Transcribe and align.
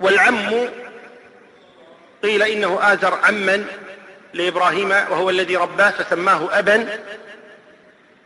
والعم 0.00 0.68
قيل 2.22 2.42
إنه 2.42 2.78
آزر 2.92 3.14
عما 3.14 3.64
لإبراهيم 4.34 4.90
وهو 4.90 5.30
الذي 5.30 5.56
رباه 5.56 5.90
فسماه 5.90 6.58
أبا 6.58 7.00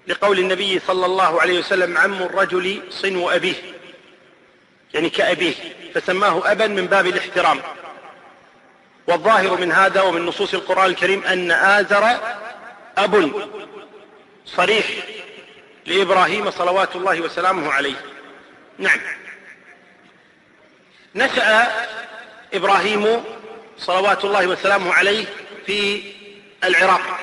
لقول 0.07 0.39
النبي 0.39 0.79
صلى 0.79 1.07
الله 1.07 1.41
عليه 1.41 1.59
وسلم 1.59 1.99
عم 1.99 2.23
الرجل 2.23 2.83
صنو 2.91 3.31
أبيه 3.31 3.55
يعني 4.95 5.11
كأبيه 5.11 5.55
فسماه 5.95 6.53
أبا 6.53 6.67
من 6.67 6.87
باب 6.87 7.07
الاحترام. 7.07 7.61
والظاهر 9.07 9.61
من 9.61 9.73
هذا 9.73 10.03
ومن 10.03 10.27
نصوص 10.27 10.55
القرآن 10.55 10.87
الكريم 10.91 11.25
أن 11.25 11.51
آزر 11.51 12.05
أب 12.99 13.33
صريح 14.47 14.87
لإبراهيم 15.87 16.51
صلوات 16.51 16.97
الله 16.97 17.21
وسلامه 17.21 17.73
عليه. 17.73 17.95
نعم. 18.79 18.99
نشأ 21.15 21.69
إبراهيم 22.55 23.25
صلوات 23.79 24.25
الله 24.25 24.47
وسلامه 24.47 24.95
عليه 24.95 25.27
في 25.67 26.03
العراق 26.65 27.21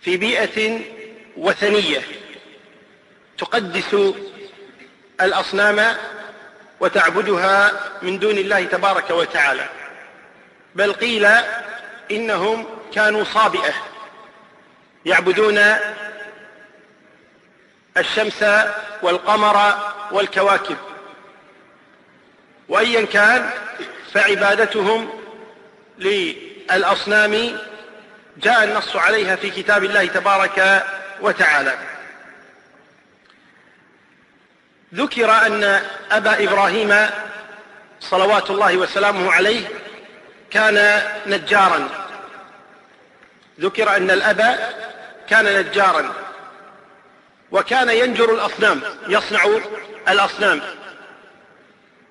في 0.00 0.16
بيئة 0.16 0.80
وثنية 1.36 2.02
تقدس 3.38 3.96
الأصنام 5.20 5.96
وتعبدها 6.80 7.72
من 8.02 8.18
دون 8.18 8.38
الله 8.38 8.64
تبارك 8.64 9.10
وتعالى. 9.10 9.68
بل 10.74 10.92
قيل 10.92 11.26
إنهم 12.10 12.66
كانوا 12.94 13.24
صابئة 13.24 13.74
يعبدون 15.04 15.60
الشمس 17.96 18.44
والقمر 19.02 19.74
والكواكب. 20.12 20.76
وأيا 22.70 23.06
كان 23.06 23.50
فعبادتهم 24.14 25.10
للأصنام 25.98 27.58
جاء 28.36 28.64
النص 28.64 28.96
عليها 28.96 29.36
في 29.36 29.50
كتاب 29.50 29.84
الله 29.84 30.06
تبارك 30.06 30.86
وتعالى. 31.20 31.78
ذكر 34.94 35.30
أن 35.30 35.82
أبا 36.10 36.44
إبراهيم 36.44 37.06
صلوات 38.00 38.50
الله 38.50 38.76
وسلامه 38.76 39.32
عليه 39.32 39.68
كان 40.50 41.02
نجارا. 41.26 41.88
ذكر 43.60 43.96
أن 43.96 44.10
الأب 44.10 44.58
كان 45.28 45.60
نجارا. 45.60 46.12
وكان 47.50 47.88
ينجر 47.88 48.34
الأصنام 48.34 48.80
يصنع 49.08 49.48
الأصنام. 50.08 50.60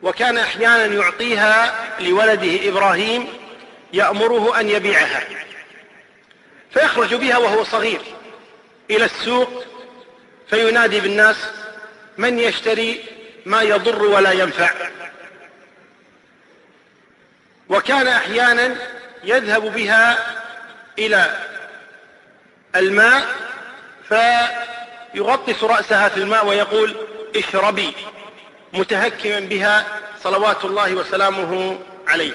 وكان 0.02 0.38
أحيانا 0.38 0.86
يعطيها 0.86 1.76
لولده 2.00 2.70
إبراهيم 2.70 3.28
يأمره 3.94 4.60
أن 4.60 4.70
يبيعها 4.70 5.24
فيخرج 6.74 7.16
بها 7.16 7.38
وهو 7.38 7.64
صغير 7.64 8.02
إلى 8.92 9.06
السوق 9.06 9.66
فينادي 10.50 11.00
بالناس 11.00 11.38
من 12.18 12.40
يشتري؟ 12.40 13.04
ما 13.46 13.62
يضر 13.62 14.04
ولا 14.04 14.32
ينفع. 14.32 14.72
وكان 17.70 18.08
أحيانا 18.08 18.76
يذهب 19.24 19.74
بها 19.74 20.18
إلى 21.00 21.38
الماء 22.76 23.28
فيغطس 24.10 25.64
رأسها 25.64 26.10
في 26.10 26.18
الماء 26.18 26.46
ويقول 26.46 26.96
اشربي. 27.36 27.94
متهكما 28.74 29.40
بها 29.40 29.86
صلوات 30.24 30.66
الله 30.66 30.94
وسلامه 30.94 31.80
عليه. 32.08 32.34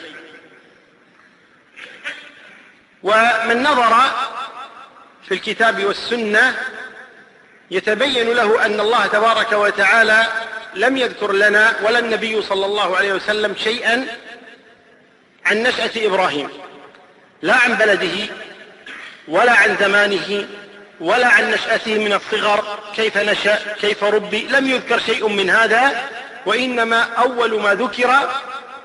ومن 3.03 3.63
نظر 3.63 3.95
في 5.29 5.35
الكتاب 5.35 5.85
والسنة 5.85 6.57
يتبين 7.71 8.29
له 8.29 8.67
أن 8.67 8.81
الله 8.81 9.07
تبارك 9.07 9.53
وتعالى 9.53 10.27
لم 10.75 10.97
يذكر 10.97 11.33
لنا 11.33 11.75
ولا 11.83 11.99
النبي 11.99 12.43
صلى 12.43 12.67
الله 12.67 12.97
عليه 12.97 13.13
وسلم 13.13 13.55
شيئا 13.65 14.07
عن 15.47 15.63
نشأة 15.63 15.91
إبراهيم 15.97 16.49
لا 17.43 17.55
عن 17.55 17.75
بلده 17.75 18.35
ولا 19.29 19.53
عن 19.53 19.77
زمانه 19.81 20.49
ولا 21.01 21.27
عن 21.27 21.51
نشأته 21.51 21.99
من 21.99 22.13
الصغر 22.13 22.79
كيف 22.97 23.19
نشأ 23.19 23.75
كيف 23.81 24.05
ربي 24.05 24.49
لم 24.51 24.71
يذكر 24.71 24.99
شيء 24.99 25.29
من 25.29 25.51
هذا 25.51 26.09
وإنما 26.47 27.03
أول 27.03 27.61
ما 27.61 27.75
ذكر 27.75 28.11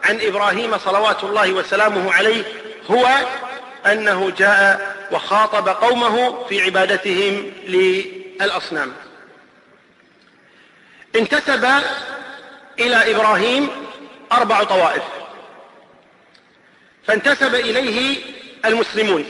عن 0.04 0.22
إبراهيم 0.22 0.78
صلوات 0.78 1.24
الله 1.24 1.52
وسلامه 1.52 2.14
عليه 2.14 2.44
هو 2.92 3.08
أنه 3.86 4.30
جاء 4.38 4.96
وخاطب 5.12 5.70
قومه 5.70 6.46
في 6.46 6.62
عبادتهم 6.62 7.52
للأصنام. 7.68 8.94
انتسب 11.16 11.66
إلى 12.80 13.16
إبراهيم 13.16 13.70
أربع 14.32 14.64
طوائف. 14.64 15.04
فانتسب 17.08 17.56
إليه 17.56 18.18
المسلمون. 18.66 19.26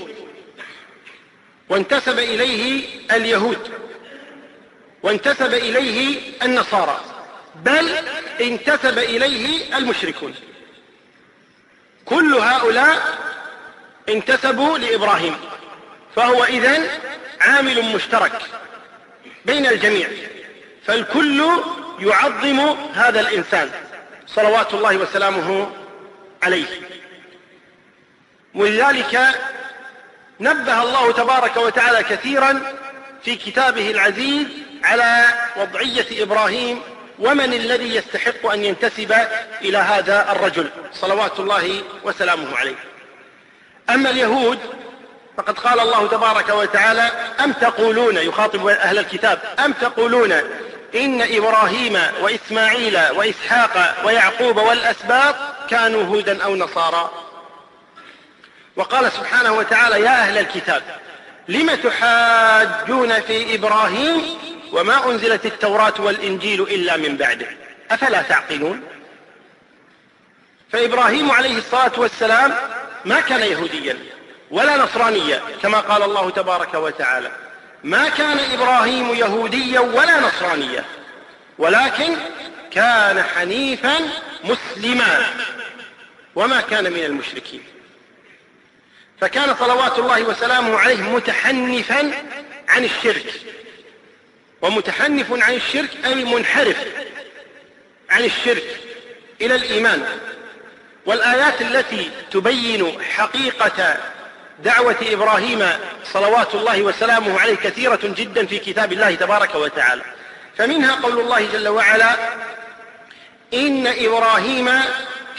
وانتسب 1.69 2.19
إليه 2.19 2.85
اليهود. 3.11 3.71
وانتسب 5.03 5.53
إليه 5.53 6.19
النصارى. 6.43 6.99
بل 7.63 7.89
انتسب 8.41 8.97
إليه 8.97 9.77
المشركون. 9.77 10.35
كل 12.05 12.35
هؤلاء 12.35 13.17
انتسبوا 14.09 14.77
لإبراهيم 14.77 15.35
فهو 16.15 16.43
إذن 16.43 16.87
عامل 17.41 17.95
مشترك 17.95 18.41
بين 19.45 19.65
الجميع 19.65 20.09
فالكل 20.85 21.45
يعظم 21.99 22.59
هذا 22.93 23.19
الإنسان 23.19 23.71
صلوات 24.27 24.73
الله 24.73 24.97
وسلامه 24.97 25.71
عليه. 26.43 26.65
ولذلك 28.55 29.29
نبه 30.39 30.83
الله 30.83 31.11
تبارك 31.11 31.57
وتعالى 31.57 32.03
كثيرا 32.03 32.61
في 33.23 33.35
كتابه 33.35 33.91
العزيز 33.91 34.47
على 34.83 35.25
وضعية 35.57 36.23
إبراهيم 36.23 36.81
ومن 37.19 37.53
الذي 37.53 37.95
يستحق 37.95 38.45
أن 38.45 38.65
ينتسب 38.65 39.15
إلى 39.61 39.77
هذا 39.77 40.31
الرجل؟ 40.31 40.69
صلوات 40.93 41.39
الله 41.39 41.83
وسلامه 42.03 42.57
عليه. 42.57 42.75
أما 43.89 44.09
اليهود 44.09 44.59
فقد 45.37 45.59
قال 45.59 45.79
الله 45.79 46.07
تبارك 46.07 46.49
وتعالى 46.49 47.11
أم 47.43 47.53
تقولون 47.53 48.17
يخاطب 48.17 48.67
أهل 48.67 48.99
الكتاب 48.99 49.39
أم 49.65 49.73
تقولون 49.73 50.31
إن 50.95 51.21
إبراهيم 51.21 52.01
وإسماعيل 52.21 52.99
وإسحاق 53.15 53.95
ويعقوب 54.05 54.57
والأسباط 54.57 55.35
كانوا 55.69 56.03
هودا 56.03 56.43
أو 56.43 56.55
نصارى؟ 56.55 57.11
وقال 58.75 59.11
سبحانه 59.11 59.53
وتعالى 59.53 60.01
يا 60.01 60.09
أهل 60.09 60.37
الكتاب 60.37 60.83
لم 61.47 61.75
تحاجون 61.75 63.21
في 63.21 63.55
إبراهيم 63.55 64.21
وما 64.71 65.11
أنزلت 65.11 65.45
التوراة 65.45 65.93
والإنجيل 65.99 66.61
إلا 66.61 66.97
من 66.97 67.17
بعده. 67.17 67.47
أفلا 67.91 68.21
تعقلون؟ 68.21 68.83
فإبراهيم 70.71 71.31
عليه 71.31 71.57
الصلاة 71.57 71.91
والسلام 71.97 72.55
ما 73.05 73.19
كان 73.19 73.41
يهوديا 73.41 73.97
ولا 74.51 74.77
نصرانيا 74.77 75.41
كما 75.61 75.79
قال 75.79 76.03
الله 76.03 76.29
تبارك 76.29 76.73
وتعالى. 76.73 77.31
ما 77.83 78.09
كان 78.09 78.39
إبراهيم 78.39 79.15
يهوديا 79.15 79.79
ولا 79.79 80.19
نصرانيا 80.19 80.85
ولكن 81.57 82.15
كان 82.71 83.23
حنيفا 83.23 83.95
مسلما. 84.43 85.25
وما 86.35 86.61
كان 86.61 86.83
من 86.83 87.03
المشركين. 87.03 87.63
فكان 89.21 89.55
صلوات 89.55 89.99
الله 89.99 90.23
وسلامه 90.23 90.77
عليه 90.79 91.01
متحنفا 91.01 92.11
عن 92.69 92.83
الشرك. 92.83 93.33
ومتحنف 94.61 95.25
عن 95.31 95.53
الشرك 95.53 95.89
أي 96.05 96.15
منحرف 96.15 96.77
عن 98.09 98.23
الشرك 98.23 98.79
إلى 99.41 99.55
الإيمان. 99.55 100.05
والآيات 101.05 101.61
التي 101.61 102.11
تبين 102.31 103.01
حقيقة 103.15 103.97
دعوة 104.63 104.95
إبراهيم 105.01 105.69
صلوات 106.13 106.55
الله 106.55 106.81
وسلامه 106.81 107.39
عليه 107.39 107.55
كثيرة 107.55 107.99
جدا 108.03 108.45
في 108.45 108.59
كتاب 108.59 108.93
الله 108.93 109.15
تبارك 109.15 109.55
وتعالى. 109.55 110.01
فمنها 110.57 110.95
قول 110.95 111.19
الله 111.19 111.47
جل 111.53 111.67
وعلا 111.67 112.15
إن 113.53 113.87
إبراهيم 113.87 114.69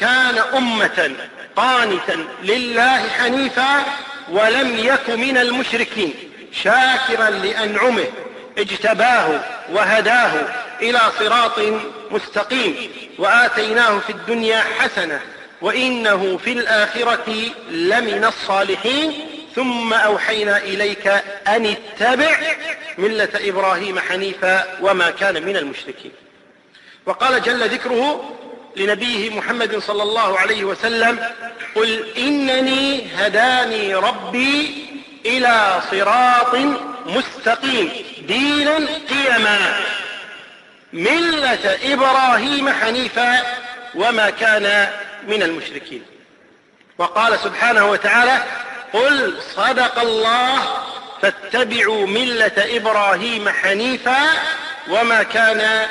كان 0.01 0.39
أمة 0.39 1.17
قانتا 1.57 2.27
لله 2.43 3.09
حنيفا 3.09 3.85
ولم 4.29 4.79
يك 4.79 5.11
من 5.11 5.37
المشركين 5.37 6.15
شاكرا 6.53 7.31
لأنعمه. 7.31 8.07
اجتباه 8.59 9.41
وهداه 9.73 10.33
إلى 10.83 11.01
صراط 11.19 11.59
مستقيم 12.11 12.91
وآتيناه 13.19 13.99
في 13.99 14.11
الدنيا 14.11 14.63
حسنة 14.79 15.21
وإنه 15.63 16.39
في 16.45 16.53
الآخرة 16.53 17.51
لمن 17.71 18.25
الصالحين 18.25 19.13
ثم 19.55 19.93
أوحينا 19.93 20.59
إليك 20.59 21.07
أن 21.49 21.67
اتبع 21.67 22.39
ملة 22.99 23.29
إبراهيم 23.35 23.99
حنيفا 23.99 24.65
وما 24.83 25.11
كان 25.11 25.43
من 25.47 25.57
المشركين. 25.57 26.13
وقال 27.07 27.43
جل 27.43 27.69
ذكره 27.69 28.37
لنبيه 28.77 29.31
محمد 29.31 29.79
صلى 29.79 30.03
الله 30.03 30.39
عليه 30.39 30.65
وسلم 30.65 31.19
قل 31.75 32.05
إنني 32.19 33.07
هداني 33.17 33.95
ربي 33.95 34.87
إلى 35.27 35.81
صراط 35.91 36.55
مستقيم. 37.07 37.93
دينا 38.29 38.77
قيما. 39.11 39.81
ملة 40.93 41.79
إبراهيم 41.83 42.71
حنيفا 42.71 43.43
وما 43.95 44.31
كان 44.31 44.89
من 45.29 45.43
المشركين. 45.43 46.03
وقال 46.99 47.39
سبحانه 47.39 47.91
وتعالى 47.91 48.43
قل 48.93 49.43
صدق 49.57 50.01
الله 50.01 50.83
فاتبعوا 51.23 52.07
ملة 52.07 52.53
إبراهيم 52.77 53.49
حنيفا 53.49 54.19
وما 54.89 55.23
كان 55.23 55.87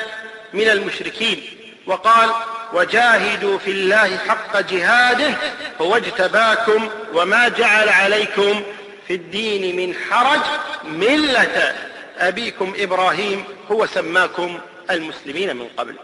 من 0.52 0.68
المشركين. 0.68 1.42
وقال 1.86 2.30
وجاهدوا 2.72 3.58
في 3.58 3.70
الله 3.70 4.18
حق 4.28 4.60
جهاده 4.60 5.34
هو 5.80 5.96
اجتباكم 5.96 6.90
وما 7.14 7.48
جعل 7.48 7.88
عليكم 7.88 8.62
في 9.10 9.16
الدين 9.16 9.76
من 9.76 9.94
حرج 10.10 10.40
ملة 10.84 11.74
أبيكم 12.18 12.74
إبراهيم 12.76 13.44
هو 13.70 13.86
سماكم 13.86 14.60
المسلمين 14.90 15.56
من 15.56 15.68
قبل. 15.76 15.96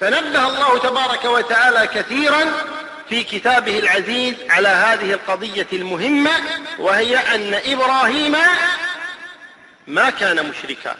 فنبه 0.00 0.48
الله 0.48 0.78
تبارك 0.78 1.24
وتعالى 1.24 1.86
كثيرا 1.86 2.44
في 3.08 3.24
كتابه 3.24 3.78
العزيز 3.78 4.34
على 4.50 4.68
هذه 4.68 5.12
القضية 5.12 5.66
المهمة 5.72 6.30
وهي 6.78 7.16
أن 7.16 7.60
إبراهيم 7.64 8.36
ما 9.86 10.10
كان 10.10 10.48
مشركا. 10.48 10.96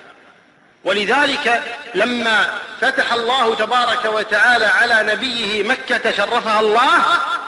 ولذلك 0.85 1.63
لما 1.95 2.61
فتح 2.81 3.13
الله 3.13 3.55
تبارك 3.55 4.05
وتعالى 4.05 4.67
على 4.67 5.13
نبيه 5.13 5.63
مكة 5.63 6.11
شرفها 6.11 6.61
الله 6.61 7.03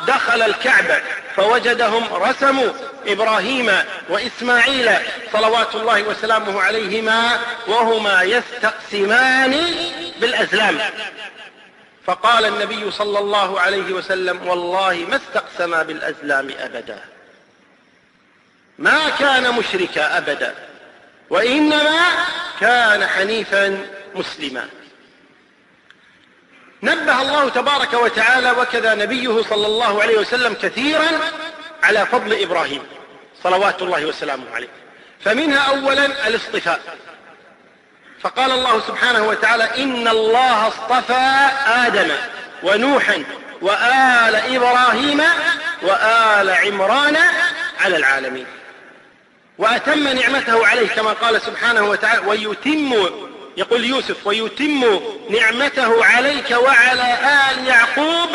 دخل 0.06 0.43
الكعبة. 0.43 1.03
فوجدهم 1.37 2.15
رسموا 2.15 2.73
إبراهيم 3.06 3.73
وإسماعيل 4.09 4.91
صلوات 5.32 5.75
الله 5.75 6.03
وسلامه 6.03 6.62
عليهما 6.62 7.38
وهما 7.67 8.23
يستقسمان 8.23 9.61
بالأزلام. 10.21 10.79
فقال 12.06 12.44
النبي 12.44 12.91
صلى 12.91 13.19
الله 13.19 13.61
عليه 13.61 13.93
وسلم 13.93 14.49
والله 14.49 15.06
ما 15.09 15.17
استقسما 15.17 15.82
بالأزلام 15.82 16.50
أبدا. 16.61 16.99
ما 18.79 19.11
كان 19.19 19.55
مشركا 19.55 20.19
أبدا 20.19 20.55
وإنما 21.31 22.06
كان 22.61 23.06
حنيفا 23.06 23.87
مسلما. 24.15 24.69
نبه 26.82 27.23
الله 27.23 27.49
تبارك 27.49 27.94
وتعالى 27.94 28.50
وكذا 28.50 28.94
نبيه 28.94 29.43
صلى 29.43 29.67
الله 29.67 30.03
عليه 30.03 30.19
وسلم 30.19 30.55
كثيرا 30.62 31.09
على 31.82 32.06
فضل 32.06 32.43
إبراهيم. 32.43 32.82
صلوات 33.43 33.82
الله 33.82 34.06
وسلامه 34.06 34.44
عليه. 34.55 34.69
فمنها 35.25 35.59
أولا 35.59 36.29
الاصطفاء. 36.29 36.81
فقال 38.21 38.50
الله 38.50 38.81
سبحانه 38.81 39.29
وتعالى 39.29 39.65
إن 39.85 40.09
الله 40.09 40.69
اصطفى 40.69 41.49
آدم 41.87 42.09
ونوحا 42.62 43.25
وآل 43.62 44.35
إبراهيم 44.37 45.23
وآل 45.82 46.50
عمران 46.50 47.17
على 47.81 47.97
العالمين. 47.97 48.47
وأتم 49.59 50.09
نعمته 50.09 50.67
عليه 50.67 50.88
كما 50.88 51.12
قال 51.12 51.43
سبحانه 51.43 51.85
وتعالى 51.85 52.27
ويتم 52.27 52.94
يقول 53.56 53.85
يوسف 53.85 54.26
ويتم 54.26 55.00
نعمته 55.31 56.05
عليك 56.05 56.50
وعلى 56.50 57.19
آل 57.50 57.67
يعقوب 57.67 58.29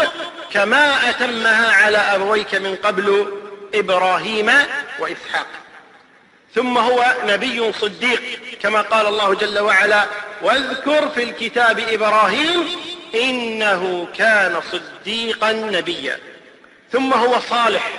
كما 0.51 1.09
أتمها 1.09 1.71
على 1.71 1.97
أبويك 1.97 2.55
من 2.55 2.75
قبل 2.75 3.33
إبراهيم 3.73 4.51
وإسحاق. 4.99 5.47
ثم 6.55 6.77
هو 6.77 7.15
نبي 7.25 7.73
صديق 7.73 8.21
كما 8.61 8.81
قال 8.81 9.07
الله 9.07 9.35
جل 9.35 9.59
وعلا 9.59 10.05
واذكر 10.41 11.09
في 11.09 11.23
الكتاب 11.23 11.79
إبراهيم 11.79 12.67
إنه 13.15 14.07
كان 14.17 14.61
صديقا 14.71 15.51
نبيا. 15.51 16.19
ثم 16.91 17.13
هو 17.13 17.39
صالح 17.49 17.91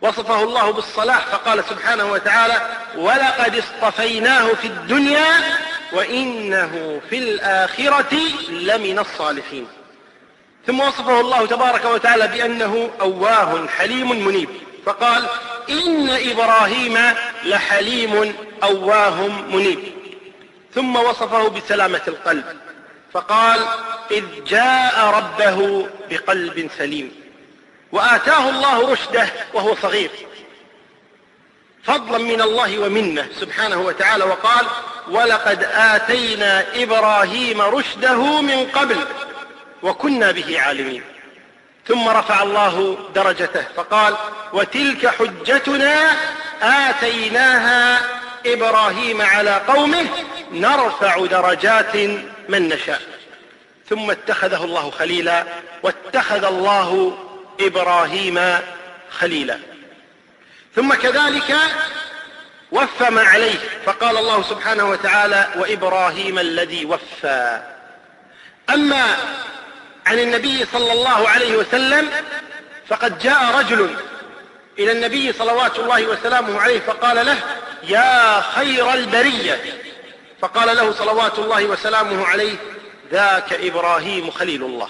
وصفه 0.00 0.42
الله 0.42 0.70
بالصلاح 0.72 1.26
فقال 1.26 1.64
سبحانه 1.70 2.12
وتعالى 2.12 2.68
ولقد 2.96 3.56
اصطفيناه 3.56 4.48
في 4.54 4.66
الدنيا 4.66 5.58
وإنه 5.94 7.00
في 7.10 7.18
الآخرة 7.18 8.14
لمن 8.50 8.98
الصالحين. 8.98 9.66
ثم 10.66 10.80
وصفه 10.80 11.20
الله 11.20 11.46
تبارك 11.46 11.84
وتعالى 11.84 12.28
بأنه 12.28 12.90
أواه 13.00 13.66
حليم 13.66 14.26
منيب. 14.26 14.48
فقال 14.86 15.28
إن 15.70 16.08
إبراهيم 16.10 16.98
لحليم 17.44 18.34
أواه 18.62 19.28
منيب. 19.28 19.78
ثم 20.74 20.96
وصفه 20.96 21.48
بسلامة 21.48 22.00
القلب. 22.08 22.44
فقال 23.12 23.60
إذ 24.10 24.24
جاء 24.46 25.06
ربه 25.06 25.88
بقلب 26.10 26.70
سليم. 26.78 27.12
وآتاه 27.92 28.50
الله 28.50 28.92
رشده 28.92 29.28
وهو 29.54 29.74
صغير. 29.82 30.10
فضلا 31.84 32.18
من 32.18 32.40
الله 32.40 32.78
ومنه 32.78 33.28
سبحانه 33.40 33.80
وتعالى. 33.80 34.24
وقال 34.24 34.66
ولقد 35.10 35.64
آتينا 35.74 36.64
إبراهيم 36.74 37.60
رشده 37.60 38.40
من 38.42 38.66
قبل 38.66 38.96
وكنا 39.82 40.30
به 40.30 40.60
عالمين. 40.60 41.02
ثم 41.88 42.08
رفع 42.08 42.42
الله 42.42 42.98
درجته 43.14 43.64
فقال 43.76 44.16
وتلك 44.52 45.06
حجتنا 45.06 46.10
آتيناها 46.62 48.00
إبراهيم 48.46 49.22
على 49.22 49.60
قومه 49.68 50.06
نرفع 50.52 51.26
درجات 51.26 51.96
من 52.48 52.68
نشاء. 52.68 53.02
ثم 53.90 54.10
اتخذه 54.10 54.64
الله 54.64 54.90
خليلا 54.90 55.44
واتخذ 55.82 56.44
الله 56.44 57.18
إبراهيم 57.60 58.58
خليلا. 59.10 59.58
ثم 60.76 60.94
كذلك 60.94 61.56
وفى 62.74 63.10
ما 63.10 63.22
عليه. 63.22 63.58
فقال 63.86 64.16
الله 64.16 64.42
سبحانه 64.42 64.88
وتعالى 64.90 65.48
وإبراهيم 65.56 66.38
الذي 66.38 66.84
وفى. 66.84 67.62
أما 68.70 69.16
عن 70.06 70.18
النبي 70.18 70.66
صلى 70.72 70.92
الله 70.92 71.28
عليه 71.28 71.56
وسلم 71.56 72.10
فقد 72.88 73.18
جاء 73.18 73.58
رجل 73.58 73.96
إلى 74.78 74.92
النبي 74.92 75.32
صلوات 75.32 75.78
الله 75.78 76.06
وسلامه 76.06 76.60
عليه 76.60 76.80
فقال 76.80 77.26
له 77.26 77.38
يا 77.82 78.40
خير 78.40 78.94
البرية. 78.94 79.80
فقال 80.40 80.76
له 80.76 80.92
صلوات 80.92 81.38
الله 81.38 81.64
وسلامه 81.64 82.26
عليه 82.26 82.56
ذاك 83.12 83.52
إبراهيم 83.52 84.30
خليل 84.30 84.62
الله. 84.62 84.88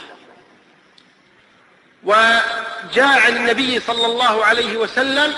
وجاء 2.05 3.21
عن 3.27 3.37
النبي 3.37 3.81
صلى 3.81 4.07
الله 4.07 4.45
عليه 4.45 4.77
وسلم 4.77 5.35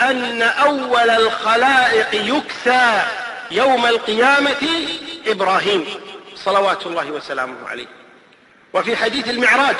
أن 0.00 0.42
أول 0.42 1.10
الخلائق 1.10 2.14
يكسى 2.14 3.02
يوم 3.50 3.86
القيامة 3.86 4.88
إبراهيم 5.26 5.86
صلوات 6.34 6.86
الله 6.86 7.10
وسلامه 7.10 7.68
عليه. 7.68 7.86
وفي 8.74 8.96
حديث 8.96 9.28
المعراج 9.28 9.76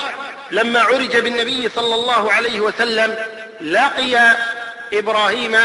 لما 0.51 0.81
عرج 0.81 1.17
بالنبي 1.17 1.69
صلى 1.69 1.95
الله 1.95 2.33
عليه 2.33 2.61
وسلم 2.61 3.17
لقي 3.61 4.37
إبراهيم 4.93 5.57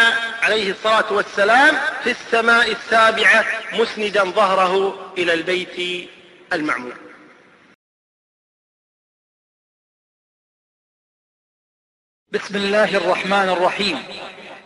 عليه 0.41 0.72
الصلاة 0.72 1.13
والسلام 1.13 1.77
في 2.03 2.12
السماء 2.12 2.72
السابعة 2.72 3.46
مسندا 3.74 4.24
ظهره 4.24 5.12
إلى 5.18 5.34
البيت 5.34 6.10
المعمور. 6.53 6.94
بسم 12.32 12.56
الله 12.56 12.98
الرحمن 12.98 13.50
الرحيم. 13.50 14.03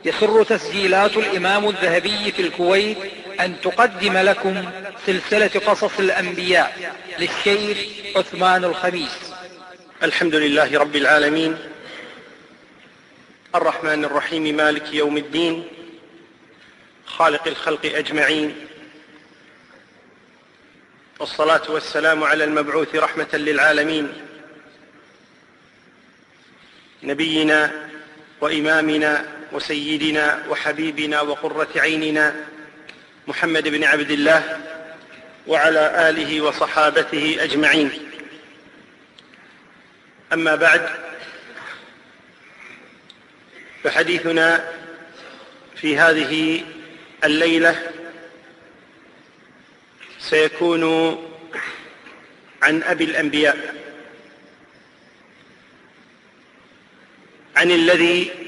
يسر 0.06 0.44
تسجيلات 0.44 1.18
الإمام 1.18 1.70
الذهبي 1.70 2.32
في 2.32 2.42
الكويت 2.42 2.98
أن 3.40 3.62
تقدم 3.62 4.18
لكم 4.18 4.72
سلسلة 5.06 5.62
قصص 5.68 6.00
الأنبياء 6.00 6.96
للشيخ 7.20 7.78
عثمان 8.16 8.64
الخميس. 8.64 9.34
الحمد 10.04 10.36
لله 10.36 10.80
رب 10.80 10.96
العالمين. 10.96 11.58
الرحمن 13.56 14.06
الرحيم 14.06 14.56
مالك 14.56 14.94
يوم 14.94 15.18
الدين 15.18 15.68
خالق 17.06 17.48
الخلق 17.48 17.86
أجمعين. 17.86 18.56
والصلاة 21.20 21.62
والسلام 21.72 22.24
على 22.24 22.44
المبعوث 22.44 22.96
رحمة 22.96 23.28
للعالمين. 23.34 24.14
نبينا 27.04 27.90
وإمامنا 28.42 29.26
وسيدنا 29.54 30.46
وحبيبنا 30.50 31.22
وقرة 31.22 31.68
عيننا 31.76 32.36
محمد 33.28 33.68
بن 33.68 33.84
عبد 33.84 34.12
الله 34.12 34.62
وعلى 35.48 36.10
آله 36.10 36.42
وصحابته 36.42 37.38
أجمعين. 37.40 37.92
أما 40.34 40.56
بعد 40.56 40.90
فحديثنا 43.84 44.70
في 45.76 45.98
هذه 45.98 46.64
الليلة 47.24 47.92
سيكون 50.20 50.84
عن 52.62 52.84
أبي 52.84 53.04
الأنبياء 53.04 53.76
عن 57.56 57.72
الذي 57.72 58.43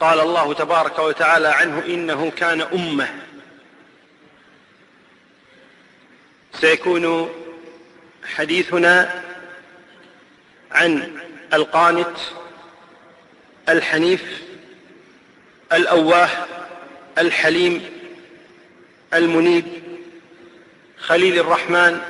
قال 0.00 0.20
الله 0.20 0.54
تبارك 0.54 0.98
وتعالى 0.98 1.48
عنه 1.48 1.82
إنه 1.86 2.30
كان 2.30 2.60
أمة. 2.60 3.08
سيكون 6.52 7.30
حديثنا 8.24 9.22
عن 10.72 11.20
القانت 11.54 12.16
الحنيف 13.68 14.42
الأواه 15.72 16.28
الحليم 17.18 17.90
المنيب 19.14 19.64
خليل 20.98 21.38
الرحمن 21.38 22.00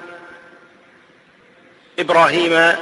إبراهيم 1.99 2.77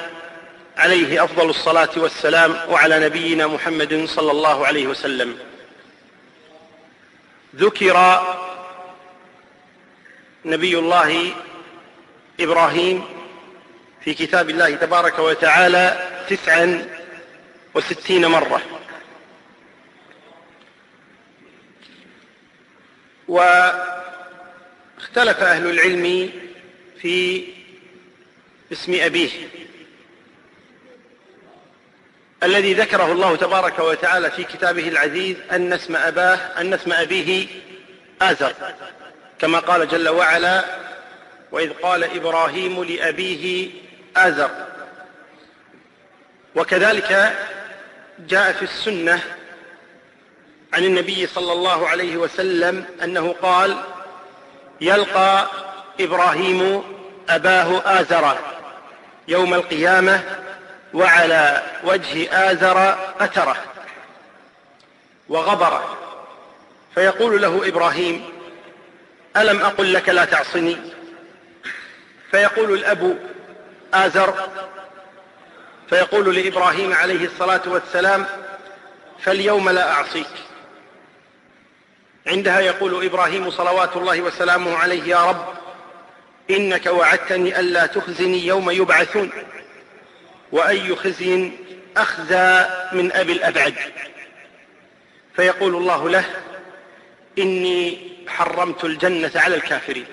عليه 0.78 1.24
أفضل 1.24 1.50
الصلاة 1.50 1.90
والسلام 1.96 2.56
وعلى 2.68 3.00
نبينا 3.00 3.46
محمد 3.46 4.04
صلى 4.04 4.30
الله 4.30 4.66
عليه 4.66 4.86
وسلم. 4.86 5.38
ذكر 7.56 8.22
نبي 10.44 10.78
الله 10.78 11.32
إبراهيم 12.40 13.04
في 14.04 14.14
كتاب 14.14 14.50
الله 14.50 14.74
تبارك 14.74 15.18
وتعالى 15.18 16.08
تسعا 16.28 16.88
وستين 17.74 18.26
مرة. 18.26 18.62
واختلف 23.28 23.82
أهل 25.42 25.70
العلم 25.70 26.30
في 27.00 27.44
اسم 28.72 28.94
أبيه. 29.00 29.30
الذي 32.42 32.74
ذكره 32.74 33.12
الله 33.12 33.36
تبارك 33.36 33.78
وتعالى 33.78 34.30
في 34.30 34.44
كتابه 34.44 34.88
العزيز 34.88 35.36
أن 35.52 35.72
اسم 35.72 35.96
أباه 35.96 36.36
أن 36.36 36.74
اسم 36.74 36.92
أبيه 36.92 37.46
آزر. 38.22 38.52
كما 39.38 39.58
قال 39.58 39.88
جل 39.88 40.08
وعلا 40.08 40.64
وإذ 41.52 41.72
قال 41.72 42.04
إبراهيم 42.04 42.84
لأبيه 42.84 43.70
آزر. 44.16 44.50
وكذلك 46.54 47.36
جاء 48.18 48.52
في 48.52 48.62
السنة 48.62 49.20
عن 50.72 50.84
النبي 50.84 51.26
صلى 51.26 51.52
الله 51.52 51.88
عليه 51.88 52.16
وسلم 52.16 52.84
أنه 53.04 53.34
قال 53.42 53.76
يلقى 54.80 55.46
إبراهيم 56.00 56.82
أباه 57.28 58.00
آزر 58.00 58.38
يوم 59.28 59.54
القيامة 59.54 60.22
وعلى 60.94 61.62
وجه 61.84 62.28
آزر 62.50 62.78
قترة 63.20 63.56
وغبرة. 65.28 65.98
فيقول 66.94 67.42
له 67.42 67.68
إبراهيم 67.68 68.24
ألم 69.36 69.60
أقل 69.62 69.92
لك 69.92 70.08
لا 70.08 70.24
تعصني؟ 70.24 70.76
فيقول 72.30 72.72
الأب 72.72 73.18
آزر 73.94 74.48
فيقول 75.90 76.36
لإبراهيم 76.36 76.92
عليه 76.92 77.26
الصلاة 77.26 77.60
والسلام 77.66 78.26
فاليوم 79.20 79.70
لا 79.70 79.92
أعصيك. 79.92 80.26
عندها 82.26 82.60
يقول 82.60 83.04
إبراهيم 83.04 83.50
صلوات 83.50 83.96
الله 83.96 84.20
وسلامه 84.20 84.76
عليه 84.76 85.02
يا 85.02 85.24
رب 85.24 85.44
إنك 86.50 86.86
وعدتني 86.86 87.60
ألا 87.60 87.86
تخزني 87.86 88.46
يوم 88.46 88.70
يبعثون. 88.70 89.30
وأي 90.52 90.96
خزي 90.96 91.50
أخزى 91.96 92.66
من 92.92 93.12
أبي 93.12 93.32
الأبعد. 93.32 93.74
فيقول 95.36 95.76
الله 95.76 96.08
له 96.08 96.24
إني 97.38 98.08
حرمت 98.28 98.84
الجنة 98.84 99.32
على 99.34 99.56
الكافرين. 99.56 100.06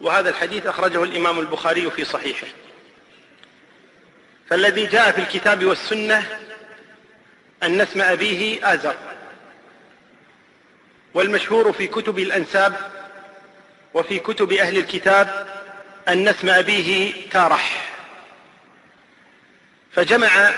وهذا 0.00 0.30
الحديث 0.30 0.66
أخرجه 0.66 1.04
الإمام 1.04 1.40
البخاري 1.40 1.90
في 1.90 2.04
صحيحه. 2.04 2.46
فالذي 4.50 4.86
جاء 4.86 5.10
في 5.12 5.20
الكتاب 5.20 5.64
والسنة 5.64 6.26
أن 7.62 7.80
اسم 7.80 8.00
أبيه 8.00 8.72
آزر. 8.74 8.94
والمشهور 11.14 11.72
في 11.72 11.86
كتب 11.86 12.18
الأنساب 12.18 12.74
وفي 13.94 14.18
كتب 14.18 14.52
أهل 14.52 14.78
الكتاب 14.78 15.46
أن 16.08 16.28
اسم 16.28 16.48
أبيه 16.48 17.12
تارح. 17.30 17.79
فجمع 19.92 20.50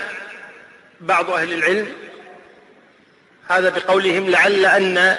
بعض 1.01 1.29
أهل 1.29 1.53
العلم 1.53 1.93
هذا 3.49 3.69
بقولهم 3.69 4.29
لعل 4.29 4.65
أن 4.65 5.17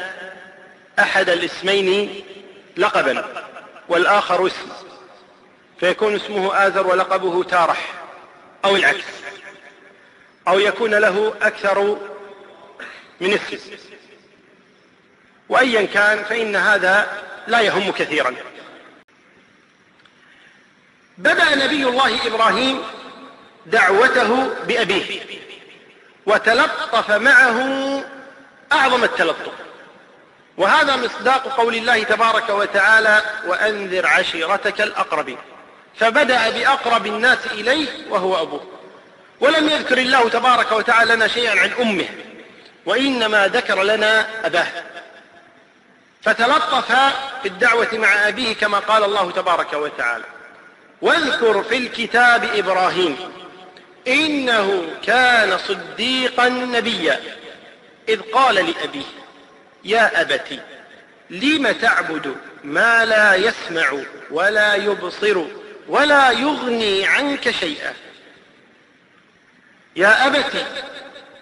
أحد 0.99 1.29
الاسمين 1.29 2.25
لقبا 2.77 3.45
والآخر 3.89 4.47
اسم 4.47 4.69
فيكون 5.81 6.15
اسمه 6.15 6.67
آزر 6.67 6.87
ولقبه 6.87 7.45
تارح 7.45 7.95
أو 8.65 8.77
العكس 8.77 9.05
أو 10.49 10.59
يكون 10.59 10.95
له 10.95 11.35
أكثر 11.43 11.99
من 13.21 13.33
اسم. 13.33 13.61
وأيا 15.49 15.87
كان 15.87 16.25
فإن 16.25 16.57
هذا 16.57 17.23
لا 17.47 17.61
يهم 17.61 17.93
كثيرا. 17.93 18.35
بدأ 21.19 21.55
نبي 21.55 21.89
الله 21.89 22.27
إبراهيم 22.27 22.83
دعوته 23.67 24.51
بأبيه. 24.69 25.21
وتلطف 26.27 27.11
معه 27.11 27.59
أعظم 28.73 29.05
التلطف. 29.05 29.53
وهذا 30.57 30.97
مصداق 30.97 31.57
قول 31.57 31.75
الله 31.75 32.03
تبارك 32.03 32.51
وتعالى 32.51 33.23
وأنذر 33.47 34.07
عشيرتك 34.07 34.81
الأقربين 34.81 35.39
فبدأ 35.99 36.51
بأقرب 36.51 37.07
الناس 37.07 37.39
إليه 37.47 37.89
وهو 38.11 38.43
أبوه. 38.43 38.65
ولم 39.41 39.69
يذكر 39.69 39.99
الله 39.99 40.29
تبارك 40.29 40.73
وتعالى 40.73 41.15
لنا 41.15 41.29
شيئا 41.29 41.61
عن 41.61 41.71
أمه. 41.81 42.09
وإنما 42.87 43.49
ذكر 43.49 43.83
لنا 43.83 44.27
أباه. 44.47 44.67
فتلطف 46.23 46.93
في 47.43 47.49
الدعوة 47.49 47.89
مع 47.93 48.29
أبيه 48.29 48.55
كما 48.55 48.79
قال 48.79 49.05
الله 49.05 49.31
تبارك 49.31 49.73
وتعالى 49.73 50.25
واذكر 51.03 51.63
في 51.63 51.77
الكتاب 51.77 52.45
إبراهيم 52.55 53.17
إنه 54.09 54.97
كان 55.07 55.59
صديقا 55.59 56.49
نبيا. 56.49 57.21
إذ 58.09 58.21
قال 58.21 58.55
لأبيه 58.55 59.05
يا 59.85 60.21
أبت 60.21 60.61
لم 61.31 61.71
تعبد 61.71 62.37
ما 62.65 63.05
لا 63.05 63.35
يسمع 63.35 63.99
ولا 64.31 64.75
يبصر 64.75 65.45
ولا 65.89 66.31
يغني 66.31 67.07
عنك 67.07 67.51
شيئا؟ 67.51 67.95
يا 69.97 70.27
أبت 70.27 70.67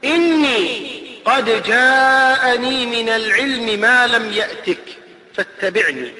إني 0.04 0.92
قد 1.24 1.62
جاءني 1.62 2.86
من 2.86 3.08
العلم 3.08 3.80
ما 3.80 4.06
لم 4.06 4.32
يأتك 4.32 4.98
فاتبعني 5.34 6.12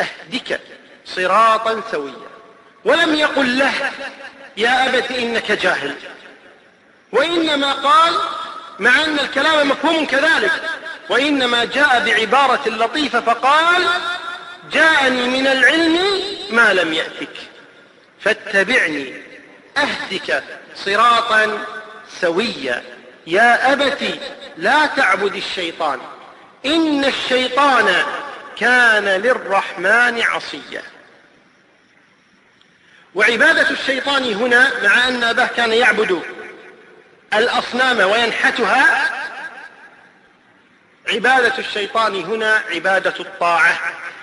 أهدك 0.00 0.60
صراطا 1.04 1.82
سويا. 1.90 2.28
ولم 2.84 3.14
يقل 3.14 3.58
له 3.58 3.72
يا 4.56 4.88
أبت 4.88 5.10
إنك 5.10 5.52
جاهل. 5.52 5.94
وإنما 7.12 7.72
قال 7.72 8.14
مع 8.78 9.04
أن 9.04 9.18
الكلام 9.18 9.68
مفهوم 9.68 10.06
كذلك 10.06 10.62
وإنما 11.08 11.64
جاء 11.64 12.04
بعبارة 12.06 12.68
لطيفة 12.68 13.20
فقال 13.20 13.86
جاءني 14.72 15.28
من 15.28 15.46
العلم 15.46 15.98
ما 16.50 16.74
لم 16.74 16.92
يأتك. 16.92 17.36
فاتبعني 18.20 19.22
أهدك 19.76 20.44
صراطا 20.76 21.64
سويا. 22.20 22.82
يا 23.26 23.72
أبت 23.72 24.18
لا 24.56 24.86
تعبد 24.86 25.36
الشيطان. 25.36 26.00
إن 26.66 27.04
الشيطان 27.04 28.02
كان 28.58 29.04
للرحمن 29.04 30.22
عصيا. 30.22 30.82
وعبادة 33.14 33.70
الشيطان 33.70 34.34
هنا 34.34 34.72
مع 34.82 35.08
أن 35.08 35.22
أباه 35.22 35.46
كان 35.46 35.72
يعبد 35.72 36.22
الأصنام 37.34 38.10
وينحتها 38.10 39.10
عبادة 41.08 41.58
الشيطان 41.58 42.24
هنا 42.24 42.62
عبادة 42.70 43.14
الطاعة 43.20 43.78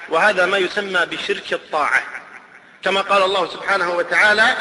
وهذا 0.10 0.46
ما 0.46 0.58
يسمى 0.58 1.06
بشرك 1.06 1.54
الطاعة. 1.54 2.04
كما 2.84 3.02
قال 3.02 3.24
الله 3.24 3.48
سبحانه 3.50 3.92
وتعالى 3.92 4.56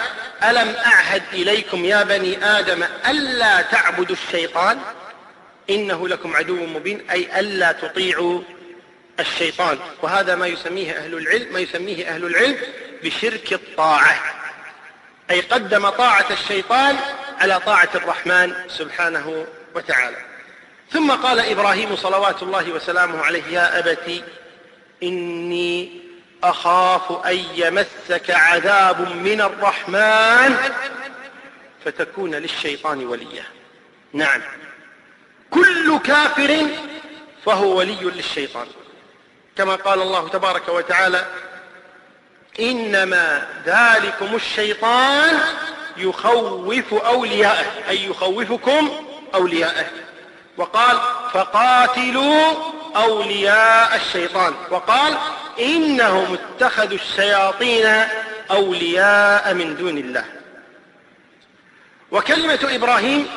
ألم 0.45 0.77
أعهد 0.87 1.23
إليكم 1.33 1.85
يا 1.85 2.03
بني 2.03 2.45
آدم 2.45 2.85
ألا 3.09 3.63
تعبدوا 3.63 4.17
الشيطان؟ 4.17 4.79
إنه 5.71 6.09
لكم 6.09 6.37
عدو 6.37 6.67
مبين 6.67 7.11
أي 7.11 7.41
ألا 7.41 7.73
تطيعوا 7.73 8.43
الشيطان. 9.21 9.79
وهذا 10.03 10.35
ما 10.35 10.47
يسميه 10.47 10.93
أهل 10.93 11.15
العلم 11.15 11.53
ما 11.53 11.61
يسميه 11.61 12.09
أهل 12.09 12.25
العلم 12.25 12.57
بشرك 13.03 13.53
الطاعة. 13.53 14.19
أي 15.31 15.41
قدم 15.41 15.89
طاعة 15.89 16.27
الشيطان 16.31 16.97
على 17.41 17.61
طاعة 17.61 17.89
الرحمن 17.95 18.55
سبحانه 18.69 19.47
وتعالى. 19.75 20.17
ثم 20.93 21.11
قال 21.11 21.41
إبراهيم 21.41 21.97
صلوات 21.97 22.43
الله 22.43 22.71
وسلامه 22.71 23.25
عليه 23.25 23.45
يا 23.51 23.79
أبت 23.79 24.25
إني 25.03 26.01
أخاف 26.45 27.27
أن 27.27 27.45
يمسك 27.55 28.31
عذاب 28.31 29.01
من 29.17 29.41
الرحمن 29.41 30.57
فتكون 31.85 32.35
للشيطان 32.35 33.07
وليا. 33.07 33.45
نعم. 34.13 34.43
كل 35.51 35.99
كافر 35.99 36.67
فهو 37.47 37.79
ولي 37.79 38.01
للشيطان. 38.01 38.67
كما 39.57 39.75
قال 39.75 40.03
الله 40.03 40.29
تبارك 40.29 40.69
وتعالى 40.69 41.27
إنما 42.61 43.47
ذلكم 43.67 44.35
الشيطان 44.35 45.39
يخوف 45.97 46.95
أولياءه 46.95 47.67
أي 47.89 48.07
يخوفكم 48.07 48.91
أولياءه. 49.35 49.87
وقال 50.57 50.99
فقاتلوا 51.33 52.53
أولياء 52.97 53.97
الشيطان. 53.97 54.55
وقال 54.71 55.19
إنهم 55.61 56.39
اتخذوا 56.39 56.99
الشياطين 56.99 58.05
أولياء 58.51 59.55
من 59.55 59.77
دون 59.77 59.99
الله. 59.99 60.25
وكلمة 62.11 62.59
إبراهيم 62.63 63.29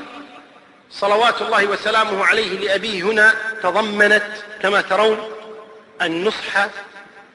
صلوات 0.92 1.42
الله 1.42 1.66
وسلامه 1.66 2.26
عليه 2.26 2.60
لأبيه 2.60 3.04
هنا 3.04 3.36
تضمنت 3.64 4.24
كما 4.62 4.82
ترون 4.82 5.32
النصح 6.02 6.68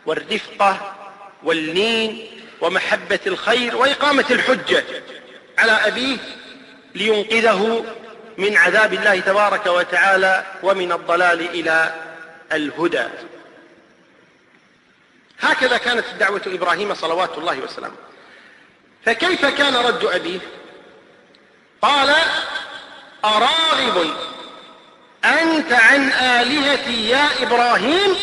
والرفقة 0.07 0.95
واللين 1.42 2.30
ومحبة 2.61 3.21
الخير 3.26 3.76
وإقامة 3.76 4.25
الحجة 4.30 4.85
على 5.59 5.73
أبيه 5.73 6.16
لينقذه 6.95 7.85
من 8.38 8.57
عذاب 8.57 8.92
الله 8.92 9.21
تبارك 9.21 9.66
وتعالى 9.66 10.47
ومن 10.62 10.92
الضلال 10.92 11.40
إلى 11.40 11.95
الهدى. 12.52 13.04
هكذا 15.40 15.76
كانت 15.76 16.04
الدعوة 16.12 16.42
إبراهيم 16.47 16.95
صلوات 16.95 17.38
الله 17.38 17.59
وسلامه. 17.59 17.97
فكيف 19.04 19.47
كان 19.47 19.76
رد 19.76 20.04
أبيه؟ 20.04 20.40
قال 21.83 22.14
أراغب 23.25 24.14
أنت 25.25 25.73
عن 25.73 26.12
آلهتي 26.12 27.09
يا 27.09 27.28
إبراهيم 27.42 28.16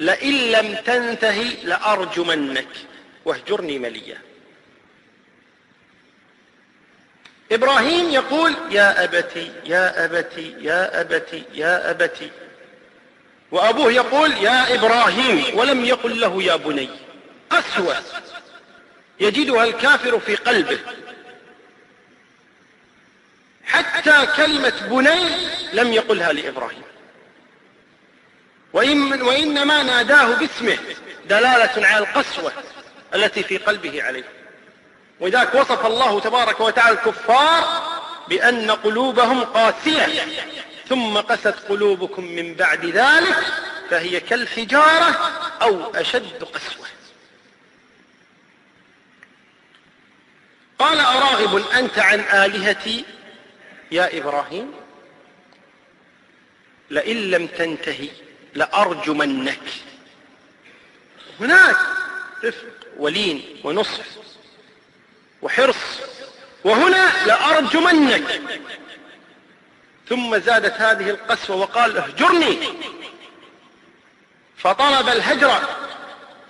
لئن 0.00 0.34
لم 0.34 0.74
تنتهي 0.74 1.56
لأرجمنك. 1.64 2.68
واهجرني 3.24 3.78
مليا. 3.78 4.18
إبراهيم 7.52 8.10
يقول 8.10 8.54
يا 8.70 9.04
أبتي 9.04 9.52
يا 9.64 10.04
أبتي 10.04 10.54
يا 10.58 11.00
أبتي 11.00 11.44
يا 11.54 11.90
أبتي. 11.90 12.30
وأبوه 13.50 13.92
يقول 13.92 14.32
يا 14.32 14.74
إبراهيم 14.74 15.58
ولم 15.58 15.84
يقل 15.84 16.20
له 16.20 16.42
يا 16.42 16.56
بني. 16.56 16.88
قسوة 17.50 17.96
يجدها 19.20 19.64
الكافر 19.64 20.20
في 20.20 20.34
قلبه. 20.34 20.78
حتى 23.64 24.26
كلمة 24.36 24.88
بني 24.90 25.30
لم 25.72 25.92
يقلها 25.92 26.32
لإبراهيم. 26.32 26.82
وإن 28.76 29.22
وإنما 29.22 29.82
ناداه 29.82 30.34
باسمه 30.34 30.78
دلالة 31.28 31.86
على 31.86 31.98
القسوة 31.98 32.52
التي 33.14 33.42
في 33.42 33.58
قلبه 33.58 34.02
عليه. 34.02 34.24
ولذلك 35.20 35.54
وصف 35.54 35.86
الله 35.86 36.20
تبارك 36.20 36.60
وتعالى 36.60 36.98
الكفار 36.98 37.82
بأن 38.28 38.70
قلوبهم 38.70 39.44
قاسية 39.44 40.22
ثم 40.88 41.18
قست 41.18 41.54
قلوبكم 41.68 42.24
من 42.24 42.54
بعد 42.54 42.86
ذلك 42.86 43.36
فهي 43.90 44.20
كالحجارة 44.20 45.30
أو 45.62 45.94
أشد 45.94 46.44
قسوة. 46.44 46.86
قال 50.78 51.00
أراغب 51.00 51.64
أنت 51.72 51.98
عن 51.98 52.20
آلهتي 52.20 53.04
يا 53.92 54.18
إبراهيم؟ 54.18 54.72
لئن 56.90 57.30
لم 57.30 57.46
تنتهي 57.46 58.25
لأرجمنك. 58.56 59.60
هناك. 61.40 61.76
ولين 62.98 63.60
ونصح 63.64 64.04
وحرص. 65.42 65.76
وهنا 66.64 67.26
لأرجمنك. 67.26 68.42
ثم 70.08 70.38
زادت 70.38 70.72
هذه 70.72 71.10
القسوة 71.10 71.56
وقال 71.56 71.98
اهجرني. 71.98 72.58
فطلب 74.56 75.08
الهجر 75.08 75.60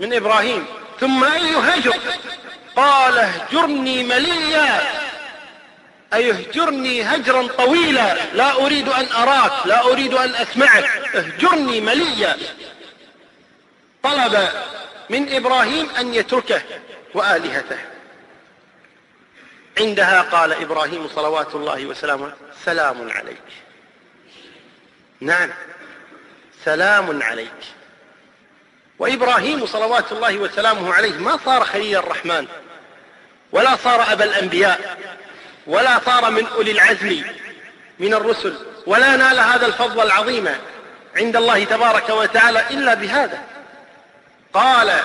من 0.00 0.14
إبراهيم. 0.14 0.66
ثم 1.00 1.24
أي 1.24 1.56
هجر 1.56 1.96
قال 2.76 3.18
اهجرني 3.18 4.04
مليا. 4.04 5.06
أي 6.16 6.30
اهجرني 6.30 7.02
هجرا 7.02 7.46
طويلا 7.46 8.34
لا 8.34 8.52
أريد 8.52 8.88
أن 8.88 9.06
أراك 9.06 9.66
لا 9.66 9.84
أريد 9.84 10.14
أن 10.14 10.34
أسمعك. 10.34 10.84
اهجرني 11.14 11.80
مليا. 11.80 12.36
طلب 14.02 14.48
من 15.10 15.34
إبراهيم 15.34 15.90
أن 15.90 16.14
يتركه 16.14 16.62
وآلهته. 17.14 17.78
عندها 19.78 20.22
قال 20.22 20.52
إبراهيم 20.52 21.08
صلوات 21.08 21.54
الله 21.54 21.86
وسلامه 21.86 22.32
سلام 22.64 23.10
عليك. 23.10 23.48
نعم 25.20 25.50
سلام 26.64 27.22
عليك. 27.22 27.60
وإبراهيم 28.98 29.66
صلوات 29.66 30.12
الله 30.12 30.38
وسلامه 30.38 30.94
عليه 30.94 31.12
ما 31.12 31.38
صار 31.44 31.64
خليل 31.64 31.96
الرحمن 31.96 32.46
ولا 33.52 33.76
صار 33.76 34.12
أبا 34.12 34.24
الأنبياء. 34.24 34.98
ولا 35.66 36.00
صار 36.06 36.30
من 36.30 36.46
أولي 36.46 36.70
العزم 36.70 37.22
من 37.98 38.14
الرسل 38.14 38.56
ولا 38.86 39.16
نال 39.16 39.38
هذا 39.38 39.66
الفضل 39.66 40.00
العظيم 40.00 40.48
عند 41.16 41.36
الله 41.36 41.64
تبارك 41.64 42.10
وتعالى 42.10 42.64
إلا 42.70 42.94
بهذا. 42.94 43.42
قال 44.54 45.00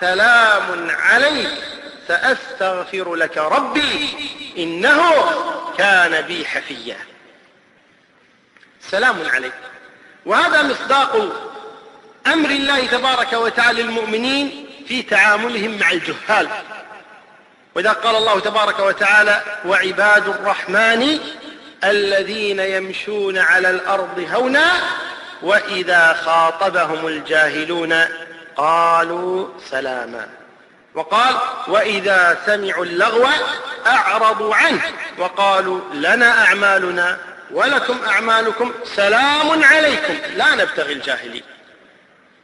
سلام 0.00 0.90
عليك 0.90 1.50
سأستغفر 2.08 3.14
لك 3.14 3.38
ربي 3.38 4.08
إنه 4.58 5.12
كان 5.78 6.20
بي 6.20 6.46
حفيا. 6.46 6.96
سلام 8.90 9.16
عليك. 9.34 9.52
وهذا 10.26 10.62
مصداق 10.62 11.32
أمر 12.26 12.50
الله 12.50 12.86
تبارك 12.86 13.32
وتعالى 13.32 13.82
للمؤمنين 13.82 14.66
في 14.88 15.02
تعاملهم 15.02 15.78
مع 15.78 15.90
الجهال. 15.90 16.48
وإذا 17.74 17.92
قال 17.92 18.16
الله 18.16 18.40
تبارك 18.40 18.78
وتعالى 18.78 19.40
وعباد 19.66 20.28
الرحمن 20.28 21.18
الذين 21.84 22.58
يمشون 22.58 23.38
على 23.38 23.70
الأرض 23.70 24.28
هونا 24.34 24.72
وإذا 25.42 26.12
خاطبهم 26.12 27.06
الجاهلون 27.06 28.04
قالوا 28.56 29.48
سلاما. 29.70 30.26
وقال 30.94 31.34
وإذا 31.68 32.38
سمعوا 32.46 32.84
اللغو 32.84 33.26
أعرضوا 33.86 34.54
عنه 34.54 34.82
وقالوا 35.18 35.80
لنا 35.94 36.44
أعمالنا 36.44 37.18
ولكم 37.50 37.98
أعمالكم 38.06 38.72
سلام 38.84 39.64
عليكم 39.64 40.14
لا 40.36 40.54
نبتغي 40.54 40.92
الجاهلين. 40.92 41.42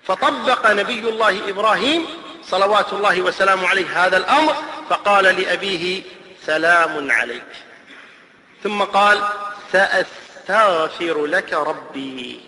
فطبق 0.07 0.71
نبي 0.71 1.09
الله 1.09 1.49
إبراهيم 1.49 2.07
صلوات 2.45 2.93
الله 2.93 3.21
وسلامه 3.21 3.69
عليه 3.69 4.07
هذا 4.07 4.17
الأمر 4.17 4.57
فقال 4.91 5.25
لأبيه 5.25 6.03
سلام 6.47 7.11
عليك. 7.11 7.43
ثم 8.63 8.83
قال 8.83 9.23
سأستغفر 9.73 11.27
لك 11.27 11.53
ربي. 11.53 12.41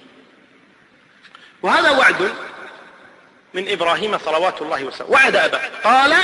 وهذا 1.62 1.90
وعد 1.90 2.34
من 3.54 3.68
إبراهيم 3.68 4.18
صلوات 4.18 4.62
الله 4.62 4.84
وسلامه. 4.84 5.12
وعد 5.12 5.36
أباه. 5.36 5.60
قال 5.84 6.16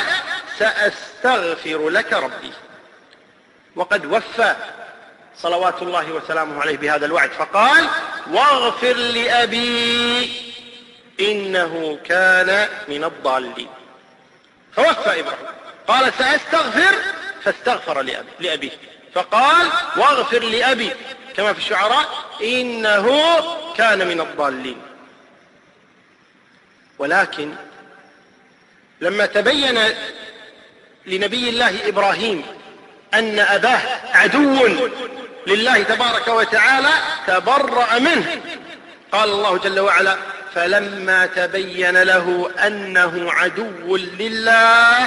سأستغفر 0.59 1.89
لك 1.89 2.13
ربي. 2.13 2.53
وقد 3.77 4.07
وفى 4.07 4.57
صلوات 5.39 5.83
الله 5.83 6.13
وسلامه 6.13 6.61
عليه 6.61 6.77
بهذا 6.77 7.07
الوعد. 7.07 7.31
فقال 7.31 7.89
واغفر 8.31 8.93
لأبي 8.97 10.33
إنه 11.21 11.99
كان 12.05 12.69
من 12.89 13.05
الضالين. 13.05 13.69
فوفى 14.77 15.21
إبراهيم. 15.21 15.66
قال 15.89 16.13
سأستغفر 16.19 16.95
فاستغفر 17.45 18.03
لأبيه. 18.41 18.71
فقال 19.15 19.67
واغفر 19.97 20.43
لأبي 20.43 20.91
كما 21.37 21.53
في 21.53 21.59
الشعراء 21.59 22.09
إنه 22.43 23.39
كان 23.77 24.09
من 24.09 24.21
الضالين. 24.21 24.83
ولكن 26.99 27.55
لما 29.01 29.27
تبين 29.27 29.79
لنبي 31.07 31.49
الله 31.49 31.89
إبراهيم 31.89 32.45
أن 33.15 33.39
أباه 33.39 33.81
عدو 34.15 34.69
لله 35.47 35.83
تبارك 35.83 36.29
وتعالى 36.29 36.93
تبرأ 37.27 37.99
منه. 37.99 38.43
قال 39.13 39.29
الله 39.29 39.59
جل 39.59 39.81
وعلا 39.81 40.17
فلما 40.57 41.27
تبين 41.27 42.03
له 42.03 42.51
أنه 42.67 43.33
عدو 43.33 43.97
لله 43.97 45.07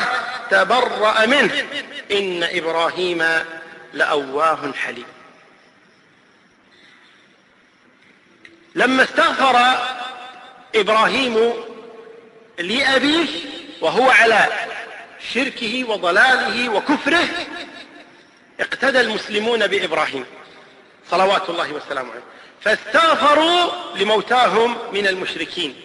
تبرأ 0.52 1.26
منه. 1.26 1.66
إن 2.12 2.44
إبراهيم 2.44 3.26
لأواه 3.94 4.72
حليم. 4.72 5.06
لما 8.76 9.04
استغفر 9.04 9.80
إبراهيم 10.76 11.54
لأبيه 12.60 13.28
وهو 13.82 14.10
على 14.10 14.48
شركه 15.34 15.84
وضلاله 15.84 16.70
وكفره 16.70 17.28
اقتدى 18.60 19.02
المسلمون 19.02 19.68
بإبراهيم. 19.68 20.26
صلوات 21.12 21.50
الله 21.50 21.74
وسلامه 21.74 22.12
عليه. 22.12 22.24
فاستغفروا 22.62 23.72
لموتاهم 23.96 24.78
من 24.94 25.08
المشركين. 25.08 25.76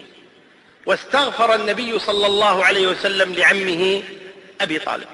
واستغفر 0.85 1.55
النبي 1.55 1.99
صلى 1.99 2.27
الله 2.27 2.65
عليه 2.65 2.87
وسلم 2.87 3.33
لعمه 3.33 4.03
أبي 4.61 4.79
طالب. 4.79 5.07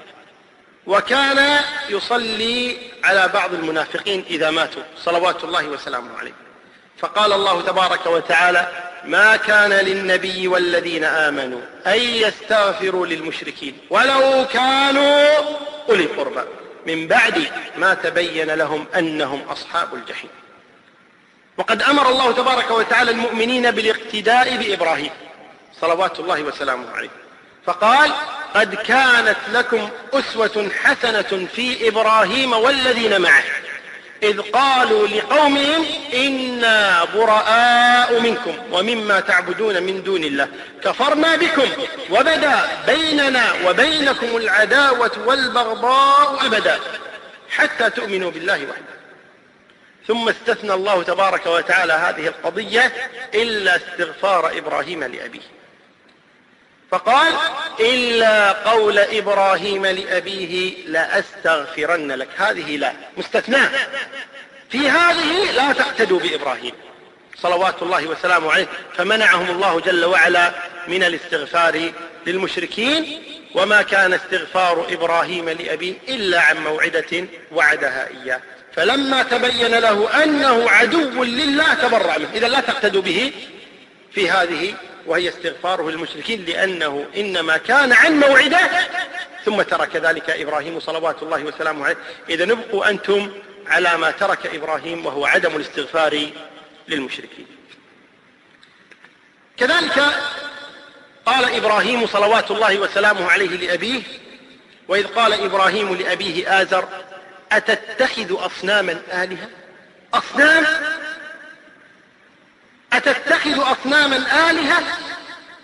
وكان 0.86 1.60
يصلي 1.88 2.76
على 3.04 3.28
بعض 3.34 3.54
المنافقين 3.54 4.24
إذا 4.30 4.50
ماتوا 4.50 4.82
صلوات 4.96 5.44
الله 5.44 5.66
وسلامه 5.66 6.18
عليه. 6.18 6.34
فقال 6.98 7.32
الله 7.32 7.62
تبارك 7.62 8.06
وتعالى 8.06 8.68
ما 9.04 9.36
كان 9.36 9.72
للنبي 9.72 10.48
والذين 10.48 11.04
آمنوا 11.04 11.60
أن 11.86 11.98
يستغفروا 11.98 13.06
للمشركين 13.06 13.78
ولو 13.90 14.46
كانوا 14.52 15.28
أولي 15.88 16.06
قربى. 16.06 16.42
من 16.86 17.08
بعد 17.08 17.46
ما 17.76 17.94
تبين 17.94 18.50
لهم 18.50 18.86
أنهم 18.96 19.42
أصحاب 19.42 19.94
الجحيم. 19.94 20.30
وقد 21.56 21.82
أمر 21.82 22.08
الله 22.08 22.32
تبارك 22.32 22.70
وتعالى 22.70 23.10
المؤمنين 23.10 23.70
بالاقتداء 23.70 24.56
بإبراهيم 24.56 25.10
صلوات 25.80 26.20
الله 26.20 26.42
وسلامه 26.42 26.90
عليه. 26.96 27.10
فقال 27.66 28.12
قد 28.54 28.74
كانت 28.74 29.36
لكم 29.52 29.88
أسوة 30.12 30.70
حسنة 30.82 31.46
في 31.54 31.88
إبراهيم 31.88 32.52
والذين 32.52 33.20
معه. 33.20 33.42
إذ 34.22 34.40
قالوا 34.40 35.08
لقومهم 35.08 35.86
إنا 36.14 37.04
براء 37.14 38.20
منكم 38.20 38.54
ومما 38.70 39.20
تعبدون 39.20 39.82
من 39.82 40.02
دون 40.02 40.24
الله. 40.24 40.48
كفرنا 40.84 41.36
بكم 41.36 41.68
وبدا 42.10 42.68
بيننا 42.86 43.52
وبينكم 43.66 44.36
العداوة 44.36 45.12
والبغضاء 45.26 46.46
أبدا 46.46 46.80
حتى 47.50 47.90
تؤمنوا 47.90 48.30
بالله 48.30 48.54
وحده. 48.54 49.01
ثم 50.06 50.28
استثنى 50.28 50.74
الله 50.74 51.02
تبارك 51.02 51.46
وتعالى 51.46 51.92
هذه 51.92 52.26
القضية 52.26 52.92
إلا 53.34 53.76
استغفار 53.76 54.58
إبراهيم 54.58 55.04
لأبيه. 55.04 55.40
فقال 56.90 57.34
إلا 57.80 58.52
قول 58.52 58.98
إبراهيم 58.98 59.86
لأبيه 59.86 60.86
لأستغفرن 60.86 62.12
لك. 62.12 62.28
هذه 62.36 62.76
لا 62.76 62.92
مستثناة. 63.16 63.70
في 64.70 64.90
هذه 64.90 65.52
لا 65.52 65.72
تقتدوا 65.72 66.20
بإبراهيم. 66.20 66.72
صلوات 67.36 67.82
الله 67.82 68.06
وسلامه 68.06 68.52
عليه. 68.52 68.66
فمنعهم 68.96 69.50
الله 69.50 69.80
جل 69.80 70.04
وعلا 70.04 70.52
من 70.88 71.02
الاستغفار 71.02 71.92
للمشركين 72.26 73.22
وما 73.54 73.82
كان 73.82 74.12
استغفار 74.12 74.86
إبراهيم 74.90 75.48
لأبيه 75.48 75.94
إلا 76.08 76.40
عن 76.40 76.64
موعدة 76.64 77.26
وعدها 77.52 78.08
إياه. 78.08 78.40
فلما 78.76 79.22
تبين 79.22 79.74
له 79.74 80.24
أنه 80.24 80.70
عدو 80.70 81.24
لله 81.24 81.74
تبرأ 81.74 82.18
منه. 82.18 82.28
إذا 82.34 82.48
لا 82.48 82.60
تقتدوا 82.60 83.02
به 83.02 83.32
في 84.12 84.30
هذه 84.30 84.74
وهي 85.06 85.28
استغفاره 85.28 85.90
للمشركين 85.90 86.44
لأنه 86.44 87.06
إنما 87.16 87.56
كان 87.56 87.92
عن 87.92 88.20
موعده. 88.20 88.70
ثم 89.44 89.62
ترك 89.62 89.96
ذلك 89.96 90.30
إبراهيم 90.30 90.80
صلوات 90.80 91.22
الله 91.22 91.44
وسلامه 91.44 91.84
عليه. 91.84 91.96
إذا 92.28 92.44
نبقوا 92.44 92.90
أنتم 92.90 93.32
على 93.66 93.96
ما 93.96 94.10
ترك 94.10 94.46
إبراهيم 94.46 95.06
وهو 95.06 95.26
عدم 95.26 95.56
الاستغفار 95.56 96.26
للمشركين. 96.88 97.46
كذلك 99.56 100.04
قال 101.26 101.54
إبراهيم 101.54 102.06
صلوات 102.06 102.50
الله 102.50 102.78
وسلامه 102.78 103.30
عليه 103.30 103.48
لأبيه 103.48 104.02
وإذ 104.88 105.06
قال 105.06 105.32
إبراهيم 105.32 105.94
لأبيه 105.94 106.62
آزر 106.62 106.88
أتتخذ 107.52 108.46
أصناما 108.46 109.02
آلهة؟ 109.12 109.48
أصنام؟ 110.14 110.64
أتتخذ 112.92 113.72
أصناما 113.72 114.16
آلهة؟ 114.50 114.82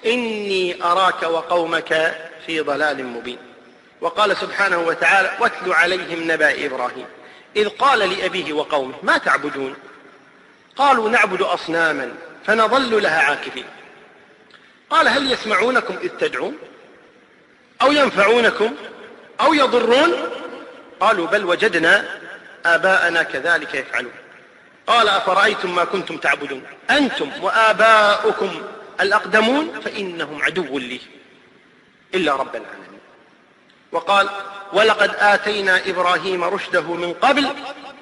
إني 0.07 0.85
أراك 0.85 1.22
وقومك 1.22 2.18
في 2.46 2.61
ضلال 2.61 3.05
مبين. 3.07 3.38
وقال 4.01 4.37
سبحانه 4.37 4.79
وتعالى 4.79 5.37
واتل 5.40 5.72
عليهم 5.72 6.31
نبأ 6.31 6.66
إبراهيم. 6.66 7.07
إذ 7.57 7.68
قال 7.68 7.98
لأبيه 7.98 8.53
وقومه 8.53 8.94
ما 9.03 9.18
تعبدون؟ 9.18 9.74
قالوا 10.77 11.09
نعبد 11.09 11.42
أصناما 11.42 12.14
فنظل 12.46 13.03
لها 13.03 13.22
عاكفين. 13.22 13.64
قال 14.90 15.09
هل 15.09 15.33
يسمعونكم 15.33 15.96
إذ 16.03 16.09
تدعون؟ 16.09 16.59
أو 17.83 17.92
ينفعونكم؟ 17.92 18.74
أو 19.40 19.55
يضرون؟ 19.55 20.14
قالوا 21.01 21.27
بل 21.27 21.45
وجدنا 21.45 22.05
آباءنا 22.67 23.23
كذلك 23.23 23.75
يفعلون. 23.75 24.13
قال 24.87 25.09
أفرأيتم 25.09 25.75
ما 25.75 25.85
كنتم 25.85 26.17
تعبدون؟ 26.17 26.63
أنتم 26.91 27.31
وآباؤكم 27.43 28.63
الأقدمون 29.01 29.81
فإنهم 29.81 30.43
عدو 30.43 30.79
لي. 30.79 31.01
إلا 32.15 32.37
رب 32.37 32.57
العالمين. 32.57 33.01
وقال 33.93 34.29
ولقد 34.73 35.15
آتينا 35.19 35.81
إبراهيم 35.87 36.45
رشده 36.45 36.83
من 36.83 37.13
قبل 37.13 37.49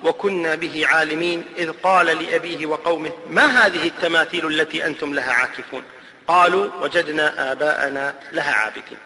وكنا 0.03 0.55
به 0.55 0.87
عالمين. 0.87 1.45
إذ 1.59 1.73
قال 1.83 2.07
لأبيه 2.07 2.67
وقومه 2.67 3.13
ما 3.31 3.47
هذه 3.47 3.87
التماثيل 3.87 4.47
التي 4.47 4.87
أنتم 4.87 5.15
لها 5.15 5.33
عاكفون؟ 5.33 5.83
قالوا 6.29 6.71
وجدنا 6.81 7.53
آباءنا 7.53 8.15
لها 8.33 8.53
عابدين. 8.53 8.99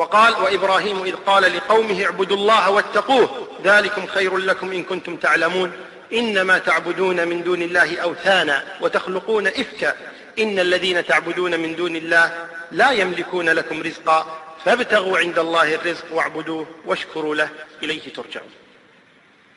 وقال 0.00 0.34
وإبراهيم 0.42 1.02
إذ 1.02 1.14
قال 1.16 1.56
لقومه 1.56 2.04
اعبدوا 2.04 2.36
الله 2.36 2.70
واتقوه 2.70 3.48
ذلكم 3.64 4.06
خير 4.06 4.36
لكم 4.36 4.72
إن 4.72 4.84
كنتم 4.84 5.16
تعلمون. 5.16 5.72
إنما 6.12 6.58
تعبدون 6.58 7.28
من 7.28 7.42
دون 7.42 7.62
الله 7.62 7.98
أوثانا 7.98 8.64
وتخلقون 8.80 9.46
إفكا. 9.46 9.96
إن 10.38 10.58
الذين 10.58 11.06
تعبدون 11.06 11.60
من 11.60 11.76
دون 11.76 11.96
الله 11.96 12.48
لا 12.72 12.90
يملكون 12.90 13.48
لكم 13.48 13.82
رزقا 13.82 14.38
فابتغوا 14.64 15.18
عند 15.18 15.38
الله 15.38 15.74
الرزق 15.74 16.04
واعبدوه 16.12 16.66
واشكروا 16.84 17.34
له. 17.34 17.48
إليه 17.82 18.12
ترجعون. 18.12 18.50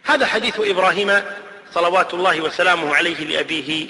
هذا 0.03 0.25
حديث 0.25 0.59
إبراهيم 0.59 1.21
صلوات 1.73 2.13
الله 2.13 2.41
وسلامه 2.41 2.95
عليه 2.95 3.25
لأبيه 3.25 3.87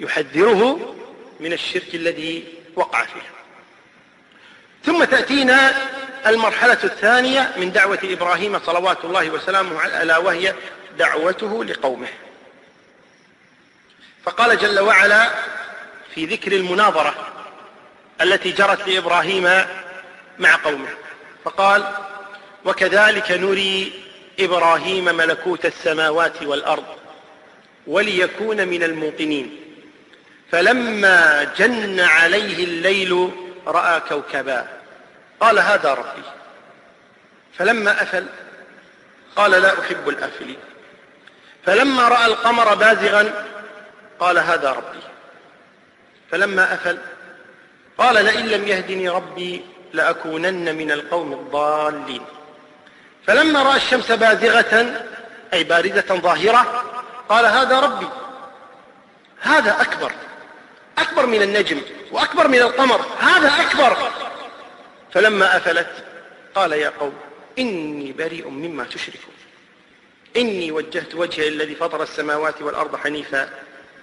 يحذره 0.00 0.94
من 1.40 1.52
الشرك 1.52 1.94
الذي 1.94 2.44
وقع 2.76 3.04
فيه. 3.04 3.43
ثم 4.86 5.04
تأتينا 5.04 5.72
المرحلة 6.26 6.78
الثانية 6.84 7.52
من 7.56 7.72
دعوة 7.72 7.98
إبراهيم 8.04 8.58
صلوات 8.58 9.04
الله 9.04 9.30
وسلامه 9.30 9.80
على 9.80 10.16
وهي 10.16 10.54
دعوته 10.98 11.64
لقومه. 11.64 12.08
فقال 14.24 14.58
جل 14.58 14.80
وعلا 14.80 15.30
في 16.14 16.26
ذكر 16.26 16.52
المناظرة 16.52 17.14
التي 18.20 18.50
جرت 18.50 18.88
لإبراهيم 18.88 19.42
مع 20.38 20.56
قومه. 20.64 20.88
فقال 21.44 21.84
وكذلك 22.64 23.30
نري 23.30 24.02
إبراهيم 24.40 25.04
ملكوت 25.04 25.66
السماوات 25.66 26.42
والأرض 26.42 26.84
وليكون 27.86 28.68
من 28.68 28.82
الموقنين. 28.82 29.60
فلما 30.52 31.44
جن 31.58 32.00
عليه 32.00 32.64
الليل 32.64 33.30
رأى 33.66 34.00
كوكبا 34.00 34.73
قال 35.44 35.58
هذا 35.58 35.94
ربي. 35.94 36.22
فلما 37.58 38.02
أفل 38.02 38.26
قال 39.36 39.50
لا 39.50 39.80
أحب 39.80 40.08
الآفلين 40.08 40.58
فلما 41.66 42.08
رأى 42.08 42.26
القمر 42.26 42.74
بازغا 42.74 43.46
قال 44.20 44.38
هذا 44.38 44.70
ربي. 44.70 45.02
فلما 46.30 46.74
أفل 46.74 46.98
قال 47.98 48.24
لئن 48.24 48.46
لم 48.46 48.68
يهدني 48.68 49.08
ربي 49.08 49.64
لأكونن 49.92 50.74
من 50.74 50.90
القوم 50.90 51.32
الضالين. 51.32 52.24
فلما 53.26 53.62
رأى 53.62 53.76
الشمس 53.76 54.12
بازغة 54.12 55.04
أي 55.52 55.64
باردة 55.64 56.14
ظاهرة 56.14 56.84
قال 57.28 57.46
هذا 57.46 57.80
ربي. 57.80 58.08
هذا 59.40 59.80
أكبر. 59.80 60.12
أكبر 60.98 61.26
من 61.26 61.42
النجم 61.42 61.80
وأكبر 62.12 62.48
من 62.48 62.58
القمر. 62.58 63.00
هذا 63.20 63.52
أكبر. 63.62 64.23
فلما 65.14 65.56
أفلت 65.56 66.04
قال 66.54 66.72
يا 66.72 66.88
قوم 66.88 67.14
إني 67.58 68.12
بريء 68.12 68.48
مما 68.48 68.84
تشركون. 68.84 69.34
إني 70.36 70.72
وجهت 70.72 71.14
وجهي 71.14 71.48
الذي 71.48 71.74
فطر 71.74 72.02
السماوات 72.02 72.62
والأرض 72.62 72.96
حنيفا 72.96 73.50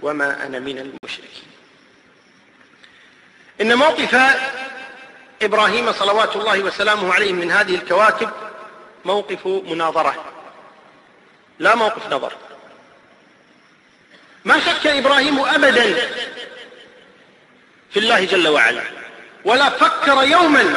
وما 0.02 0.46
أنا 0.46 0.60
من 0.60 0.78
المشركين. 0.78 1.52
إن 3.62 3.78
موقف 3.78 4.16
إبراهيم 5.42 5.92
صلوات 5.92 6.36
الله 6.36 6.60
وسلامه 6.60 7.14
عليه 7.14 7.34
من 7.34 7.52
هذه 7.52 7.76
الكواكب 7.76 8.30
موقف 9.06 9.48
مناظرة. 9.48 10.26
لا 11.60 11.76
موقف 11.76 12.14
نظر. 12.14 12.34
ما 14.46 14.60
شك 14.60 14.88
إبراهيم 14.88 15.40
أبدا 15.40 15.94
في 17.92 18.00
الله 18.00 18.26
جل 18.26 18.48
وعلا 18.48 18.84
ولا 19.46 19.70
فكر 19.70 20.24
يوما 20.24 20.76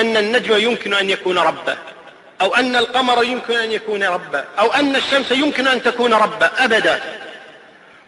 أن 0.00 0.16
النجم 0.16 0.56
يمكن 0.56 0.94
أن 0.94 1.10
يكون 1.10 1.38
ربا 1.38 1.78
أو 2.40 2.54
أن 2.54 2.76
القمر 2.76 3.24
يمكن 3.24 3.54
أن 3.54 3.72
يكون 3.72 4.02
ربا 4.02 4.44
أو 4.58 4.72
أن 4.72 4.96
الشمس 4.96 5.32
يمكن 5.32 5.66
أن 5.66 5.82
تكون 5.82 6.14
ربا 6.14 6.64
أبدا. 6.64 7.00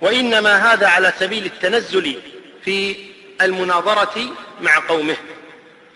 وإنما 0.00 0.72
هذا 0.72 0.86
على 0.86 1.12
سبيل 1.18 1.46
التنزل 1.46 2.20
في 2.64 2.96
المناظرة 3.40 4.30
مع 4.60 4.78
قومه. 4.88 5.16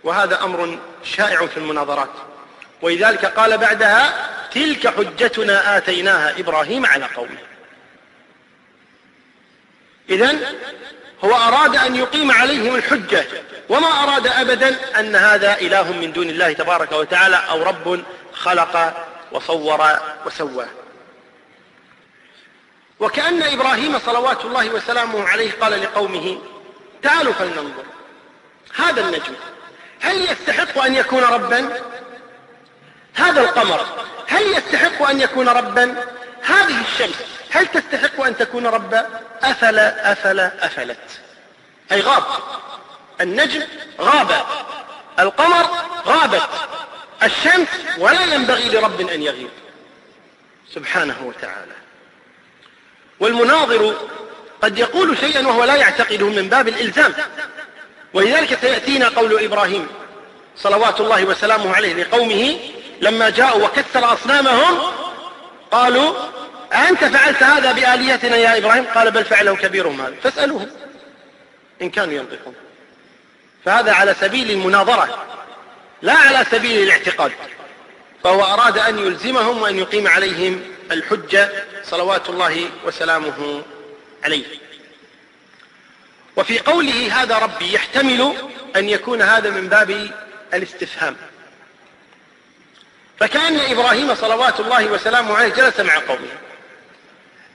وهذا 0.04 0.44
أمر 0.44 0.78
شائع 1.04 1.46
في 1.46 1.56
المناظرات. 1.56 2.10
ولذلك 2.82 3.24
قال 3.24 3.58
بعدها 3.58 4.28
تلك 4.52 4.88
حجتنا 4.88 5.76
آتيناها 5.76 6.40
إبراهيم 6.40 6.86
على 6.86 7.04
قومه. 7.04 7.38
إذا 10.10 10.38
هو 11.24 11.34
أراد 11.34 11.76
أن 11.76 11.96
يقيم 11.96 12.32
عليهم 12.32 12.74
الحجة 12.74 13.26
وما 13.68 13.88
أراد 14.02 14.26
أبدا 14.26 14.76
أن 15.00 15.16
هذا 15.16 15.60
إله 15.60 15.92
من 15.92 16.12
دون 16.12 16.30
الله 16.30 16.52
تبارك 16.52 16.92
وتعالى 16.92 17.42
أو 17.50 17.62
رب 17.62 18.04
خلق 18.32 18.94
وصور 19.32 19.84
وسوى. 20.26 20.66
وكأن 23.00 23.42
إبراهيم 23.42 23.98
صلوات 23.98 24.44
الله 24.44 24.68
وسلامه 24.68 25.28
عليه 25.28 25.52
قال 25.60 25.82
لقومه 25.82 26.38
تعالوا 27.02 27.32
فلننظر 27.32 27.84
هذا 28.74 29.00
النجم 29.00 29.34
هل 30.00 30.30
يستحق 30.30 30.78
أن 30.82 30.94
يكون 30.94 31.24
ربا؟ 31.24 31.82
هذا 33.14 33.40
القمر 33.40 33.86
هل 34.28 34.42
يستحق 34.42 35.08
أن 35.08 35.20
يكون 35.20 35.48
ربا؟ 35.48 36.04
هذه 36.42 36.80
الشمس 36.80 37.14
هل 37.54 37.66
تستحق 37.66 38.20
أن 38.20 38.36
تكون 38.36 38.66
ربا 38.66 39.20
أفل 39.42 39.78
أفل 39.78 40.40
أفلت؟ 40.40 40.98
أي 41.92 42.00
غاب. 42.00 42.22
النجم 43.20 43.62
غاب. 44.00 44.44
القمر 45.18 45.66
غابت. 46.06 46.48
الشمس 47.22 47.68
ولا 47.98 48.34
ينبغي 48.34 48.68
لرب 48.68 49.00
أن 49.00 49.22
يغيب. 49.22 49.50
سبحانه 50.74 51.16
وتعالى. 51.22 51.74
والمناظر 53.20 53.94
قد 54.62 54.78
يقول 54.78 55.18
شيئا 55.18 55.46
وهو 55.46 55.64
لا 55.64 55.76
يعتقده 55.76 56.26
من 56.26 56.48
باب 56.48 56.68
الإلزام. 56.68 57.14
ولذلك 58.14 58.58
سيأتينا 58.60 59.08
قول 59.08 59.44
إبراهيم 59.44 59.88
صلوات 60.56 61.00
الله 61.00 61.24
وسلامه 61.24 61.76
عليه 61.76 61.94
لقومه 61.94 62.58
لما 63.00 63.30
جاءوا 63.30 63.64
وكسر 63.64 64.12
أصنامهم 64.12 64.92
قالوا 65.70 66.14
أنت 66.74 67.04
فعلت 67.04 67.42
هذا 67.42 67.72
بآليتنا 67.72 68.36
يا 68.36 68.58
إبراهيم؟ 68.58 68.84
قال 68.84 69.10
بل 69.10 69.24
فعله 69.24 69.56
كبيرهم 69.56 70.00
هذا 70.00 70.14
فاسألوهم 70.22 70.70
إن 71.82 71.90
كانوا 71.90 72.14
ينطقون. 72.14 72.54
فهذا 73.64 73.92
على 73.92 74.14
سبيل 74.20 74.50
المناظرة 74.50 75.26
لا 76.02 76.12
على 76.12 76.46
سبيل 76.50 76.82
الاعتقاد. 76.82 77.32
فهو 78.24 78.44
أراد 78.44 78.78
أن 78.78 78.98
يلزمهم 78.98 79.62
وأن 79.62 79.78
يقيم 79.78 80.08
عليهم 80.08 80.62
الحجة 80.90 81.50
صلوات 81.84 82.28
الله 82.28 82.70
وسلامه 82.86 83.62
عليه. 84.24 84.44
وفي 86.36 86.58
قوله 86.58 87.22
هذا 87.22 87.38
ربي 87.38 87.72
يحتمل 87.72 88.34
أن 88.76 88.88
يكون 88.88 89.22
هذا 89.22 89.50
من 89.50 89.68
باب 89.68 90.10
الاستفهام. 90.54 91.16
فكأن 93.20 93.60
إبراهيم 93.60 94.14
صلوات 94.14 94.60
الله 94.60 94.86
وسلامه 94.86 95.36
عليه 95.36 95.48
جلس 95.48 95.80
مع 95.80 95.98
قومه. 95.98 96.28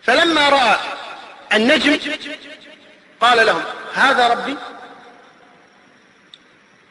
فلما 0.03 0.49
رأى 0.49 0.75
النجم 1.53 1.97
قال 3.21 3.45
لهم 3.45 3.63
هذا 3.93 4.27
ربي؟ 4.27 4.55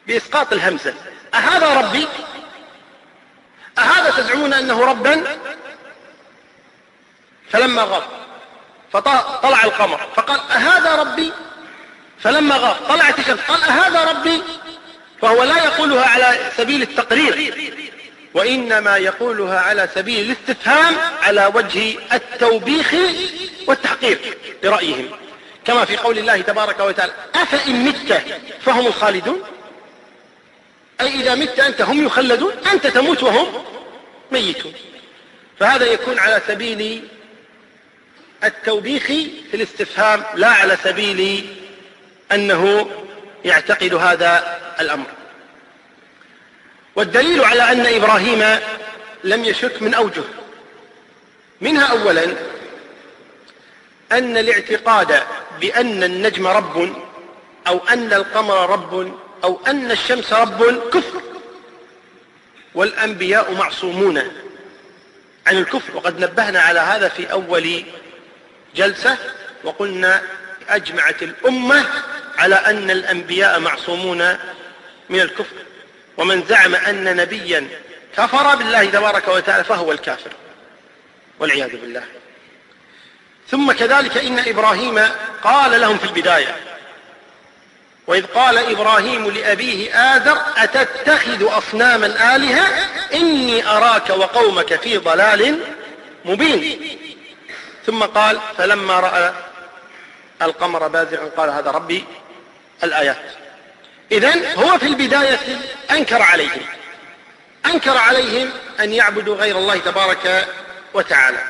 بإسقاط 0.07 0.53
الهمزة 0.53 0.93
أهذا 1.33 1.79
ربي؟ 1.79 2.07
أهذا 3.77 4.11
تزعمون 4.11 4.53
أنه 4.53 4.85
ربا؟ 4.85 5.37
فلما 7.49 7.83
غاب 7.83 8.03
فطلع 8.93 9.63
القمر 9.63 10.09
فقال 10.15 10.39
أهذا 10.51 10.95
ربي؟ 10.95 11.31
فلما 12.19 12.55
غاب 12.55 12.75
طلعت 12.89 13.19
الشمس 13.19 13.39
قال 13.39 13.63
أهذا 13.63 14.03
ربي؟ 14.03 14.43
فهو 15.21 15.43
لا 15.43 15.63
يقولها 15.63 16.05
على 16.05 16.51
سبيل 16.57 16.81
التقرير. 16.81 17.53
وإنما 18.33 18.97
يقولها 18.97 19.59
على 19.59 19.89
سبيل 19.95 20.25
الاستفهام 20.25 20.95
على 21.21 21.51
وجه 21.55 21.95
التوبيخ 22.13 22.93
والتحقير 23.67 24.37
برأيهم. 24.63 25.09
كما 25.65 25.85
في 25.85 25.97
قول 25.97 26.17
الله 26.17 26.41
تبارك 26.41 26.79
وتعالى 26.79 27.13
أفإن 27.35 27.85
مت 27.85 28.23
فهم 28.61 28.87
الخالدون 28.87 29.43
أي 31.01 31.07
إذا 31.07 31.35
مت 31.35 31.59
أنت 31.59 31.81
هم 31.81 32.05
يخلدون 32.05 32.53
أنت 32.73 32.87
تموت 32.87 33.23
وهم 33.23 33.63
ميتون. 34.31 34.73
فهذا 35.59 35.85
يكون 35.85 36.19
على 36.19 36.41
سبيل 36.47 37.07
التوبيخ 38.43 39.03
في 39.03 39.53
الاستفهام 39.53 40.23
لا 40.35 40.47
على 40.47 40.77
سبيل 40.83 41.49
أنه 42.31 42.89
يعتقد 43.45 43.93
هذا 43.93 44.59
الأمر. 44.79 45.05
والدليل 46.99 47.43
على 47.43 47.71
أن 47.71 47.85
إبراهيم 47.85 48.59
لم 49.23 49.45
يشك 49.45 49.81
من 49.81 49.93
أوجه. 49.93 50.23
منها 51.61 51.85
أولا 51.85 52.23
أن 54.11 54.37
الاعتقاد 54.37 55.23
بأن 55.61 56.03
النجم 56.03 56.47
رب 56.47 56.95
أو 57.67 57.79
أن 57.89 58.13
القمر 58.13 58.69
رب 58.69 59.13
أو 59.43 59.59
أن 59.67 59.91
الشمس 59.91 60.33
رب 60.33 60.89
كفر 60.89 61.21
والأنبياء 62.75 63.53
معصومون 63.53 64.17
عن 65.47 65.57
الكفر. 65.57 65.95
وقد 65.95 66.19
نبهنا 66.19 66.61
على 66.61 66.79
هذا 66.79 67.07
في 67.07 67.31
أول 67.31 67.83
جلسة 68.75 69.17
وقلنا 69.63 70.21
أجمعت 70.69 71.23
الأمة 71.23 71.85
على 72.37 72.55
أن 72.55 72.91
الأنبياء 72.91 73.59
معصومون 73.59 74.37
من 75.09 75.19
الكفر. 75.19 75.55
ومن 76.19 76.43
زعم 76.49 76.75
أن 76.75 77.15
نبيا 77.15 77.67
كفر 78.17 78.55
بالله 78.55 78.85
تبارك 78.85 79.27
وتعالى 79.27 79.63
فهو 79.63 79.91
الكافر 79.91 80.31
والعياذ 81.39 81.71
بالله. 81.71 82.03
ثم 83.51 83.71
كذلك 83.71 84.17
إن 84.17 84.39
إبراهيم 84.39 84.99
قال 85.43 85.81
لهم 85.81 85.97
في 85.97 86.03
البداية 86.03 86.55
وإذ 88.07 88.25
قال 88.25 88.57
إبراهيم 88.57 89.29
لأبيه 89.29 89.93
آذر 89.93 90.41
أتتخذ 90.57 91.57
أصناما 91.57 92.35
آلهة؟ 92.35 92.67
إني 93.13 93.67
أراك 93.67 94.09
وقومك 94.09 94.75
في 94.75 94.97
ضلال 94.97 95.59
مبين. 96.25 96.97
ثم 97.85 98.03
قال 98.03 98.39
فلما 98.57 98.99
رأى 98.99 99.33
القمر 100.41 100.87
بازغا 100.87 101.29
قال 101.37 101.49
هذا 101.49 101.71
ربي 101.71 102.05
الآيات. 102.83 103.38
إذا 104.11 104.53
هو 104.55 104.77
في 104.77 104.85
البداية 104.85 105.39
أنكر 105.91 106.21
عليهم. 106.21 106.61
أنكر 107.65 107.97
عليهم 107.97 108.49
أن 108.79 108.93
يعبدوا 108.93 109.35
غير 109.35 109.57
الله 109.57 109.77
تبارك 109.77 110.47
وتعالى. 110.93 111.43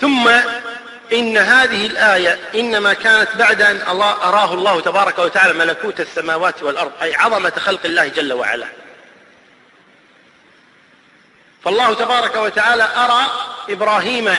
ثم 0.00 0.28
إن 1.12 1.36
هذه 1.36 1.86
الآية 1.86 2.38
إنما 2.54 2.92
كانت 2.92 3.28
بعد 3.34 3.62
أن 3.62 3.82
الله 3.90 4.10
أراه 4.10 4.54
الله 4.54 4.80
تبارك 4.80 5.18
وتعالى 5.18 5.52
ملكوت 5.52 6.00
السماوات 6.00 6.62
والأرض 6.62 6.92
أي 7.02 7.14
عظمة 7.14 7.50
خلق 7.50 7.80
الله 7.84 8.08
جل 8.08 8.32
وعلا. 8.32 8.66
فالله 11.64 11.94
تبارك 11.94 12.36
وتعالى 12.36 12.88
أرى 12.96 13.26
إبراهيم 13.68 14.36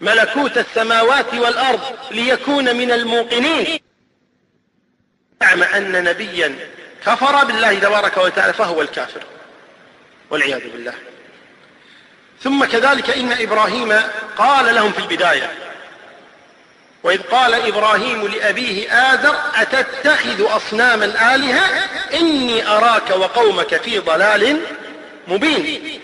ملكوت 0.00 0.58
السماوات 0.58 1.34
والأرض 1.34 1.80
ليكون 2.10 2.76
من 2.76 2.92
الموقنين. 2.92 3.80
زعم 5.42 5.62
أن 5.62 6.04
نبيا 6.04 6.58
كفر 7.06 7.44
بالله 7.44 7.78
تبارك 7.78 8.16
وتعالى 8.16 8.52
فهو 8.52 8.82
الكافر 8.82 9.20
والعياذ 10.30 10.70
بالله. 10.70 10.94
ثم 12.42 12.64
كذلك 12.64 13.10
إن 13.10 13.32
إبراهيم 13.32 14.00
قال 14.38 14.74
لهم 14.74 14.92
في 14.92 14.98
البداية 14.98 15.50
وإذ 17.02 17.22
قال 17.22 17.54
إبراهيم 17.54 18.26
لأبيه 18.26 18.92
آذر 18.92 19.36
أتتخذ 19.54 20.56
أصناما 20.56 21.34
آلهة؟ 21.34 21.88
إني 22.14 22.66
أراك 22.66 23.10
وقومك 23.10 23.76
في 23.76 23.98
ضلال 23.98 24.60
مبين. 25.28 26.00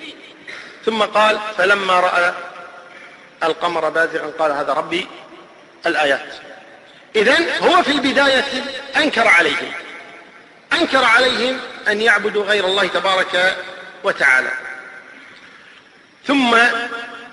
ثم 0.84 1.02
قال 1.02 1.38
فلما 1.58 2.00
رأى 2.00 2.34
القمر 3.42 3.88
بازغا 3.88 4.32
قال 4.38 4.52
هذا 4.52 4.72
ربي 4.72 5.06
الآيات. 5.86 6.45
إذا 7.16 7.36
هو 7.62 7.82
في 7.82 7.92
البداية 7.92 8.44
أنكر 8.96 9.28
عليهم. 9.28 9.72
أنكر 10.72 11.04
عليهم 11.04 11.60
أن 11.88 12.00
يعبدوا 12.00 12.44
غير 12.44 12.64
الله 12.64 12.86
تبارك 12.86 13.56
وتعالى. 14.04 14.50
ثم 16.26 16.54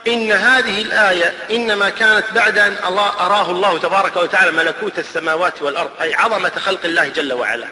إن 0.07 0.31
هذه 0.31 0.81
الآية 0.81 1.33
إنما 1.51 1.89
كانت 1.89 2.25
بعد 2.35 2.57
أن 2.57 2.77
الله 2.87 3.07
أراه 3.07 3.51
الله 3.51 3.77
تبارك 3.77 4.15
وتعالى 4.17 4.51
ملكوت 4.51 4.99
السماوات 4.99 5.61
والأرض 5.61 5.91
أي 6.01 6.13
عظمة 6.13 6.51
خلق 6.65 6.85
الله 6.85 7.07
جل 7.07 7.33
وعلا. 7.33 7.67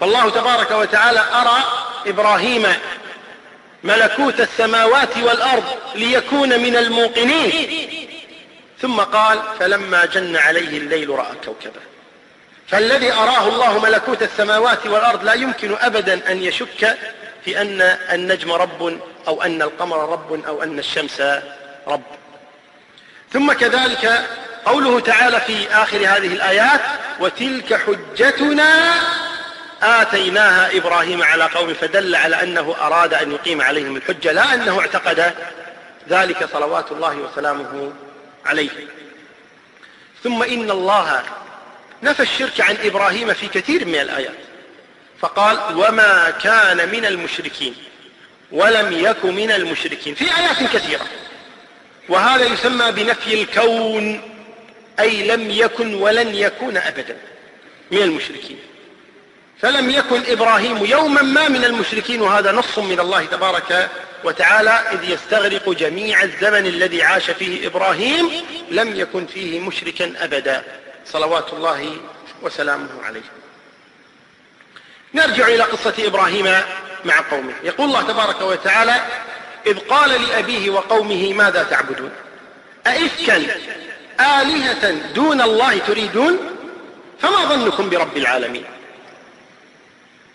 فالله 0.00 0.30
تبارك 0.30 0.70
وتعالى 0.70 1.20
أرى 1.20 1.64
إبراهيم 2.06 2.66
ملكوت 3.84 4.40
السماوات 4.40 5.16
والأرض 5.16 5.64
ليكون 5.94 6.48
من 6.48 6.76
الموقنين. 6.76 7.96
ثم 8.86 9.00
قال 9.00 9.42
فلما 9.58 10.04
جن 10.04 10.36
عليه 10.36 10.78
الليل 10.78 11.10
رأى 11.10 11.32
كوكبا 11.44 11.80
فالذي 12.68 13.12
أراه 13.12 13.48
الله 13.48 13.78
ملكوت 13.78 14.22
السماوات 14.22 14.86
والأرض 14.86 15.24
لا 15.24 15.32
يمكن 15.32 15.76
أبدا 15.80 16.32
أن 16.32 16.42
يشك 16.42 16.96
في 17.44 17.60
أن 17.60 17.80
النجم 18.12 18.52
رب 18.52 19.00
أو 19.28 19.42
أن 19.42 19.62
القمر 19.62 20.12
رب 20.12 20.44
أو 20.46 20.62
أن 20.62 20.78
الشمس 20.78 21.22
رب. 21.86 22.02
ثم 23.32 23.52
كذلك 23.52 24.26
قوله 24.64 25.00
تعالى 25.00 25.40
في 25.40 25.68
آخر 25.72 25.98
هذه 25.98 26.34
الآيات 26.34 26.80
وتلك 27.20 27.74
حجتنا 27.74 28.94
آتيناها 29.82 30.76
إبراهيم 30.76 31.22
على 31.22 31.44
قوم 31.44 31.74
فدل 31.74 32.14
على 32.14 32.42
أنه 32.42 32.74
أراد 32.80 33.14
أن 33.14 33.32
يقيم 33.32 33.60
عليهم 33.60 33.96
الحجة 33.96 34.32
لا 34.32 34.54
أنه 34.54 34.80
اعتقد 34.80 35.32
ذلك 36.08 36.48
صلوات 36.52 36.92
الله 36.92 37.16
وسلامه 37.16 37.92
عليه. 38.46 38.70
ثم 40.24 40.42
إن 40.42 40.70
الله 40.70 41.22
نفى 42.02 42.22
الشرك 42.22 42.60
عن 42.60 42.76
إبراهيم 42.84 43.34
في 43.34 43.48
كثير 43.48 43.84
من 43.84 43.94
الآيات. 43.94 44.34
فقال 45.20 45.76
وما 45.76 46.30
كان 46.30 46.88
من 46.88 47.06
المشركين 47.06 47.74
ولم 48.52 48.92
يك 48.92 49.24
من 49.24 49.50
المشركين. 49.50 50.14
في 50.14 50.24
آيات 50.24 50.72
كثيرة. 50.76 51.06
وهذا 52.08 52.44
يسمى 52.44 52.92
بنفي 52.92 53.42
الكون 53.42 54.20
أي 55.00 55.26
لم 55.26 55.50
يكن 55.50 55.94
ولن 55.94 56.34
يكون 56.34 56.76
أبدا 56.76 57.16
من 57.90 57.98
المشركين. 57.98 58.58
فلم 59.60 59.90
يكن 59.90 60.22
إبراهيم 60.26 60.84
يوما 60.84 61.22
ما 61.22 61.48
من 61.48 61.64
المشركين 61.64 62.22
وهذا 62.22 62.52
نص 62.52 62.78
من 62.78 63.00
الله 63.00 63.24
تبارك 63.24 63.90
وتعالى 64.24 64.70
إذ 64.70 65.10
يستغرق 65.10 65.70
جميع 65.70 66.22
الزمن 66.22 66.66
الذي 66.66 67.02
عاش 67.02 67.30
فيه 67.30 67.66
إبراهيم 67.66 68.30
لم 68.70 68.96
يكن 68.96 69.26
فيه 69.26 69.60
مشركا 69.60 70.12
أبدا. 70.18 70.62
صلوات 71.06 71.52
الله 71.52 71.96
وسلامه 72.42 72.88
عليه. 73.04 73.20
نرجع 75.14 75.48
إلى 75.48 75.62
قصة 75.62 75.94
إبراهيم 75.98 76.46
مع 77.04 77.20
قومه. 77.30 77.52
يقول 77.62 77.88
الله 77.88 78.02
تبارك 78.02 78.40
وتعالى 78.40 79.00
إذ 79.66 79.78
قال 79.78 80.22
لأبيه 80.22 80.70
وقومه 80.70 81.32
ماذا 81.32 81.62
تعبدون؟ 81.62 82.10
أئفكا 82.86 83.36
آلهة 84.20 84.90
دون 85.14 85.40
الله 85.40 85.78
تريدون؟ 85.78 86.38
فما 87.20 87.44
ظنكم 87.44 87.90
برب 87.90 88.16
العالمين؟ 88.16 88.64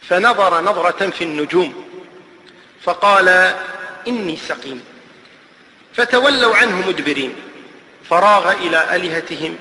فنظر 0.02 0.62
نظرة 0.62 1.10
في 1.10 1.24
النجوم 1.24 1.86
فقال 2.84 3.54
إني 4.08 4.38
سقيم. 4.38 4.84
فتولوا 5.94 6.56
عنه 6.56 6.88
مدبرين 6.88 7.36
فراغ 8.10 8.52
إلى 8.52 8.96
آلهتهم 8.96 9.56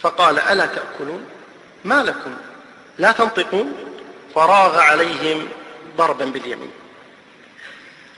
فقال 0.00 0.38
ألا 0.38 0.66
تأكلون؟ 0.66 1.26
ما 1.84 2.02
لكم؟ 2.02 2.34
لا 2.98 3.12
تنطقون؟ 3.12 3.72
فراغ 4.34 4.78
عليهم 4.78 5.48
ضربا 5.96 6.24
باليمين. 6.24 6.70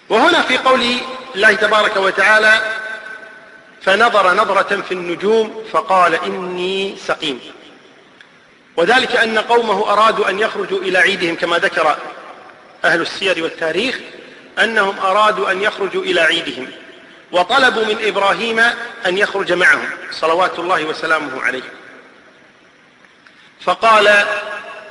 وهنا 0.08 0.42
في 0.42 0.58
قول 0.58 0.82
الله 1.34 1.54
تبارك 1.54 1.96
وتعالى 1.96 2.60
فنظر 3.82 4.34
نظرة 4.34 4.80
في 4.80 4.94
النجوم 4.94 5.64
فقال 5.72 6.14
إني 6.14 6.96
سقيم. 6.96 7.40
وذلك 8.76 9.16
أن 9.16 9.38
قومه 9.38 9.92
أرادوا 9.92 10.30
أن 10.30 10.38
يخرجوا 10.38 10.78
إلى 10.78 10.98
عيدهم 10.98 11.34
كما 11.34 11.58
ذكر 11.58 11.96
أهل 12.84 13.00
السير 13.00 13.42
والتاريخ 13.42 13.98
أنهم 14.58 14.98
أرادوا 14.98 15.50
أن 15.50 15.62
يخرجوا 15.62 16.02
إلى 16.02 16.20
عيدهم 16.20 16.70
وطلبوا 17.32 17.84
من 17.84 17.96
إبراهيم 18.06 18.58
أن 19.06 19.18
يخرج 19.18 19.52
معهم 19.52 19.88
صلوات 20.10 20.58
الله 20.58 20.84
وسلامه 20.84 21.42
عليه. 21.42 21.72
فقال 23.60 24.24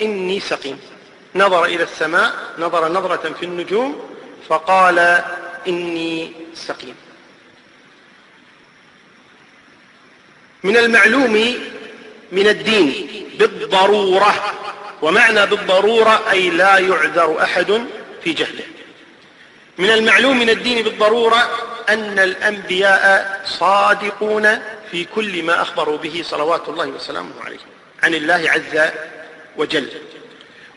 إني 0.02 0.40
سقيم. 0.40 0.80
نظر 1.36 1.66
إلى 1.66 1.84
السماء 1.84 2.34
نظر 2.60 2.92
نظرة 2.92 3.34
في 3.40 3.46
النجوم 3.46 4.18
فقال 4.50 5.24
إني 5.68 6.32
سقيم. 6.56 6.96
من 10.64 10.78
المعلوم 10.78 11.56
من 12.32 12.48
الدين 12.48 13.05
بالضرورة. 13.38 14.54
ومعنى 15.02 15.46
بالضرورة 15.46 16.32
أي 16.32 16.50
لا 16.50 16.78
يعذر 16.78 17.44
أحد 17.44 17.86
في 18.24 18.34
جهله. 18.34 18.64
من 19.78 19.90
المعلوم 19.90 20.40
من 20.40 20.50
الدين 20.50 20.84
بالضرورة 20.84 21.50
أن 21.90 22.20
الأنبياء 22.20 23.42
صادقون 23.46 24.60
في 24.92 25.06
كل 25.16 25.44
ما 25.44 25.62
أخبروا 25.62 25.98
به 25.98 26.24
صلوات 26.26 26.70
الله 26.70 26.88
وسلامه 26.88 27.32
عليه 27.46 27.60
عن 28.04 28.14
الله 28.14 28.52
عز 28.52 28.92
وجل. 29.58 29.90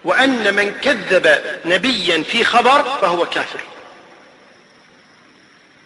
وأن 0.05 0.55
من 0.55 0.75
كذب 0.75 1.41
نبيا 1.65 2.23
في 2.23 2.45
خبر 2.45 2.83
فهو 2.83 3.27
كافر. 3.27 3.61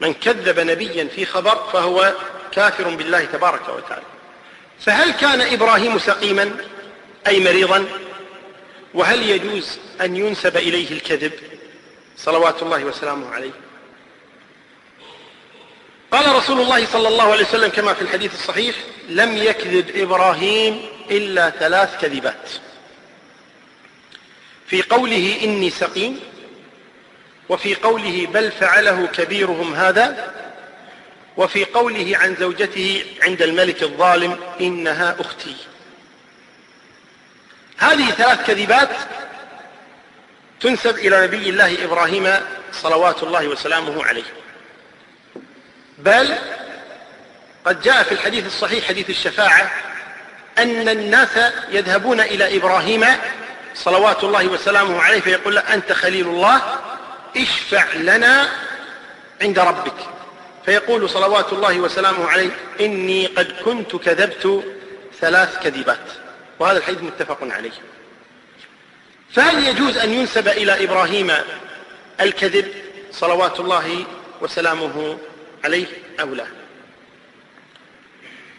من 0.00 0.14
كذب 0.14 0.60
نبيا 0.60 1.08
في 1.14 1.26
خبر 1.26 1.68
فهو 1.72 2.12
كافر 2.52 2.88
بالله 2.88 3.24
تبارك 3.24 3.68
وتعالى. 3.68 4.02
فهل 4.84 5.10
كان 5.10 5.40
إبراهيم 5.40 5.98
سقيما 5.98 6.56
أي 7.26 7.40
مريضا؟ 7.40 7.86
وهل 8.94 9.30
يجوز 9.30 9.78
أن 10.00 10.16
ينسب 10.16 10.56
إليه 10.56 10.90
الكذب؟ 10.90 11.32
صلوات 12.16 12.62
الله 12.62 12.84
وسلامه 12.84 13.34
عليه. 13.34 13.50
قال 16.10 16.36
رسول 16.36 16.60
الله 16.60 16.86
صلى 16.86 17.08
الله 17.08 17.32
عليه 17.32 17.44
وسلم 17.44 17.68
كما 17.68 17.94
في 17.94 18.02
الحديث 18.02 18.34
الصحيح 18.34 18.76
لم 19.08 19.36
يكذب 19.36 19.96
إبراهيم 19.96 20.82
إلا 21.10 21.50
ثلاث 21.50 22.00
كذبات. 22.00 22.50
في 24.66 24.82
قوله 24.82 25.38
إني 25.42 25.70
سقيم 25.70 26.20
وفي 27.48 27.74
قوله 27.74 28.26
بل 28.34 28.50
فعله 28.50 29.06
كبيرهم 29.06 29.74
هذا 29.74 30.34
وفي 31.36 31.64
قوله 31.64 32.18
عن 32.18 32.36
زوجته 32.40 33.04
عند 33.22 33.42
الملك 33.42 33.82
الظالم 33.82 34.38
إنها 34.60 35.16
أختي. 35.20 35.56
هذه 37.78 38.10
ثلاث 38.10 38.46
كذبات 38.46 38.90
تنسب 40.60 40.98
إلى 40.98 41.26
نبي 41.26 41.48
الله 41.48 41.84
إبراهيم 41.84 42.34
صلوات 42.72 43.22
الله 43.22 43.48
وسلامه 43.48 44.04
عليه. 44.04 44.24
بل 45.98 46.34
قد 47.64 47.82
جاء 47.82 48.02
في 48.02 48.12
الحديث 48.12 48.46
الصحيح 48.46 48.88
حديث 48.88 49.10
الشفاعة 49.10 49.70
أن 50.58 50.88
الناس 50.88 51.52
يذهبون 51.70 52.20
إلى 52.20 52.56
إبراهيم 52.56 53.04
صلوات 53.74 54.24
الله 54.24 54.46
وسلامه 54.46 55.02
عليه 55.02 55.20
فيقول 55.20 55.54
له 55.54 55.60
أنت 55.60 55.92
خليل 55.92 56.26
الله 56.26 56.62
اشفع 57.36 57.92
لنا 57.94 58.48
عند 59.42 59.58
ربك. 59.58 59.94
فيقول 60.66 61.10
صلوات 61.10 61.52
الله 61.52 61.80
وسلامه 61.80 62.28
عليه 62.28 62.50
إني 62.80 63.26
قد 63.26 63.52
كنت 63.64 63.96
كذبت 63.96 64.64
ثلاث 65.20 65.58
كذبات. 65.62 65.98
وهذا 66.58 66.78
الحديث 66.78 67.02
متفق 67.02 67.38
عليه. 67.42 67.72
فهل 69.32 69.68
يجوز 69.68 69.96
أن 69.96 70.10
ينسب 70.10 70.48
إلى 70.48 70.84
إبراهيم 70.84 71.32
الكذب 72.20 72.68
صلوات 73.12 73.60
الله 73.60 74.04
وسلامه 74.40 75.18
عليه 75.64 75.86
أو 76.20 76.34
لا؟ 76.34 76.46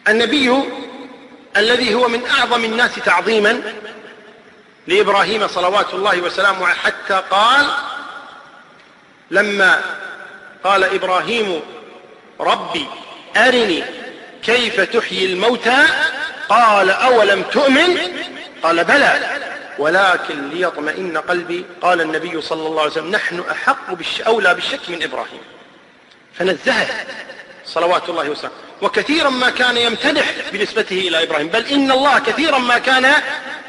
النبي 0.07 0.63
الذي 1.57 1.93
هو 1.93 2.07
من 2.07 2.25
أعظم 2.25 2.65
الناس 2.65 2.95
تعظيما 2.95 3.61
لإبراهيم 4.87 5.47
صلوات 5.47 5.93
الله 5.93 6.21
وسلامه 6.21 6.65
حتى 6.67 7.23
قال 7.31 7.65
لما 9.31 9.81
قال 10.63 10.83
إبراهيم 10.83 11.61
ربي 12.39 12.87
أرني 13.37 13.83
كيف 14.43 14.81
تحيي 14.81 15.25
الموتى؟ 15.25 15.83
قال 16.49 16.89
أولم 16.89 17.41
تؤمن؟ 17.41 17.97
قال 18.63 18.83
بلى. 18.83 19.19
ولكن 19.79 20.49
ليطمئن 20.49 21.17
قلبي 21.17 21.65
قال 21.81 22.01
النبي 22.01 22.41
صلى 22.41 22.67
الله 22.67 22.81
عليه 22.81 22.91
وسلم 22.91 23.11
نحن 23.11 23.43
أحق 23.51 23.93
بالش... 23.93 24.21
أولى 24.21 24.53
بالشك 24.53 24.89
من 24.89 25.03
إبراهيم. 25.03 25.41
فنزهه 26.33 26.87
صلوات 27.65 28.09
الله 28.09 28.29
وسلامه. 28.29 28.55
وكثيرا 28.81 29.29
ما 29.29 29.49
كان 29.49 29.77
يمتدح 29.77 30.25
بنسبته 30.53 30.99
إلى 30.99 31.23
إبراهيم 31.23 31.47
بل 31.47 31.65
إن 31.65 31.91
الله 31.91 32.19
كثيرا 32.19 32.57
ما 32.57 32.77
كان 32.77 33.13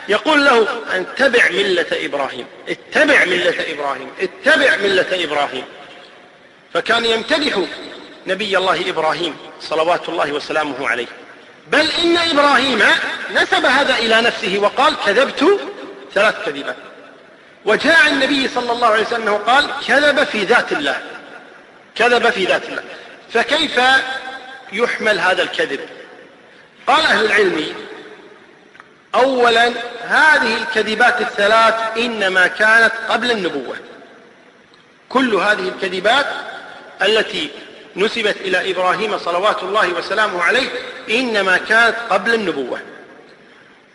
يقول 0.08 0.44
له 0.44 0.68
أن 0.92 1.00
اتبع 1.00 1.48
ملة 1.50 1.86
إبراهيم 1.92 2.46
اتبع 2.68 3.24
ملة 3.24 3.54
إبراهيم 3.72 4.10
اتبع 4.20 4.76
ملة 4.76 5.24
إبراهيم. 5.24 5.64
فكان 6.74 7.04
يمتدح 7.04 7.60
نبي 8.26 8.58
الله 8.58 8.90
إبراهيم 8.90 9.36
صلوات 9.60 10.08
الله 10.08 10.32
وسلامه 10.32 10.88
عليه. 10.88 11.06
بل 11.72 11.90
إن 11.90 12.16
إبراهيم 12.16 12.82
نسب 13.34 13.66
هذا 13.66 13.98
إلى 13.98 14.20
نفسه 14.20 14.58
وقال 14.58 14.94
كذبت 15.06 15.60
ثلاث 16.14 16.34
كذبات. 16.46 16.76
وجاء 17.64 18.06
النبي 18.06 18.48
صلى 18.48 18.72
الله 18.72 18.86
عليه 18.86 19.06
وسلم 19.06 19.34
قال 19.34 19.70
كذب 19.86 20.24
في 20.24 20.44
ذات 20.44 20.72
الله. 20.72 21.02
كذب 21.96 22.30
في 22.30 22.44
ذات 22.44 22.68
الله. 22.68 22.82
فكيف 23.32 23.80
يحمل 24.72 25.20
هذا 25.20 25.42
الكذب؟ 25.42 25.80
قال 26.86 27.06
أهل 27.06 27.24
العلم 27.24 27.74
أولا 29.14 29.72
هذه 30.02 30.56
الكذبات 30.56 31.20
الثلاث 31.20 31.74
إنما 31.98 32.46
كانت 32.46 32.92
قبل 33.08 33.30
النبوة. 33.30 33.76
كل 35.08 35.34
هذه 35.34 35.68
الكذبات 35.68 36.26
التي 37.02 37.50
نسبت 37.96 38.36
إلى 38.40 38.70
إبراهيم 38.70 39.18
صلوات 39.18 39.62
الله 39.62 39.88
وسلامه 39.88 40.42
عليه 40.42 40.68
إنما 41.10 41.56
كانت 41.56 41.96
قبل 42.10 42.34
النبوة. 42.34 42.80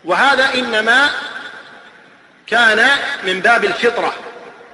وهذا 0.04 0.54
إنما 0.54 1.10
كان 2.46 2.88
من 3.24 3.40
باب 3.40 3.64
الفطرة. 3.64 4.14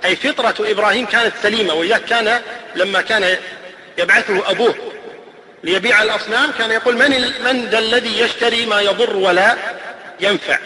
أي 0.05 0.17
فطرة 0.17 0.55
إبراهيم 0.61 1.07
كانت 1.07 1.33
سليمة 1.43 1.75
وإياه 1.75 1.99
كان 1.99 2.43
لما 2.75 3.03
كان 3.03 3.37
يبعثه 3.99 4.51
أبوه 4.51 4.75
ليبيع 5.65 6.03
الأصنام 6.03 6.51
كان 6.59 6.71
يقول 6.71 6.97
من, 6.97 7.33
من 7.45 7.67
ذا 7.71 7.79
الذي 7.79 8.21
يشتري 8.21 8.67
ما 8.67 8.81
يضر 8.81 9.17
ولا 9.17 9.57
ينفع. 10.21 10.59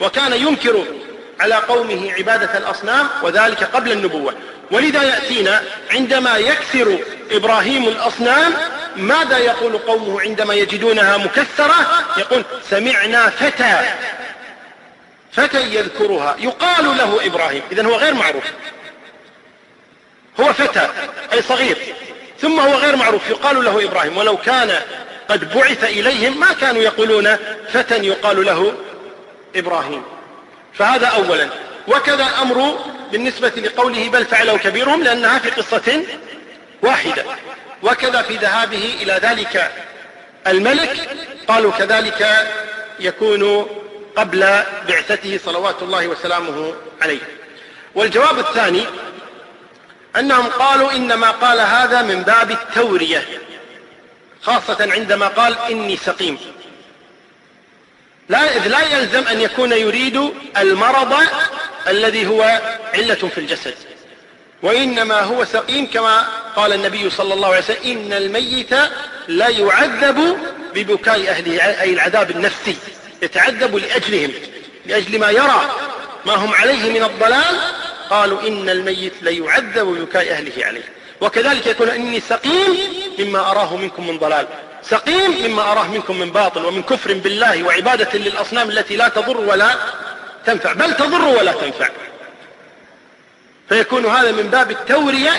وكان 0.00 0.32
ينكر 0.32 0.84
على 1.40 1.54
قومه 1.54 2.12
عبادة 2.12 2.58
الأصنام 2.58 3.08
وذلك 3.22 3.64
قبل 3.64 3.92
النبوة. 3.92 4.34
ولذا 4.70 5.02
يأتينا 5.02 5.62
عندما 5.90 6.36
يكسر 6.36 6.98
إبراهيم 7.30 7.88
الأصنام 7.88 8.54
ماذا 8.96 9.38
يقول 9.38 9.78
قومه 9.78 10.20
عندما 10.20 10.54
يجدونها 10.54 11.16
مكسرة؟ 11.16 12.04
يقول 12.16 12.44
سمعنا 12.70 13.30
فتى. 13.30 13.80
فتى 15.32 15.60
يذكرها. 15.74 16.36
يقال 16.38 16.84
له 16.84 17.26
إبراهيم. 17.26 17.62
إذا 17.72 17.86
هو 17.86 17.96
غير 17.96 18.14
معروف. 18.14 18.44
هو 20.40 20.52
فتى 20.52 20.88
أي 21.32 21.42
صغير. 21.42 21.78
ثم 22.40 22.60
هو 22.60 22.74
غير 22.74 22.96
معروف. 22.96 23.30
يقال 23.30 23.64
له 23.64 23.84
إبراهيم. 23.84 24.16
ولو 24.16 24.36
كان 24.36 24.80
قد 25.28 25.54
بعث 25.54 25.84
إليهم 25.84 26.40
ما 26.40 26.52
كانوا 26.52 26.82
يقولون. 26.82 27.36
فتى 27.72 27.94
يقال 27.94 28.46
له 28.46 28.72
إبراهيم. 29.56 30.02
فهذا 30.78 31.06
أولا. 31.06 31.48
وكذا 31.88 32.26
أمر 32.42 32.78
بالنسبة 33.12 33.48
لقوله 33.48 34.08
بل 34.08 34.24
فعله 34.24 34.58
كبيرهم 34.58 35.02
لأنها 35.02 35.38
في 35.38 35.50
قصة 35.50 36.02
واحدة. 36.82 37.24
وكذا 37.82 38.22
في 38.22 38.36
ذهابه 38.36 38.94
إلى 39.02 39.20
ذلك 39.22 39.72
الملك 40.46 41.08
قالوا 41.48 41.72
كذلك 41.72 42.48
يكون 43.00 43.66
قبل 44.16 44.40
بعثته 44.88 45.40
صلوات 45.44 45.82
الله 45.82 46.08
وسلامه 46.08 46.74
عليه. 47.02 47.20
والجواب 47.94 48.38
الثاني 48.38 48.84
أنهم 50.16 50.46
قالوا 50.46 50.92
إنما 50.92 51.30
قال 51.30 51.60
هذا 51.60 52.02
من 52.02 52.22
باب 52.22 52.50
التورية 52.50 53.28
خاصة 54.42 54.92
عندما 54.92 55.28
قال 55.28 55.56
إني 55.70 55.96
سقيم. 55.96 56.38
لا, 58.28 58.56
إذ 58.56 58.68
لا 58.68 58.98
يلزم 58.98 59.28
أن 59.28 59.40
يكون 59.40 59.72
يريد 59.72 60.32
المرض 60.58 61.14
الذي 61.88 62.26
هو 62.26 62.60
علة 62.94 63.14
في 63.14 63.38
الجسد. 63.38 63.74
وإنما 64.62 65.20
هو 65.20 65.44
سقيم 65.44 65.86
كما 65.86 66.26
قال 66.56 66.72
النبي 66.72 67.10
صلى 67.10 67.34
الله 67.34 67.48
عليه 67.48 67.58
وسلم 67.58 67.76
إن 67.84 68.12
الميت 68.12 68.74
لا 69.28 69.48
يعذب 69.48 70.38
ببكاء 70.74 71.28
أهله 71.28 71.82
أي 71.82 71.92
العذاب 71.92 72.30
النفسي 72.30 72.76
يتعذب 73.22 73.76
لأجلهم 73.76 74.30
لأجل 74.86 75.18
ما 75.18 75.30
يرى 75.30 75.76
ما 76.26 76.34
هم 76.34 76.54
عليه 76.54 76.90
من 76.90 77.02
الضلال. 77.04 77.60
قالوا 78.10 78.48
إن 78.48 78.68
الميت 78.68 79.12
ليعذب 79.22 79.86
ببكاء 79.86 80.32
أهله 80.32 80.66
عليه. 80.66 80.92
وكذلك 81.20 81.66
يكون 81.66 81.88
إني 81.88 82.20
سقيم 82.20 82.76
مما 83.18 83.50
أراه 83.50 83.76
منكم 83.76 84.06
من 84.06 84.18
ضلال. 84.18 84.46
سقيم 84.90 85.46
مما 85.46 85.72
أراه 85.72 85.88
منكم 85.88 86.18
من 86.18 86.30
باطل 86.30 86.64
ومن 86.64 86.82
كفر 86.82 87.12
بالله 87.12 87.62
وعبادة 87.62 88.18
للأصنام 88.18 88.70
التي 88.70 88.96
لا 88.96 89.08
تضر 89.08 89.36
ولا 89.40 89.76
تنفع 90.46 90.72
بل 90.72 90.96
تضر 90.96 91.24
ولا 91.24 91.52
تنفع. 91.52 91.88
فيكون 93.68 94.06
هذا 94.06 94.32
من 94.32 94.42
باب 94.42 94.70
التورية 94.70 95.30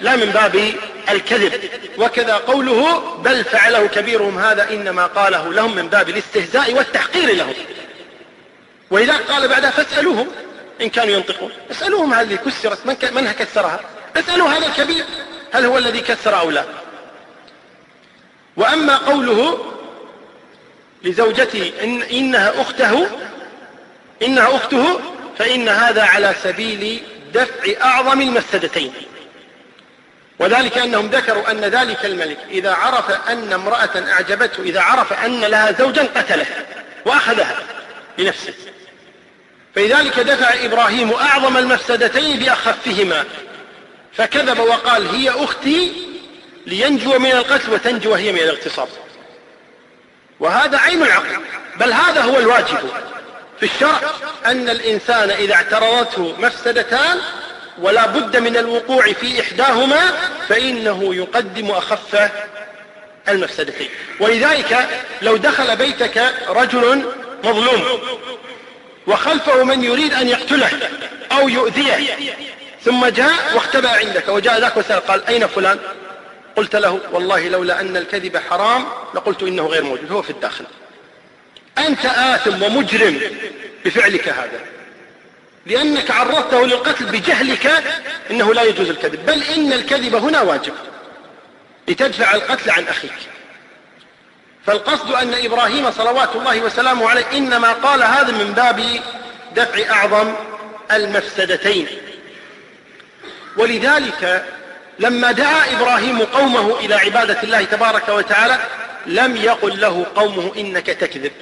لا 0.00 0.16
من 0.16 0.26
باب 0.26 0.72
الكذب. 1.10 1.70
وكذا 1.98 2.34
قوله 2.34 3.00
بل 3.16 3.44
فعله 3.44 3.86
كبيرهم 3.86 4.38
هذا 4.38 4.70
إنما 4.70 5.06
قاله 5.06 5.52
لهم 5.52 5.74
من 5.74 5.88
باب 5.88 6.08
الاستهزاء 6.08 6.74
والتحقير 6.74 7.34
لهم. 7.34 7.54
وإذا 8.90 9.16
قال 9.16 9.48
بعدها 9.48 9.70
فاسألوهم 9.70 10.28
إن 10.80 10.88
كانوا 10.88 11.14
ينطقون. 11.14 11.52
اسألوهم 11.70 12.14
هذه 12.14 12.34
كسرت 12.34 12.86
من, 12.86 12.96
من 13.12 13.32
كسرها؟ 13.32 13.80
اسألوا 14.16 14.48
هذا 14.48 14.66
الكبير 14.66 15.04
هل 15.52 15.64
هو 15.64 15.78
الذي 15.78 16.00
كسر 16.00 16.40
أو 16.40 16.50
لا؟ 16.50 16.64
وأما 18.56 18.96
قوله 18.96 19.58
لزوجته 21.02 21.72
إن 21.82 22.02
إنها 22.02 22.60
أخته 22.60 23.06
إنها 24.22 24.56
أخته 24.56 25.00
فإن 25.38 25.68
هذا 25.68 26.02
على 26.02 26.34
سبيل 26.42 27.02
دفع 27.34 27.84
أعظم 27.84 28.20
المفسدتين. 28.20 28.92
وذلك 30.38 30.78
أنهم 30.78 31.06
ذكروا 31.06 31.50
أن 31.50 31.60
ذلك 31.60 32.04
الملك 32.04 32.38
إذا 32.50 32.72
عرف 32.74 33.28
أن 33.28 33.52
امرأة 33.52 34.12
أعجبته 34.12 34.62
إذا 34.62 34.80
عرف 34.80 35.12
أن 35.12 35.40
لها 35.40 35.72
زوجا 35.72 36.02
قتله 36.02 36.46
وأخذها 37.06 37.56
لنفسه. 38.18 38.54
فلذلك 39.74 40.20
دفع 40.20 40.64
إبراهيم 40.64 41.12
أعظم 41.12 41.56
المفسدتين 41.56 42.38
بأخفهما. 42.38 43.24
فكذب 44.12 44.58
وقال 44.58 45.08
هي 45.08 45.30
أختي 45.30 46.05
لينجو 46.66 47.18
من 47.18 47.32
القتل 47.32 47.72
وتنجو 47.72 48.14
هي 48.14 48.32
من 48.32 48.38
الاغتصاب. 48.38 48.88
وهذا 50.40 50.78
عين 50.78 51.02
العقل 51.02 51.36
بل 51.76 51.92
هذا 51.92 52.22
هو 52.22 52.38
الواجب. 52.38 52.78
في 53.60 53.66
الشرع 53.66 54.00
أن 54.46 54.68
الإنسان 54.68 55.30
إذا 55.30 55.54
اعترضته 55.54 56.34
مفسدتان 56.38 57.18
ولا 57.78 58.06
بد 58.06 58.36
من 58.36 58.56
الوقوع 58.56 59.12
في 59.12 59.40
إحداهما 59.40 60.12
فإنه 60.48 61.14
يقدم 61.14 61.70
أخف 61.70 62.30
المفسدتين. 63.28 63.88
ولذلك 64.20 64.88
لو 65.22 65.36
دخل 65.36 65.76
بيتك 65.76 66.34
رجل 66.48 67.04
مظلوم 67.44 68.00
وخلفه 69.06 69.64
من 69.64 69.84
يريد 69.84 70.14
أن 70.14 70.28
يقتله 70.28 70.70
أو 71.32 71.48
يؤذيه 71.48 72.16
ثم 72.84 73.06
جاء 73.06 73.54
واختبأ 73.54 73.88
عندك 73.88 74.28
وجاء 74.28 74.60
ذاك 74.60 74.76
وسأل 74.76 75.06
قال 75.06 75.26
أين 75.26 75.46
فلان؟ 75.46 75.78
قلت 76.56 76.76
له 76.76 77.00
والله 77.12 77.48
لولا 77.48 77.80
أن 77.80 77.96
الكذب 77.96 78.36
حرام 78.36 78.84
لقلت 79.14 79.42
إنه 79.42 79.66
غير 79.66 79.84
موجود 79.84 80.12
هو 80.12 80.22
في 80.22 80.30
الداخل. 80.30 80.64
أنت 81.78 82.06
آثم 82.06 82.62
ومجرم 82.62 83.20
بفعلك 83.84 84.28
هذا 84.28 84.60
لأنك 85.66 86.10
عرضته 86.10 86.66
للقتل 86.66 87.04
بجهلك 87.04 87.84
إنه 88.30 88.54
لا 88.54 88.62
يجوز 88.62 88.88
الكذب 88.88 89.26
بل 89.26 89.42
إن 89.42 89.72
الكذب 89.72 90.14
هنا 90.14 90.40
واجب 90.40 90.72
لتدفع 91.88 92.34
القتل 92.34 92.70
عن 92.70 92.84
أخيك. 92.84 93.12
فالقصد 94.66 95.12
أن 95.12 95.34
إبراهيم 95.34 95.90
صلوات 95.90 96.36
الله 96.36 96.60
وسلامه 96.60 97.08
عليه 97.10 97.24
إنما 97.32 97.72
قال 97.72 98.02
هذا 98.02 98.32
من 98.32 98.52
باب 98.52 99.00
دفع 99.56 99.90
أعظم 99.92 100.34
المفسدتين. 100.92 101.86
ولذلك 103.56 104.44
لما 104.98 105.32
دعا 105.32 105.72
إبراهيم 105.76 106.22
قومه 106.22 106.78
إلى 106.78 106.94
عبادة 106.94 107.42
الله 107.42 107.64
تبارك 107.64 108.08
وتعالى 108.08 108.58
لم 109.06 109.36
يقل 109.36 109.80
له 109.80 110.06
قومه 110.16 110.52
إنك 110.56 110.86
تكذب. 110.86 111.32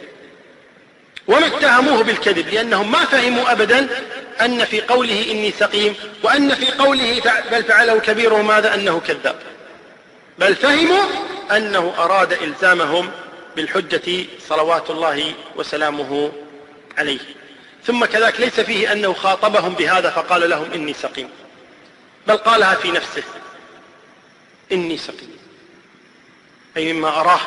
وما 1.26 1.46
اتهموه 1.46 2.02
بالكذب 2.02 2.48
لأنهم 2.48 2.92
ما 2.92 2.98
فهموا 2.98 3.52
أبدا 3.52 3.88
أن 4.40 4.64
في 4.64 4.80
قوله 4.80 5.26
إني 5.30 5.50
سقيم 5.50 5.94
وأن 6.22 6.54
في 6.54 6.66
قوله 6.72 7.22
بل 7.50 7.64
فعله 7.64 7.98
كبيره 7.98 8.42
ماذا؟ 8.42 8.74
أنه 8.74 9.00
كذاب. 9.00 9.36
بل 10.38 10.54
فهموا 10.54 11.02
أنه 11.56 11.94
أراد 11.98 12.32
إلزامهم 12.32 13.10
بالحجة 13.56 14.24
صلوات 14.48 14.90
الله 14.90 15.32
وسلامه 15.56 16.32
عليه. 16.98 17.18
ثم 17.86 18.04
كذلك 18.04 18.40
ليس 18.40 18.60
فيه 18.60 18.92
أنه 18.92 19.12
خاطبهم 19.12 19.74
بهذا 19.74 20.10
فقال 20.10 20.50
لهم 20.50 20.72
إني 20.74 20.94
سقيم. 20.94 21.28
بل 22.26 22.36
قالها 22.36 22.74
في 22.74 22.90
نفسه. 22.90 23.22
إني 24.74 24.98
سقيم. 24.98 25.38
أي 26.76 26.92
مما 26.92 27.08
أراه 27.08 27.40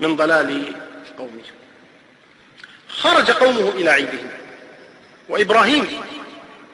من 0.00 0.16
ضلال 0.16 0.74
قومه. 1.18 1.42
خرج 2.88 3.30
قومه 3.30 3.68
إلى 3.68 3.90
عيدهم 3.90 4.30
وإبراهيم 5.28 6.02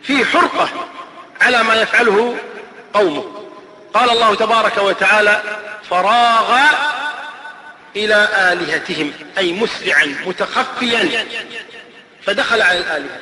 فيه 0.02 0.24
حرقة 0.24 0.68
على 1.40 1.62
ما 1.62 1.74
يفعله 1.74 2.38
قومه. 2.94 3.44
قال 3.94 4.10
الله 4.10 4.34
تبارك 4.34 4.78
وتعالى 4.78 5.42
فراغ 5.90 6.58
إلى 7.96 8.28
آلهتهم 8.52 9.12
أي 9.38 9.52
مسرعا 9.52 10.14
متخفيا. 10.26 11.26
فدخل 12.26 12.62
على 12.62 12.78
الآلهة. 12.78 13.18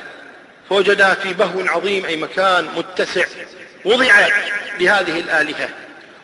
فوجدها 0.69 1.13
في 1.13 1.33
بهو 1.33 1.67
عظيم 1.67 2.05
أي 2.05 2.17
مكان 2.17 2.69
متسع 2.75 3.25
وضع 3.85 4.27
لهذه 4.79 5.19
الآلهة. 5.19 5.69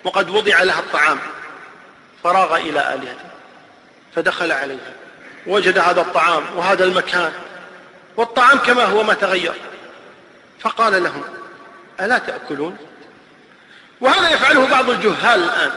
وقد 0.03 0.29
وضع 0.29 0.63
لها 0.63 0.79
الطعام. 0.79 1.19
فراغ 2.23 2.55
إلى 2.55 2.93
آلهته. 2.93 3.29
فدخل 4.15 4.51
عليها. 4.51 4.93
وجد 5.47 5.77
هذا 5.77 6.01
الطعام 6.01 6.43
وهذا 6.55 6.83
المكان. 6.83 7.31
والطعام 8.17 8.57
كما 8.57 8.85
هو 8.85 9.03
ما 9.03 9.13
تغير. 9.13 9.53
فقال 10.59 11.03
لهم 11.03 11.23
ألا 12.01 12.17
تأكلون؟ 12.17 12.77
وهذا 14.01 14.29
يفعله 14.29 14.67
بعض 14.67 14.89
الجهال 14.89 15.43
الآن. 15.43 15.71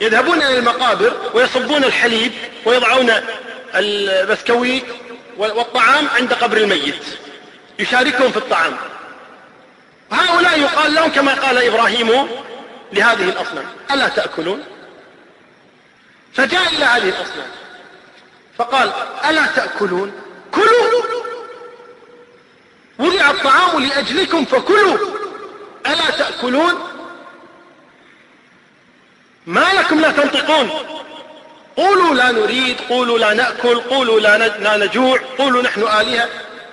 يذهبون 0.00 0.42
إلى 0.42 0.58
المقابر 0.58 1.30
ويصبون 1.34 1.84
الحليب 1.84 2.32
ويضعون 2.64 3.12
البسكويت 3.74 4.84
والطعام 5.36 6.08
عند 6.08 6.32
قبر 6.32 6.56
الميت. 6.56 7.04
يشاركهم 7.78 8.30
في 8.30 8.36
الطعام. 8.36 8.76
هؤلاء 10.12 10.60
يقال 10.60 10.94
لهم 10.94 11.10
كما 11.10 11.34
قال 11.34 11.58
إبراهيم 11.58 12.28
لهذه 12.92 13.28
الأصنام. 13.28 13.64
ألا 13.90 14.08
تأكلون؟ 14.08 14.64
فجاء 16.34 16.68
إلى 16.68 16.84
هذه 16.84 17.08
الأصنام. 17.08 17.50
فقال 18.58 18.92
ألا 19.30 19.46
تأكلون؟ 19.46 20.12
كلوا. 20.52 21.02
وضع 22.98 23.30
الطعام 23.30 23.82
لأجلكم 23.82 24.44
فكلوا. 24.44 24.98
ألا 25.86 26.10
تأكلون؟ 26.18 26.74
ما 29.46 29.72
لكم 29.72 30.00
لا 30.00 30.10
تنطقون. 30.10 30.70
قولوا 31.76 32.14
لا 32.14 32.30
نريد 32.30 32.76
قولوا 32.88 33.18
لا 33.18 33.34
نأكل 33.34 33.80
قولوا 33.80 34.20
لا 34.20 34.76
نجوع 34.76 35.20
قولوا 35.38 35.62
نحن 35.62 35.82
آلهة. 35.82 36.28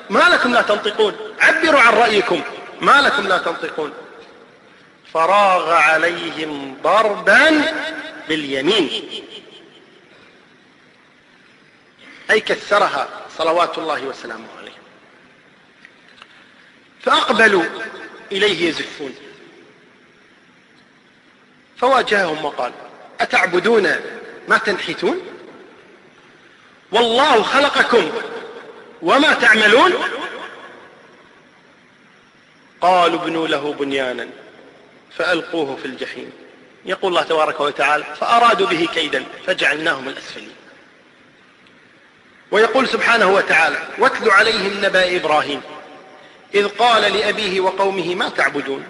ما 0.09 0.19
لكم 0.19 0.53
لا 0.53 0.61
تنطقون. 0.61 1.15
عبروا 1.39 1.81
عن 1.81 1.93
رأيكم. 1.93 2.41
ما 2.81 3.01
لكم 3.01 3.27
لا 3.27 3.37
تنطقون. 3.37 3.93
فراغ 5.17 5.71
عليهم 5.71 6.77
ضربا 6.83 7.73
باليمين. 8.27 8.89
أي 12.31 12.39
كسرها 12.39 13.09
صلوات 13.37 13.77
الله 13.77 14.03
وسلامه 14.03 14.47
عليه. 14.57 14.77
فأقبلوا 17.01 17.63
إليه 18.31 18.69
يزفون. 18.69 19.15
فواجههم 21.77 22.45
وقال 22.45 22.71
أتعبدون 23.19 23.95
ما 24.47 24.57
تنحتون؟ 24.57 25.21
والله 26.91 27.43
خلقكم 27.43 28.11
وما 29.01 29.33
تعملون؟ 29.33 29.93
قالوا 32.81 33.23
ابنوا 33.23 33.47
له 33.47 33.73
بنيانا. 33.73 34.46
فألقوه 35.17 35.75
في 35.75 35.85
الجحيم. 35.85 36.31
يقول 36.85 37.11
الله 37.11 37.23
تبارك 37.23 37.59
وتعالى 37.59 38.03
فأرادوا 38.19 38.67
به 38.67 38.87
كيدا 38.93 39.23
فجعلناهم 39.47 40.07
الأسفلين. 40.07 40.55
ويقول 42.51 42.87
سبحانه 42.87 43.29
وتعالى 43.29 43.77
واتل 43.99 44.29
عليهم 44.29 44.85
نبأ 44.85 45.15
إبراهيم 45.15 45.61
إذ 46.55 46.67
قال 46.67 47.13
لأبيه 47.13 47.59
وقومه 47.61 48.15
ما 48.15 48.29
تعبدون؟ 48.29 48.85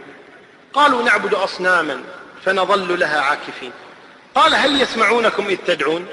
قالوا 0.73 1.03
نعبد 1.03 1.33
أصناما 1.33 2.03
فنظل 2.45 2.99
لها 2.99 3.21
عاكفين. 3.21 3.71
قال 4.35 4.55
هل 4.55 4.81
يسمعونكم 4.81 5.47
إذ 5.47 5.57
تدعون؟ 5.67 6.07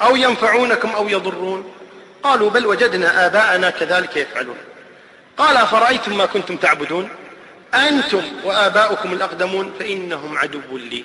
أو 0.00 0.16
ينفعونكم 0.16 0.88
أو 0.88 1.08
يضرون؟ 1.08 1.72
قالوا 2.22 2.50
بل 2.50 2.66
وجدنا 2.66 3.26
آباءنا 3.26 3.70
كذلك 3.70 4.16
يفعلون. 4.16 4.58
قال 5.36 5.56
أفرأيتم 5.56 6.16
ما 6.18 6.26
كنتم 6.26 6.56
تعبدون؟ 6.56 7.08
أنتم 7.76 8.22
وآباؤكم 8.44 9.12
الأقدمون 9.12 9.72
فإنهم 9.78 10.38
عدو 10.38 10.60
لي 10.72 11.04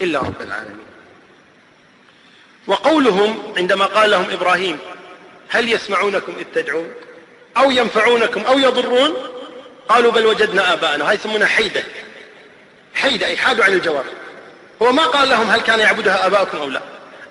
إلا 0.00 0.18
رب 0.18 0.42
العالمين. 0.42 0.86
وقولهم 2.66 3.54
عندما 3.56 3.84
قال 3.84 4.10
لهم 4.10 4.30
إبراهيم 4.30 4.78
هل 5.48 5.72
يسمعونكم 5.72 6.32
إذ 6.38 6.44
تدعون؟ 6.54 6.90
أو 7.56 7.70
ينفعونكم 7.70 8.40
أو 8.40 8.58
يضرون؟ 8.58 9.14
قالوا 9.88 10.12
بل 10.12 10.26
وجدنا 10.26 10.72
آباءنا. 10.72 11.10
هاي 11.10 11.14
يسمونها 11.14 11.46
حيدة. 11.46 11.82
حيدة 12.94 13.26
أي 13.26 13.36
حادوا 13.36 13.64
عن 13.64 13.72
الجواب. 13.72 14.04
هو 14.82 14.92
ما 14.92 15.02
قال 15.02 15.28
لهم 15.28 15.50
هل 15.50 15.60
كان 15.60 15.80
يعبدها 15.80 16.26
آباؤكم 16.26 16.58
أو 16.58 16.68
لا. 16.68 16.80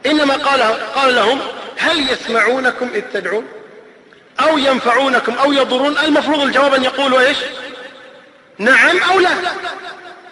إنما 0.05 0.33
قال, 0.33 0.61
قال 0.95 1.15
لهم 1.15 1.39
هل 1.77 2.11
يسمعونكم 2.11 2.89
إذ 2.93 3.01
تدعون؟ 3.13 3.47
أو 4.39 4.57
ينفعونكم 4.57 5.33
أو 5.33 5.53
يضرون؟ 5.53 5.97
المفروض 5.97 6.39
الجواب 6.41 6.73
أن 6.73 6.83
يقولوا 6.83 7.19
إيش؟ 7.19 7.38
نعم 8.58 8.97
أو 8.97 9.20
لا؟ 9.20 9.30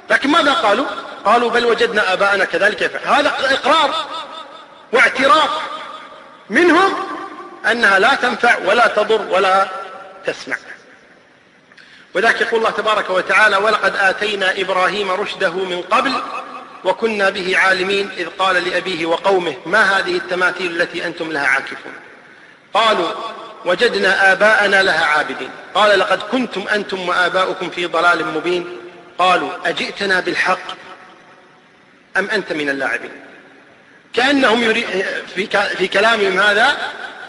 لكن 0.10 0.30
ماذا 0.30 0.54
قالوا؟ 0.54 0.86
قالوا 1.26 1.50
بل 1.50 1.66
وجدنا 1.66 2.14
آباءنا 2.14 2.46
كذلك 2.46 3.02
هذا 3.06 3.30
إقرار 3.30 3.96
واعتراف 4.94 5.50
منهم 6.50 6.94
أنها 7.72 8.00
لا 8.00 8.16
تنفع 8.16 8.58
ولا 8.66 8.88
تضر 8.88 9.22
ولا 9.30 9.68
تسمع. 10.26 10.56
وذلك 12.16 12.42
يقول 12.42 12.60
الله 12.60 12.72
تبارك 12.72 13.10
وتعالى 13.10 13.58
ولقد 13.58 13.96
آتينا 13.96 14.62
إبراهيم 14.62 15.12
رشده 15.12 15.52
من 15.52 15.82
قبل 15.82 16.14
وكنا 16.84 17.30
به 17.30 17.58
عالمين 17.58 18.10
إذ 18.18 18.28
قال 18.40 18.70
لأبيه 18.70 19.06
وقومه 19.06 19.56
ما 19.66 19.82
هذه 19.82 20.18
التماثيل 20.18 20.82
التي 20.82 21.06
أنتم 21.06 21.32
لها 21.32 21.48
عاكفون؟ 21.48 21.94
قالوا 22.74 23.10
وجدنا 23.66 24.32
آباءنا 24.32 24.84
لها 24.84 25.06
عابدين. 25.06 25.50
قال 25.74 26.00
لقد 26.00 26.20
كنتم 26.20 26.68
أنتم 26.68 27.10
وآباؤكم 27.10 27.70
في 27.70 27.86
ضلال 27.86 28.28
مبين. 28.28 28.78
قالوا 29.18 29.50
أجئتنا 29.66 30.20
بالحق 30.20 30.68
أم 32.18 32.30
أنت 32.30 32.54
من 32.54 32.70
اللاعبين؟ 32.70 33.12
كأنهم 34.14 34.64
يري... 34.64 34.86
في, 35.78 35.88
كلامهم 35.88 36.40
هذا 36.40 36.78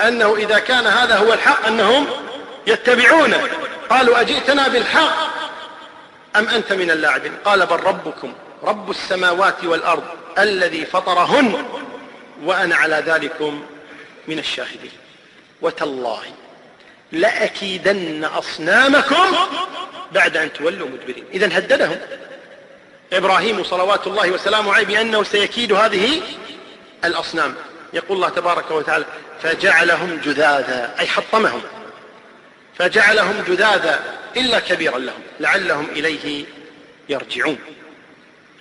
أنه 0.00 0.36
إذا 0.36 0.58
كان 0.58 0.86
هذا 0.86 1.16
هو 1.16 1.32
الحق 1.32 1.66
أنهم 1.66 2.06
يتبعونه 2.66 3.48
قالوا 3.90 4.20
أجئتنا 4.20 4.68
بالحق 4.68 5.16
أم 6.36 6.48
أنت 6.48 6.72
من 6.72 6.90
اللاعبين؟ 6.90 7.32
قال 7.44 7.66
بل 7.66 7.76
ربكم 7.76 8.32
رب 8.62 8.90
السماوات 8.90 9.64
والأرض 9.64 10.04
الذي 10.38 10.86
فطرهن 10.86 11.64
وأنا 12.44 12.76
على 12.76 13.02
ذلكم 13.06 13.66
من 14.28 14.38
الشاهدين. 14.38 14.92
وتالله 15.62 16.22
لأكيدن 17.12 18.24
أصنامكم 18.24 19.36
بعد 20.12 20.36
أن 20.36 20.52
تولوا 20.52 20.88
مدبرين. 20.88 21.24
إذا 21.34 21.58
هددهم. 21.58 21.98
إبراهيم 23.12 23.64
صلوات 23.64 24.06
الله 24.06 24.30
وسلامه 24.30 24.74
عليه 24.74 24.86
بأنه 24.86 25.22
سيكيد 25.22 25.72
هذه 25.72 26.22
الأصنام. 27.04 27.54
يقول 27.92 28.16
الله 28.16 28.28
تبارك 28.28 28.70
وتعالى 28.70 29.04
فجعلهم 29.42 30.20
جذاذا 30.24 30.94
أي 30.98 31.06
حطمهم. 31.06 31.62
فجعلهم 32.78 33.44
جذاذا 33.48 34.00
إلا 34.36 34.60
كبيرا 34.60 34.98
لهم 34.98 35.20
لعلهم 35.40 35.86
إليه 35.90 36.44
يرجعون. 37.08 37.58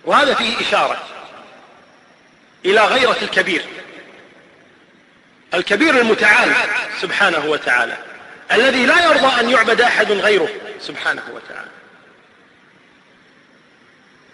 وهذا 0.05 0.33
فيه 0.33 0.61
إشارة 0.61 1.03
إلى 2.65 2.81
غيرة 2.85 3.17
الكبير. 3.21 3.65
الكبير 5.53 5.97
المتعال 6.01 6.53
سبحانه 7.01 7.45
وتعالى 7.45 7.97
الذي 8.51 8.85
لا 8.85 9.03
يرضى 9.03 9.41
أن 9.41 9.49
يعبد 9.49 9.81
أحد 9.81 10.11
غيره 10.11 10.49
سبحانه 10.79 11.23
وتعالى. 11.33 11.69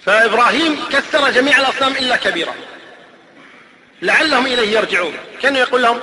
فإبراهيم 0.06 0.80
كسر 0.90 1.30
جميع 1.30 1.58
الأصنام 1.58 1.92
إلا 1.92 2.16
كبيرة. 2.16 2.56
لعلهم 4.02 4.46
إليه 4.46 4.78
يرجعون. 4.78 5.14
كان 5.42 5.56
يقول 5.56 5.82
لهم 5.82 6.00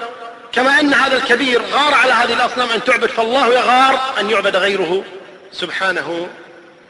كما 0.53 0.81
أن 0.81 0.95
هذا 0.95 1.17
الكبير 1.17 1.63
غار 1.63 1.95
على 1.95 2.13
هذه 2.13 2.33
الأصنام 2.33 2.69
أن 2.71 2.85
تعبد 2.85 3.11
فالله 3.11 3.55
يغار 3.55 4.21
أن 4.21 4.31
يعبد 4.31 4.57
غيره 4.57 5.05
سبحانه 5.53 6.29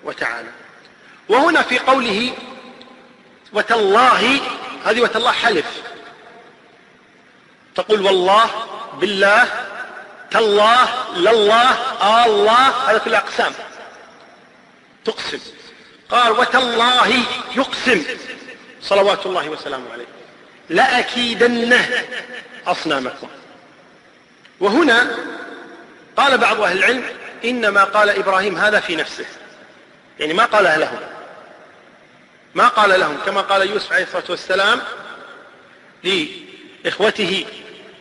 وتعالى. 0.05 0.49
وهنا 1.29 1.63
في 1.63 1.79
قوله 1.79 2.33
وتالله 3.53 4.41
هذه 4.85 5.01
وتالله 5.01 5.33
حلف. 5.33 5.67
تقول 7.79 8.01
والله 8.01 8.51
بالله 9.01 9.49
تالله 10.31 10.89
لله 11.17 11.71
الله 12.27 12.69
هذا 12.91 12.99
كل 12.99 13.15
أقسام. 13.15 13.53
تقسم. 15.05 15.39
قال 16.11 16.33
وتالله 16.33 17.23
يقسم. 17.57 18.05
صلوات 18.83 19.27
الله 19.27 19.49
وسلامه 19.49 19.93
عليه. 19.93 20.07
لأكيدن 20.71 21.81
أصنامكم. 22.67 23.29
وهنا 24.61 25.17
قال 26.17 26.39
بعض 26.39 26.61
أهل 26.61 26.79
العلم 26.79 27.05
إنما 27.45 27.85
قال 27.85 28.11
إبراهيم 28.11 28.57
هذا 28.57 28.81
في 28.81 28.97
نفسه. 28.97 29.27
يعني 30.19 30.35
ما 30.35 30.45
قالها 30.45 30.79
لهم 30.79 30.99
ما 32.55 32.69
قال 32.69 33.01
لهم 33.01 33.17
كما 33.27 33.41
قال 33.41 33.71
يوسف 33.71 33.93
عليه 33.93 34.05
الصلاة 34.05 34.25
والسلام 34.29 34.81
لإخوته 36.05 37.47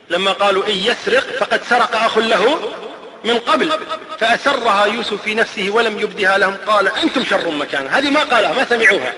لما 0.10 0.32
قالوا 0.32 0.68
إن 0.68 0.76
يسرق 0.76 1.38
فقد 1.40 1.64
سرق 1.64 1.96
أخ 1.96 2.18
له 2.18 2.74
من 3.24 3.40
قبل 3.40 3.72
فأسرها 4.20 4.86
يوسف 4.86 5.22
في 5.22 5.36
نفسه 5.36 5.70
ولم 5.70 6.00
يبدها 6.00 6.38
لهم 6.38 6.56
قال 6.68 6.88
أنتم 6.88 7.26
شر 7.26 7.52
مكانا. 7.52 8.00
هذه 8.00 8.10
ما 8.10 8.24
قالها 8.24 8.54
ما 8.54 8.66
سمعوها. 8.66 9.14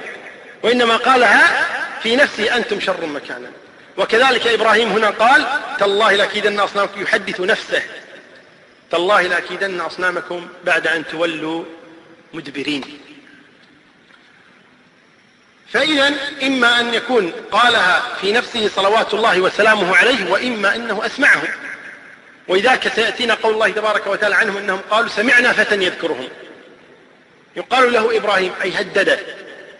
وإنما 0.64 0.98
قالها 0.98 1.66
في 2.04 2.16
نفسه 2.16 2.56
أنتم 2.56 2.80
شر 2.80 3.06
مكانا. 3.06 3.52
وكذلك 3.98 4.48
إبراهيم 4.48 4.90
هنا 4.90 5.10
قال 5.10 5.46
تالله 5.80 6.16
لأكيدن 6.16 6.60
أصنامكم 6.60 7.02
يحدث 7.02 7.40
نفسه 7.40 7.82
تالله 8.92 9.22
لأكيدن 9.22 9.80
أصنامكم 9.80 10.48
بعد 10.64 10.88
أن 10.88 11.08
تولوا 11.08 11.64
مدبرين. 12.34 13.00
فإذا 15.74 16.13
إما 16.43 16.80
أن 16.80 16.93
يكون 16.93 17.34
قالها 17.51 18.03
في 18.22 18.32
نفسه 18.32 18.70
صلوات 18.76 19.13
الله 19.13 19.41
وسلامه 19.41 19.97
عليه 19.97 20.32
وإما 20.32 20.76
أنه 20.76 21.05
أسمعه. 21.05 21.41
ولذلك 22.47 22.88
سيأتينا 22.88 23.34
قول 23.34 23.53
الله 23.53 23.70
تبارك 23.70 24.07
وتعالى 24.07 24.36
عنهم 24.36 24.57
أنهم 24.57 24.80
قالوا 24.89 25.09
سمعنا 25.09 25.53
فتى 25.53 25.76
يذكرهم. 25.76 26.28
يقال 27.55 27.93
له 27.93 28.17
إبراهيم 28.17 28.53
أي 28.63 28.82
هدد 28.82 29.20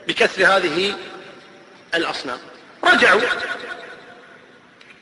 بكسر 0.08 0.46
هذه 0.46 0.96
الأصنام. 1.96 2.40
رجعوا. 2.84 3.22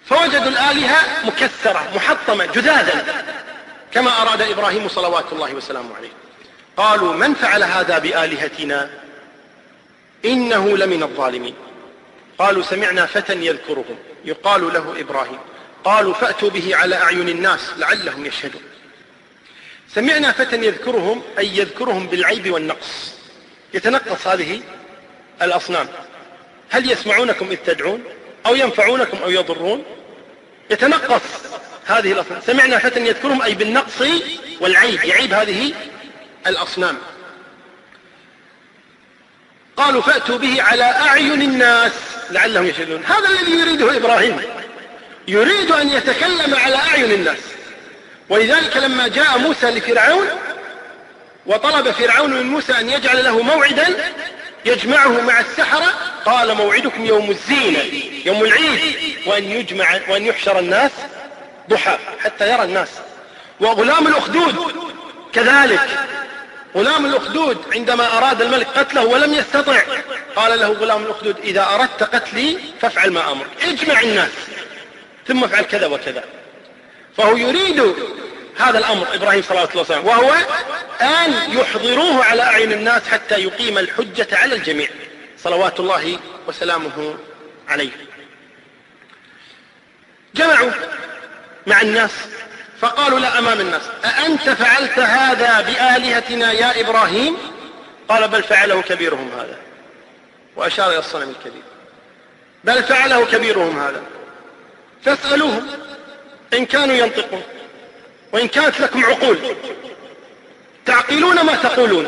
فوجدوا 0.05 0.47
الآلهة 0.47 1.25
مكسرة 1.25 1.91
محطمة 1.95 2.45
جذاذا 2.45 3.25
كما 3.91 4.21
أراد 4.21 4.41
إبراهيم 4.41 4.89
صلوات 4.89 5.25
الله 5.31 5.53
وسلامه 5.53 5.95
عليه. 5.95 6.11
قالوا 6.77 7.13
من 7.13 7.33
فعل 7.33 7.63
هذا 7.63 7.97
بآلهتنا؟ 7.97 8.89
إنه 10.25 10.77
لمن 10.77 11.03
الظالمين. 11.03 11.55
قالوا 12.37 12.63
سمعنا 12.63 13.05
فتى 13.05 13.33
يذكرهم. 13.33 13.97
يقال 14.25 14.73
له 14.73 14.95
إبراهيم. 14.99 15.39
قالوا 15.83 16.13
فأتوا 16.13 16.49
به 16.49 16.75
على 16.75 16.95
أعين 16.95 17.29
الناس 17.29 17.59
لعلهم 17.77 18.25
يشهدون. 18.25 18.61
سمعنا 19.93 20.31
فتى 20.31 20.55
يذكرهم 20.55 21.21
أي 21.39 21.57
يذكرهم 21.57 22.07
بالعيب 22.07 22.51
والنقص. 22.51 23.13
يتنقص 23.73 24.27
هذه 24.27 24.61
الأصنام. 25.41 25.87
هل 26.69 26.91
يسمعونكم 26.91 27.47
إذ 27.51 27.57
تدعون؟ 27.65 28.03
أو 28.45 28.55
ينفعونكم 28.55 29.17
أو 29.23 29.29
يضرون؟ 29.29 29.83
يتنقص 30.69 31.21
هذه 31.85 32.11
الأصنام. 32.11 32.41
سمعنا 32.41 32.77
فتى 32.79 33.07
يذكرهم 33.07 33.41
أي 33.41 33.53
بالنقص 33.53 34.01
والعيب. 34.61 35.03
يعيب 35.03 35.33
هذه 35.33 35.73
الأصنام. 36.47 36.97
قالوا 39.77 40.01
فأتوا 40.01 40.37
به 40.37 40.61
على 40.61 40.83
أعين 40.83 41.41
الناس 41.41 41.91
لعلهم 42.31 42.65
يشهدون. 42.65 43.03
هذا 43.05 43.29
الذي 43.29 43.59
يريده 43.59 43.97
إبراهيم. 43.97 44.41
يريد 45.27 45.71
أن 45.71 45.89
يتكلم 45.89 46.55
على 46.55 46.75
أعين 46.75 47.11
الناس. 47.11 47.37
ولذلك 48.29 48.77
لما 48.77 49.07
جاء 49.07 49.37
موسى 49.37 49.71
لفرعون 49.71 50.27
وطلب 51.45 51.91
فرعون 51.91 52.33
من 52.33 52.49
موسى 52.49 52.71
أن 52.79 52.89
يجعل 52.89 53.23
له 53.23 53.41
موعدا 53.41 54.13
يجمعه 54.65 55.21
مع 55.21 55.39
السحرة 55.39 55.93
قال 56.25 56.55
موعدكم 56.55 57.05
يوم 57.05 57.31
الزينة 57.31 57.83
يوم 58.25 58.43
العيد 58.43 58.95
وأن, 59.25 59.43
يجمع 59.43 59.99
وأن 60.09 60.25
يحشر 60.25 60.59
الناس 60.59 60.91
ضحى 61.69 61.97
حتى 62.23 62.53
يرى 62.53 62.63
الناس. 62.63 62.89
وغلام 63.59 64.07
الأخدود 64.07 64.55
كذلك 65.33 65.89
غلام 66.75 67.05
الأخدود 67.05 67.57
عندما 67.73 68.17
أراد 68.17 68.41
الملك 68.41 68.67
قتله 68.67 69.05
ولم 69.05 69.33
يستطع. 69.33 69.81
قال 70.35 70.59
له 70.59 70.67
غلام 70.67 71.03
الأخدود 71.03 71.37
إذا 71.39 71.67
أردت 71.75 72.03
قتلي 72.03 72.59
فافعل 72.81 73.11
ما 73.11 73.31
أمرك 73.31 73.49
اجمع 73.63 74.01
الناس 74.01 74.31
ثم 75.27 75.43
افعل 75.43 75.63
كذا 75.63 75.87
وكذا. 75.87 76.23
فهو 77.17 77.37
يريد 77.37 77.95
هذا 78.57 78.77
الأمر 78.77 79.07
إبراهيم 79.13 79.41
صلى 79.41 79.51
الله 79.51 79.69
عليه 79.69 79.79
وسلم 79.81 80.05
وهو 80.05 80.33
أن 81.01 81.33
يحضروه 81.59 82.23
على 82.23 82.41
أعين 82.41 82.71
الناس 82.71 83.07
حتى 83.07 83.35
يقيم 83.35 83.77
الحجة 83.77 84.27
على 84.31 84.55
الجميع. 84.55 84.89
صلوات 85.37 85.79
الله 85.79 86.19
وسلامه 86.47 87.17
عليه. 87.67 87.91
جمعوا 90.35 90.71
مع 91.67 91.81
الناس 91.81 92.11
فقالوا 92.81 93.19
لا 93.19 93.39
أمام 93.39 93.59
الناس. 93.61 93.81
أأنت 94.05 94.49
فعلت 94.49 94.99
هذا 94.99 95.61
بآلهتنا 95.61 96.51
يا 96.51 96.81
إبراهيم؟ 96.81 97.37
قال 98.09 98.27
بل 98.27 98.43
فعله 98.43 98.81
كبيرهم 98.81 99.31
هذا. 99.39 99.57
وأشار 100.55 100.89
إلى 100.89 100.99
الصنم 100.99 101.29
الكبير. 101.29 101.61
بل 102.63 102.83
فعله 102.83 103.25
كبيرهم 103.25 103.79
هذا. 103.79 104.03
فاسألوهم. 105.03 105.67
إن 106.53 106.65
كانوا 106.65 106.95
ينطقون. 106.95 107.43
وإن 108.33 108.47
كانت 108.47 108.79
لكم 108.79 109.05
عقول. 109.05 109.37
تعقلون 110.85 111.45
ما 111.45 111.55
تقولون. 111.55 112.07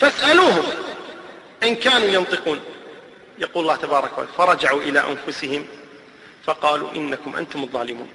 فاسألوهم. 0.00 0.64
إن 1.62 1.74
كانوا 1.74 2.08
ينطقون. 2.08 2.60
يقول 3.38 3.62
الله 3.62 3.76
تبارك 3.76 4.18
وتعالى 4.18 4.30
فرجعوا 4.38 4.80
إلى 4.80 5.04
أنفسهم. 5.08 5.66
فقالوا 6.46 6.92
إنكم 6.92 7.36
أنتم 7.36 7.62
الظالمون. 7.62 8.08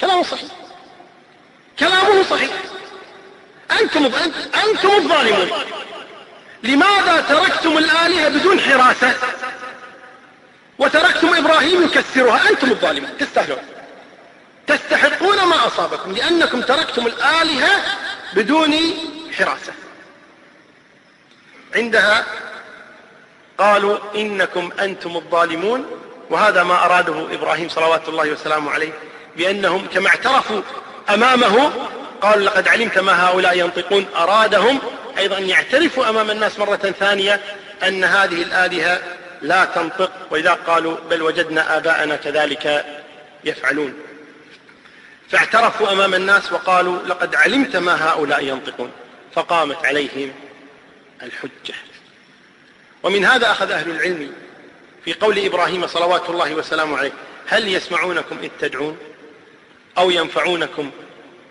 كلامه 0.00 0.22
صحيح. 0.22 0.50
كلامه 1.78 2.22
صحيح. 2.22 2.50
أنتم, 3.80 4.10
أنتم 4.68 4.90
الظالمون. 4.90 5.50
لماذا 6.62 7.20
تركتم 7.20 7.78
الآلهة 7.78 8.28
بدون 8.28 8.60
حراسة؟ 8.60 9.14
وتركتم 10.78 11.34
إبراهيم 11.34 11.82
يكسرها. 11.82 12.50
أنتم 12.50 12.70
الظالمون. 12.70 13.18
تستاهلون 13.18 13.58
تستحقون 14.66 15.44
ما 15.44 15.66
أصابكم 15.66 16.12
لأنكم 16.12 16.60
تركتم 16.60 17.06
الآلهة 17.06 17.82
بدون 18.34 18.74
حراسة. 19.38 19.72
عندها 21.74 22.24
قالوا 23.58 23.98
إنكم 24.14 24.70
أنتم 24.80 25.16
الظالمون 25.16 25.86
وهذا 26.30 26.62
ما 26.62 26.84
أراده 26.84 27.34
إبراهيم 27.34 27.68
صلوات 27.68 28.08
الله 28.08 28.30
وسلامه 28.30 28.70
عليه. 28.70 28.92
بأنهم 29.36 29.86
كما 29.86 30.08
اعترفوا 30.08 30.62
أمامه 31.10 31.72
قالوا 32.20 32.44
لقد 32.44 32.68
علمت 32.68 32.98
ما 32.98 33.28
هؤلاء 33.28 33.58
ينطقون. 33.58 34.06
أرادهم 34.16 34.78
أيضا 35.18 35.38
أن 35.38 35.48
يعترفوا 35.48 36.08
أمام 36.08 36.30
الناس 36.30 36.58
مرة 36.58 36.94
ثانية 37.00 37.40
أن 37.82 38.04
هذه 38.04 38.42
الآلهة 38.42 39.02
لا 39.42 39.64
تنطق 39.64 40.10
ولذا 40.30 40.52
قالوا 40.52 40.96
بل 41.10 41.22
وجدنا 41.22 41.76
آباءنا 41.76 42.16
كذلك 42.16 42.84
يفعلون. 43.44 43.94
فاعترفوا 45.30 45.92
أمام 45.92 46.14
الناس 46.14 46.52
وقالوا 46.52 46.98
لقد 47.06 47.34
علمت 47.34 47.76
ما 47.76 48.08
هؤلاء 48.10 48.44
ينطقون. 48.44 48.90
فقامت 49.34 49.86
عليهم 49.86 50.32
الحجة. 51.22 51.74
ومن 53.02 53.24
هذا 53.24 53.50
أخذ 53.50 53.70
أهل 53.70 53.90
العلم 53.90 54.32
في 55.04 55.14
قول 55.14 55.38
إبراهيم 55.38 55.86
صلوات 55.86 56.30
الله 56.30 56.54
وسلامه 56.54 56.98
عليه 56.98 57.12
هل 57.46 57.68
يسمعونكم 57.68 58.38
إذ 58.42 58.50
تدعون؟ 58.60 58.98
أو 59.98 60.10
ينفعونكم 60.10 60.90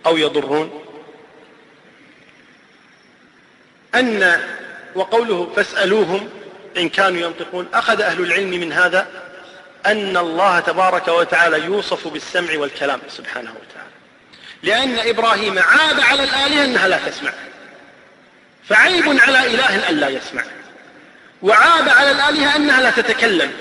أو 0.06 0.18
يضرون. 0.18 0.84
أن 3.96 4.42
وقوله 4.96 5.54
فاسألوهم 5.56 6.30
إن 6.78 6.90
كانوا 6.90 7.22
ينطقون 7.22 7.68
أخذ 7.74 8.02
أهل 8.02 8.24
العلم 8.24 8.50
من 8.50 8.74
هذا 8.74 9.08
أن 9.86 10.18
الله 10.18 10.60
تبارك 10.60 11.08
وتعالى 11.08 11.66
يوصف 11.66 12.08
بالسمع 12.08 12.58
والكلام 12.58 13.00
سبحانه 13.10 13.52
وتعالى. 13.52 13.90
لأن 14.64 15.08
إبراهيم 15.10 15.60
عاب 15.60 16.00
على 16.00 16.24
الآلهة 16.24 16.66
أنها 16.66 16.88
لا 16.88 17.00
تسمع. 17.10 17.32
فعيب 18.70 19.04
على 19.08 19.48
إله 19.48 19.90
أن 19.90 19.96
لا 19.96 20.10
يسمع. 20.10 20.44
وعاب 21.42 21.90
على 21.90 22.12
الآلهة 22.12 22.56
أنها 22.56 22.82
لا 22.82 22.92
تتكلم. 22.92 23.52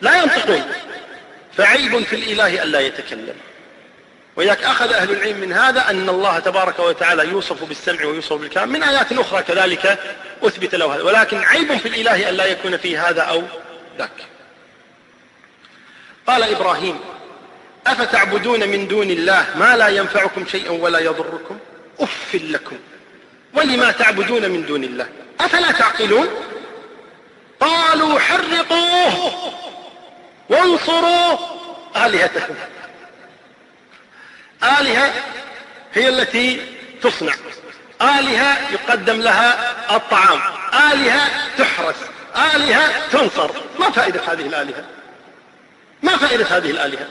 لا 0.00 0.22
ينطقون. 0.22 0.64
فعيب 1.56 2.04
في 2.04 2.16
الإله 2.16 2.62
أن 2.62 2.68
لا 2.68 2.80
يتكلم. 2.80 3.34
وياك 4.36 4.64
أخذ 4.64 4.92
أهل 4.92 5.10
العلم 5.10 5.40
من 5.40 5.52
هذا 5.52 5.90
أن 5.90 6.08
الله 6.08 6.38
تبارك 6.38 6.78
وتعالى 6.78 7.28
يوصف 7.28 7.64
بالسمع 7.64 8.04
ويوصف 8.04 8.32
بالكلام. 8.32 8.68
من 8.68 8.82
آيات 8.82 9.12
أخرى 9.12 9.42
كذلك 9.42 9.98
أثبت 10.42 10.74
له 10.74 10.94
هذا. 10.94 11.02
ولكن 11.02 11.38
عيب 11.38 11.76
في 11.76 11.88
الإله 11.88 12.28
أن 12.28 12.34
لا 12.34 12.44
يكون 12.44 12.76
فيه 12.76 13.08
هذا 13.08 13.22
أو 13.22 13.42
ذاك. 13.98 14.10
قال 16.26 16.42
إبراهيم 16.42 17.00
أفتعبدون 17.86 18.68
من 18.68 18.88
دون 18.88 19.10
الله 19.10 19.46
ما 19.56 19.76
لا 19.76 19.88
ينفعكم 19.88 20.46
شيئا 20.46 20.70
ولا 20.70 20.98
يضركم؟ 20.98 21.58
أف 22.00 22.34
لكم. 22.34 22.76
ولما 23.54 23.90
تعبدون 23.90 24.50
من 24.50 24.66
دون 24.66 24.84
الله؟ 24.84 25.06
أفلا 25.40 25.72
تعقلون؟ 25.72 26.28
قالوا 27.60 28.18
حرقوه 28.18 29.32
وانصروا 30.48 31.38
آلهتكم 31.96 32.54
آلهة 34.62 35.12
هي 35.94 36.08
التي 36.08 36.60
تصنع. 37.02 37.32
آلهة 38.02 38.70
يقدم 38.72 39.20
لها 39.20 39.74
الطعام. 39.96 40.40
آلهة 40.92 41.28
تحرس 41.58 41.96
آلهة 42.54 43.08
تنصر. 43.08 43.50
ما 43.78 43.90
فائدة 43.90 44.20
هذه 44.32 44.46
الآلهة؟ 44.46 44.84
ما 46.02 46.16
فائدة 46.16 46.44
هذه 46.44 46.70
الآلهة؟ 46.70 47.06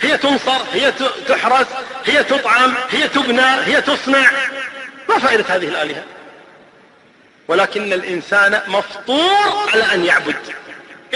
هي 0.00 0.18
تنصر 0.18 0.60
هي 0.72 0.92
تحرس 1.28 1.66
هي 2.04 2.24
تطعم 2.24 2.74
هي 2.90 3.08
تبنى 3.08 3.42
هي 3.42 3.80
تصنع. 3.80 4.30
ما 5.08 5.18
فائدة 5.18 5.44
هذه 5.48 5.68
الآلهة؟ 5.68 6.04
ولكن 7.48 7.92
الإنسان 7.92 8.60
مفطور 8.66 9.70
على 9.72 9.94
أن 9.94 10.04
يعبد. 10.04 10.36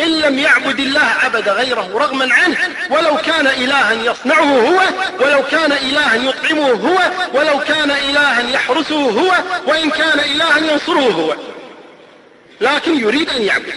إن 0.02 0.20
لم 0.20 0.38
يعبد 0.38 0.80
الله 0.80 1.14
عبد 1.22 1.48
غيره 1.48 1.90
رغما 1.94 2.34
عنه 2.34 2.56
ولو 2.90 3.16
كان 3.16 3.46
إلها 3.46 3.92
يصنعه 3.92 4.44
هو 4.44 4.80
ولو 5.20 5.42
كان 5.42 5.72
إلها 5.72 6.14
يطعمه 6.14 6.70
هو 6.70 6.98
ولو 7.34 7.58
كان 7.58 7.90
إلها 7.90 8.40
يحرسه 8.40 9.10
هو 9.10 9.32
وإن 9.66 9.90
كان 9.90 10.20
إلها 10.20 10.58
ينصره 10.58 11.10
هو. 11.10 11.36
لكن 12.60 13.00
يريد 13.00 13.30
أن 13.30 13.42
يعبد. 13.42 13.74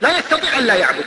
لا 0.00 0.18
يستطيع 0.18 0.58
أن 0.58 0.66
لا 0.66 0.74
يعبد. 0.74 1.04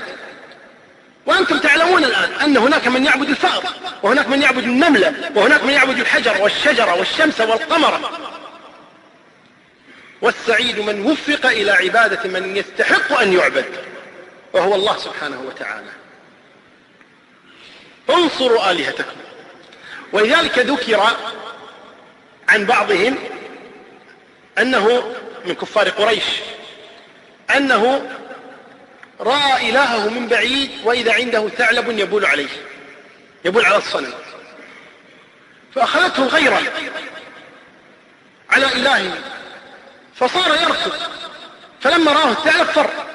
وأنتم 1.25 1.59
تعلمون 1.59 2.03
الآن 2.03 2.29
أن 2.43 2.57
هناك 2.57 2.87
من 2.87 3.05
يعبد 3.05 3.29
الفأر 3.29 3.63
وهناك 4.03 4.29
من 4.29 4.41
يعبد 4.41 4.63
النملة 4.63 5.13
وهناك 5.35 5.63
من 5.63 5.73
يعبد 5.73 5.99
الحجر 5.99 6.41
والشجرة 6.41 6.93
والشمس 6.95 7.41
والقمر. 7.41 8.09
والسعيد 10.21 10.79
من 10.79 11.01
وفق 11.05 11.45
إلى 11.45 11.71
عبادة 11.71 12.29
من 12.29 12.57
يستحق 12.57 13.19
أن 13.19 13.33
يعبد. 13.33 13.65
وهو 14.55 14.75
الله 14.75 14.97
سبحانه 14.97 15.41
وتعالى. 15.41 15.91
انصروا 18.09 18.71
آلهتكم. 18.71 19.15
ولذلك 20.13 20.59
ذكر 20.59 21.07
عن 22.49 22.65
بعضهم 22.65 23.17
أنه 24.57 25.15
من 25.45 25.55
كفار 25.55 25.89
قريش 25.89 26.23
أنه 27.55 28.09
رأى 29.19 29.69
إلهه 29.69 30.09
من 30.09 30.27
بعيد 30.27 30.71
وإذا 30.83 31.13
عنده 31.13 31.49
ثعلب 31.49 31.99
يبول 31.99 32.25
عليه 32.25 32.49
يبول 33.45 33.65
على 33.65 33.77
الصنم. 33.77 34.13
فأخذته 35.75 36.23
الغيرة 36.23 36.61
على 38.49 38.65
إلهه 38.65 39.17
فصار 40.15 40.47
يركض. 40.47 40.93
فلما 41.81 42.11
رآه 42.11 42.31
الثعلب 42.31 42.67
فر. 42.67 43.14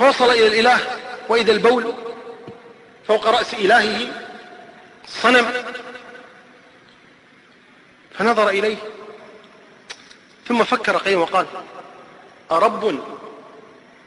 فوصل 0.00 0.30
إلى 0.30 0.46
الإله 0.46 0.80
وإذا 1.28 1.52
البول 1.52 1.94
فوق 3.08 3.26
رأس 3.26 3.54
إلهه 3.54 4.08
صنم 5.06 5.46
فنظر 8.18 8.48
إليه 8.48 8.76
ثم 10.48 10.64
فكر 10.64 10.96
قيما 10.96 11.22
وقال 11.22 11.46
أرب 12.50 13.00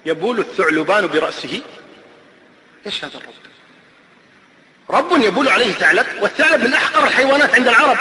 يبول 0.05 0.39
الثعلبان 0.39 1.07
برأسه؟ 1.07 1.61
إيش 2.85 3.05
هذا 3.05 3.17
الرب؟ 3.17 3.33
رب 4.89 5.21
يبول 5.21 5.47
عليه 5.47 5.71
ثعلب 5.71 6.05
والثعلب 6.21 6.63
من 6.63 6.73
أحقر 6.73 7.03
الحيوانات 7.03 7.55
عند 7.55 7.67
العرب. 7.67 7.97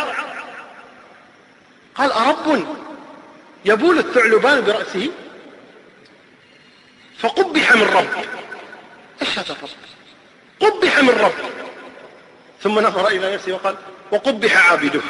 قال 1.94 2.12
أرب 2.12 2.66
يبول 3.64 3.98
الثعلبان 3.98 4.60
برأسه؟ 4.60 5.10
فقبح 7.22 7.72
من 7.72 7.82
رب. 7.82 8.24
إيش 9.22 9.38
هذا 9.38 9.52
الرب. 9.52 9.70
قبح 10.60 10.98
من 10.98 11.08
رب. 11.08 11.32
ثم 12.62 12.78
نظر 12.78 13.08
إلى 13.08 13.34
نفسه 13.34 13.52
وقال 13.52 13.76
وقبح 14.12 14.70
عابده. 14.70 15.00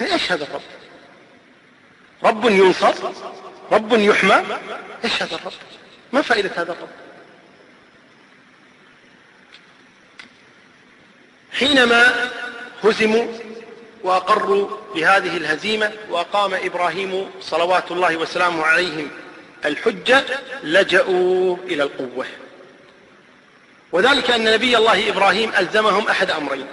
إيش 0.00 0.32
هذا 0.32 0.44
الرب. 0.44 0.62
رب 2.24 2.44
ينصر 2.50 2.94
رب 3.72 3.92
يحمى. 3.92 4.44
إيش 5.04 5.22
هذا 5.22 5.34
الرب. 5.34 5.52
ما 6.12 6.22
فائدة 6.22 6.50
هذا 6.56 6.72
الرب؟ 6.72 6.88
حينما 11.52 12.30
هزموا 12.84 13.26
وأقروا 14.02 14.68
بهذه 14.94 15.36
الهزيمة 15.36 15.92
وأقام 16.10 16.54
إبراهيم 16.54 17.30
صلوات 17.40 17.90
الله 17.90 18.16
وسلامه 18.16 18.64
عليهم 18.64 19.10
الحجة 19.64 20.24
لجأوا 20.62 21.56
إلى 21.64 21.82
القوة. 21.82 22.26
وذلك 23.92 24.30
أن 24.30 24.44
نبي 24.52 24.76
الله 24.76 25.08
إبراهيم 25.08 25.52
ألزمهم 25.58 26.08
أحد 26.08 26.30
أمرين. 26.30 26.66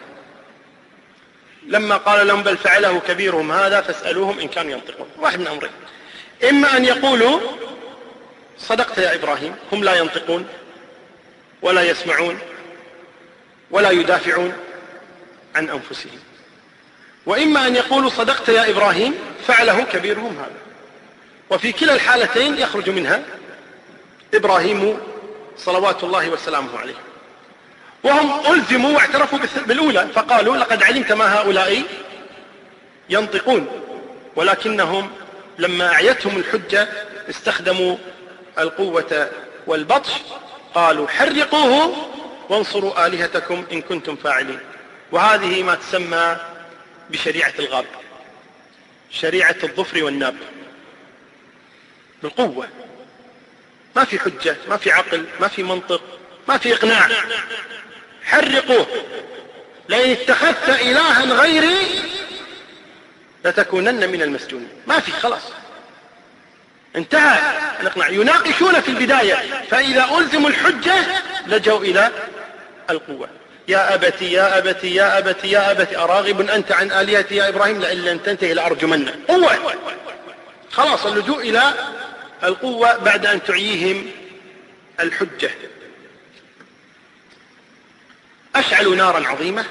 لما 1.68 1.98
قال 1.98 2.28
لهم 2.28 2.44
بل 2.44 2.58
فعله 2.58 3.00
كبيرهم 3.00 3.52
هذا 3.52 3.82
فاسألوهم 3.82 4.40
إن 4.40 4.48
كانوا 4.48 4.72
ينطقون. 4.72 5.08
واحد 5.18 5.40
من 5.40 5.48
أمرين. 5.48 5.72
إما 6.50 6.78
أن 6.78 6.86
يقولوا 6.86 7.40
صدقت 8.58 8.98
يا 8.98 9.16
إبراهيم 9.16 9.56
هم 9.72 9.84
لا 9.84 9.96
ينطقون 9.96 10.48
ولا 11.62 11.82
يسمعون 11.82 12.40
ولا 13.72 13.92
يدافعون 13.92 14.54
عن 15.56 15.70
أنفسهم. 15.70 16.20
وإما 17.26 17.68
أن 17.68 17.76
يقولوا 17.76 18.10
صدقت 18.10 18.50
يا 18.50 18.70
إبراهيم 18.70 19.14
فعله 19.48 19.84
كبيرهم 19.84 20.38
هذا. 20.38 20.61
وفي 21.52 21.72
كلا 21.72 21.94
الحالتين 21.94 22.58
يخرج 22.58 22.90
منها 22.90 23.24
إبراهيم 24.34 24.98
صلوات 25.58 26.04
الله 26.04 26.30
وسلامه 26.30 26.80
عليه. 26.80 26.96
وهم 28.04 28.54
ألزموا 28.54 28.96
واعترفوا 28.96 29.40
بالأولى 29.68 30.08
فقالوا 30.16 30.58
لقد 30.58 30.84
علمت 30.84 31.12
ما 31.12 31.40
هؤلاء 31.40 31.84
ينطقون 33.10 33.68
ولكنهم 34.36 35.12
لما 35.58 35.94
أعيتهم 35.94 36.38
الحجة 36.38 36.88
استخدموا 37.30 37.98
القوة 38.60 39.30
والبطش 39.68 40.12
قالوا 40.76 41.08
حرقوه 41.08 41.96
وانصروا 42.50 43.08
آلهتكم 43.08 43.66
إن 43.72 43.82
كنتم 43.82 44.16
فاعلين. 44.16 44.60
وهذه 45.12 45.64
ما 45.64 45.76
تسمى 45.76 46.38
بشريعة 47.10 47.54
الغاب 47.60 47.86
شريعة 49.12 49.56
الظفر 49.64 50.04
والناب. 50.04 50.36
بالقوة. 52.24 52.68
ما 53.96 54.04
في 54.04 54.20
حجة 54.20 54.56
ما 54.70 54.78
في 54.78 54.92
عقل 54.92 55.26
ما 55.40 55.48
في 55.48 55.64
منطق 55.64 56.02
ما 56.48 56.58
في 56.58 56.74
إقناع. 56.74 57.10
حرقوه. 58.24 58.88
لئن 59.90 60.12
اتخذت 60.12 60.70
إلها 60.70 61.26
غيري 61.26 62.02
لتكونن 63.46 64.10
من 64.10 64.22
المسجونين. 64.22 64.70
ما 64.88 65.00
في 65.00 65.12
خلاص. 65.12 65.42
انتهى. 66.96 67.40
الإقناع 67.82 68.10
يناقشون 68.10 68.82
في 68.82 68.90
البداية. 68.90 69.64
فإذا 69.70 70.18
ألزموا 70.18 70.50
الحجة 70.50 70.94
لجوا 71.48 71.80
إلى 71.80 72.12
القوة. 72.90 73.30
يا 73.68 73.94
أبتي 73.94 74.32
يا 74.32 74.58
أبتي 74.58 74.96
يا 74.96 75.18
أبتي 75.18 75.52
يا 75.52 75.72
أبتي 75.72 75.98
أراغب 75.98 76.42
أنت 76.50 76.72
عن 76.72 76.92
آلهتي 76.92 77.36
يا 77.36 77.50
إبراهيم 77.50 77.82
لئن 77.82 77.98
لم 77.98 78.18
تنتهي 78.18 78.54
لأرجمنك 78.54 79.14
قوة. 79.28 79.74
خلاص 80.72 81.06
اللجوء 81.06 81.50
إلى 81.50 81.74
القوة 82.44 82.98
بعد 82.98 83.26
أن 83.26 83.44
تعييهم 83.44 84.12
الحجة. 85.00 85.52
أشعلوا 88.56 88.96
نارا 88.96 89.28
عظيمة. 89.28 89.66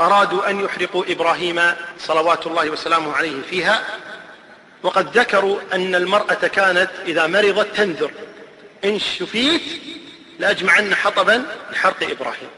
أرادوا 0.00 0.50
أن 0.50 0.64
يحرقوا 0.64 1.04
إبراهيم 1.08 1.60
صلوات 1.98 2.46
الله 2.46 2.70
وسلامه 2.70 3.12
عليه 3.12 3.42
فيها. 3.50 3.84
وقد 4.82 5.18
ذكروا 5.18 5.60
أن 5.72 5.94
المرأة 5.94 6.34
كانت 6.34 6.90
إذا 7.06 7.26
مرضت 7.26 7.76
تنذر. 7.76 8.10
إن 8.84 8.98
شفيت 8.98 9.62
لأجمعن 10.38 10.94
حطبا 10.94 11.46
لحرق 11.72 12.10
إبراهيم. 12.10 12.48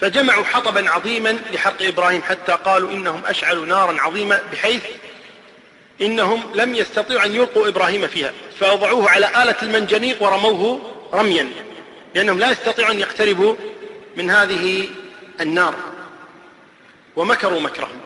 فجمعوا 0.00 0.44
حطبا 0.44 0.90
عظيما 0.90 1.38
لحرق 1.52 1.82
إبراهيم 1.82 2.22
حتى 2.22 2.52
قالوا 2.52 2.90
إنهم 2.90 3.22
أشعلوا 3.26 3.66
نارا 3.66 4.00
عظيمة 4.00 4.40
بحيث 4.52 4.82
إنهم 6.00 6.42
لم 6.54 6.74
يستطيعوا 6.74 7.24
أن 7.24 7.34
يلقوا 7.34 7.68
إبراهيم 7.68 8.06
فيها 8.06 8.32
فوضعوه 8.60 9.10
على 9.10 9.42
آلة 9.42 9.56
المنجنيق 9.62 10.22
ورموه 10.22 10.80
رميا 11.12 11.50
لأنهم 12.14 12.38
لا 12.38 12.50
يستطيعوا 12.50 12.92
أن 12.92 13.00
يقتربوا 13.00 13.56
من 14.16 14.30
هذه 14.30 14.88
النار. 15.40 15.74
ومكروا 17.16 17.60
مكرهم. 17.60 18.00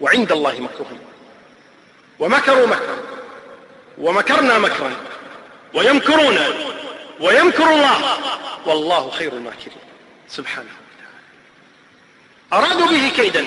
وعند 0.00 0.32
الله 0.32 0.60
مكرهم. 0.60 0.98
ومكروا 2.18 2.66
مكرا 2.66 2.98
ومكرنا 3.98 4.58
مكرا. 4.58 4.92
ويمكرون. 5.74 6.38
ويمكر 7.20 7.72
الله. 7.72 8.18
والله 8.66 9.10
خير 9.10 9.32
الماكرين. 9.32 9.78
سبحانه 10.28 10.70
وتعالى. 10.70 12.66
أرادوا 12.66 12.86
به 12.86 13.08
كيدا. 13.08 13.46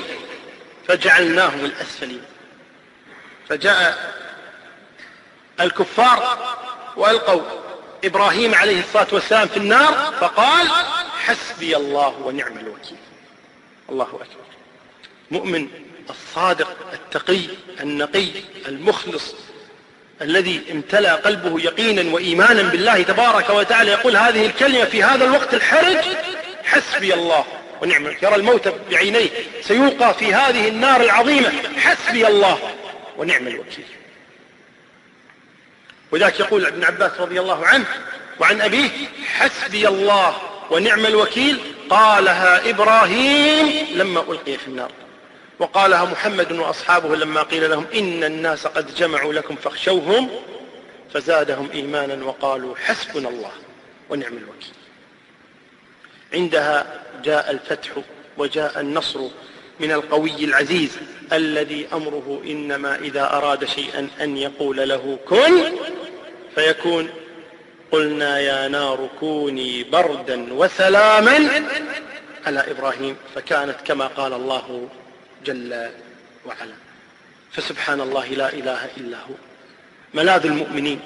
فجعلناهم 0.87 1.65
الأسفلين. 1.65 2.21
فجاء 3.49 4.13
الكفار 5.59 6.37
وألقوا 6.95 7.41
إبراهيم 8.03 8.55
عليه 8.55 8.79
الصلاة 8.79 9.07
والسلام 9.11 9.47
في 9.47 9.57
النار 9.57 10.13
فقال 10.19 10.67
حسبي 11.25 11.77
الله 11.77 12.17
ونعم 12.23 12.57
الوكيل. 12.57 12.97
الله 13.89 14.05
أكبر. 14.05 14.27
مؤمن 15.31 15.67
الصادق 16.09 16.77
التقي 16.93 17.41
النقي 17.81 18.27
المخلص 18.67 19.35
الذي 20.21 20.63
امتلأ 20.71 21.15
قلبه 21.15 21.61
يقينا 21.61 22.13
وإيمانا 22.13 22.61
بالله 22.61 23.03
تبارك 23.03 23.49
وتعالى 23.49 23.91
يقول 23.91 24.17
هذه 24.17 24.45
الكلمة 24.45 24.85
في 24.85 25.03
هذا 25.03 25.25
الوقت 25.25 25.53
الحرج. 25.53 25.97
حسبي 26.63 27.13
الله 27.13 27.45
ونعم 27.81 28.07
يرى 28.07 28.35
الموت 28.35 28.73
بعينيه 28.91 29.29
سيلقى 29.61 30.13
في 30.13 30.33
هذه 30.33 30.67
النار 30.67 31.01
العظيمة. 31.01 31.51
حسبي 31.77 32.27
الله. 32.27 32.59
ونعم 33.17 33.47
الوكيل. 33.47 33.85
وذاك 36.11 36.39
يقول 36.39 36.65
ابن 36.65 36.83
عباس 36.83 37.11
رضي 37.19 37.39
الله 37.39 37.65
عنه 37.65 37.85
وعن 38.39 38.61
أبيه 38.61 38.89
حسبي 39.25 39.87
الله 39.87 40.37
ونعم 40.71 41.05
الوكيل 41.05 41.59
قالها 41.89 42.69
إبراهيم 42.69 43.87
لما 43.97 44.19
ألقي 44.21 44.57
في 44.57 44.67
النار. 44.67 44.91
وقالها 45.59 46.05
محمد 46.05 46.51
وأصحابه 46.51 47.15
لما 47.15 47.43
قيل 47.43 47.69
لهم 47.69 47.85
إن 47.93 48.23
الناس 48.23 48.67
قد 48.67 48.95
جمعوا 48.95 49.33
لكم 49.33 49.55
فاخشوهم 49.55 50.29
فزادهم 51.13 51.69
إيمانا 51.73 52.25
وقالوا 52.25 52.75
حسبنا 52.75 53.29
الله 53.29 53.51
ونعم 54.09 54.37
الوكيل 54.37 54.73
عندها 56.33 57.03
جاء 57.23 57.51
الفتح 57.51 57.89
وجاء 58.37 58.79
النصر 58.79 59.19
من 59.79 59.91
القوي 59.91 60.45
العزيز 60.45 60.97
الذي 61.33 61.87
أمره 61.93 62.41
إنما 62.45 62.95
إذا 62.95 63.33
أراد 63.33 63.65
شيئا 63.65 64.09
أن 64.21 64.37
يقول 64.37 64.89
له 64.89 65.19
كن 65.27 65.71
فيكون 66.55 67.09
قلنا 67.91 68.39
يا 68.39 68.67
نار 68.67 69.09
كوني 69.19 69.83
بردا 69.83 70.53
وسلاما 70.53 71.63
على 72.45 72.71
إبراهيم 72.71 73.15
فكانت 73.35 73.75
كما 73.85 74.07
قال 74.07 74.33
الله 74.33 74.89
جل 75.45 75.89
وعلا. 76.45 76.75
فسبحان 77.51 78.01
الله 78.01 78.27
لا 78.27 78.53
إله 78.53 78.85
إلا 78.97 79.17
هو. 79.17 79.33
ملاذ 80.13 80.45
المؤمنين 80.45 80.99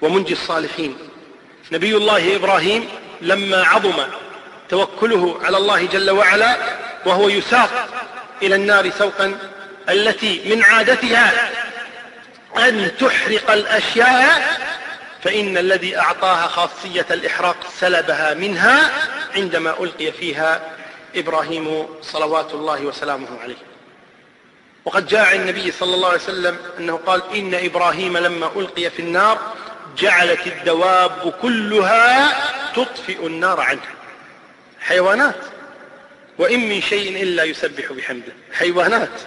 ومنجي 0.00 0.32
الصالحين. 0.32 0.98
نبي 1.72 1.96
الله 1.96 2.36
إبراهيم 2.36 2.88
لما 3.20 3.62
عظم 3.62 4.04
توكله 4.68 5.38
على 5.42 5.56
الله 5.56 5.86
جل 5.86 6.10
وعلا 6.10 6.56
وهو 7.06 7.28
يساق 7.28 7.88
إلى 8.42 8.54
النار 8.54 8.90
سوقا 8.90 9.38
التي 9.88 10.54
من 10.54 10.62
عادتها 10.62 11.50
أن 12.56 12.90
تحرق 13.00 13.50
الأشياء 13.50 14.60
فإن 15.22 15.58
الذي 15.58 15.98
أعطاها 15.98 16.46
خاصية 16.46 17.06
الإحراق 17.10 17.56
سلبها 17.78 18.34
منها 18.34 18.90
عندما 19.34 19.70
ألقي 19.80 20.12
فيها 20.12 20.60
إبراهيم 21.16 21.86
صلوات 22.02 22.54
الله 22.54 22.80
وسلامه 22.80 23.28
عليه. 23.42 23.56
وقد 24.84 25.06
جاء 25.06 25.26
عن 25.26 25.36
النبي 25.36 25.72
صلى 25.72 25.94
الله 25.94 26.08
عليه 26.08 26.18
وسلم 26.18 26.58
أنه 26.78 27.00
قال 27.06 27.22
إن 27.34 27.54
إبراهيم 27.54 28.18
لما 28.18 28.50
ألقي 28.56 28.90
في 28.90 29.02
النار 29.02 29.38
جعلت 29.98 30.46
الدواب 30.46 31.34
كلها 31.42 32.32
تطفئ 32.74 33.26
النار 33.26 33.60
عنه. 33.60 33.80
حيوانات. 34.80 35.36
وإن 36.38 36.68
من 36.68 36.82
شيء 36.82 37.22
إلا 37.22 37.44
يسبح 37.44 37.92
بحمده. 37.92 38.32
حيوانات. 38.52 39.20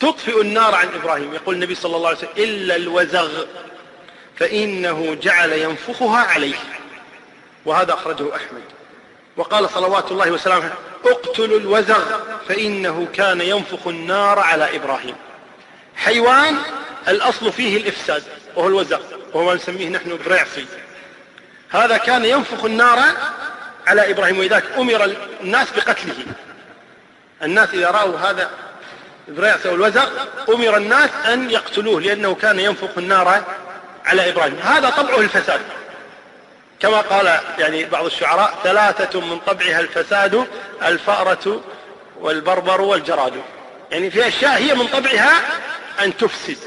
تطفئ 0.00 0.40
النار 0.40 0.74
عن 0.74 0.88
إبراهيم. 1.02 1.34
يقول 1.34 1.54
النبي 1.54 1.74
صلى 1.74 1.96
الله 1.96 2.08
عليه 2.08 2.18
وسلم 2.18 2.30
إلا 2.36 2.76
الوزغ. 2.76 3.44
فإنه 4.36 5.16
جعل 5.22 5.52
ينفخها 5.52 6.18
عليه. 6.18 6.56
وهذا 7.64 7.94
أخرجه 7.94 8.36
أحمد. 8.36 8.62
وقال 9.36 9.70
صلوات 9.70 10.10
الله 10.12 10.30
وسلامه 10.30 10.72
اقتلوا 11.04 11.58
الوزغ 11.58 12.04
فإنه 12.48 13.08
كان 13.12 13.40
ينفخ 13.40 13.86
النار 13.86 14.38
على 14.38 14.76
إبراهيم. 14.76 15.14
حيوان 15.96 16.56
الأصل 17.08 17.52
فيه 17.52 17.76
الإفساد 17.76 18.22
وهو 18.56 18.68
الوزغ 18.68 19.00
وهو 19.32 19.46
ما 19.46 19.54
نسميه 19.54 19.88
نحن 19.88 20.18
برعصي. 20.26 20.66
هذا 21.68 21.96
كان 21.96 22.24
ينفخ 22.24 22.64
النار 22.64 22.98
على 23.90 24.10
إبراهيم. 24.10 24.38
وإذاك 24.38 24.64
أمر 24.78 25.16
الناس 25.40 25.70
بقتله 25.76 26.14
الناس 27.42 27.68
إذا 27.74 27.90
رأوا 27.90 28.18
هذا 28.18 28.50
البريعس 29.28 29.66
أو 29.66 29.74
الوزغ 29.74 30.08
أمر 30.48 30.76
الناس 30.76 31.10
أن 31.32 31.50
يقتلوه 31.50 32.00
لأنه 32.00 32.34
كان 32.34 32.60
ينفخ 32.60 32.98
النار 32.98 33.44
على 34.04 34.30
إبراهيم. 34.30 34.58
هذا 34.62 34.90
طبعه 34.90 35.20
الفساد. 35.20 35.60
كما 36.80 37.00
قال 37.00 37.40
يعني 37.58 37.84
بعض 37.84 38.04
الشعراء 38.04 38.58
ثلاثة 38.64 39.20
من 39.20 39.38
طبعها 39.38 39.80
الفساد 39.80 40.46
الفأرة 40.82 41.60
والبربر 42.20 42.80
والجراد. 42.80 43.42
يعني 43.90 44.10
في 44.10 44.28
أشياء 44.28 44.52
هي 44.52 44.74
من 44.74 44.86
طبعها 44.86 45.32
أن 46.04 46.16
تفسد. 46.16 46.58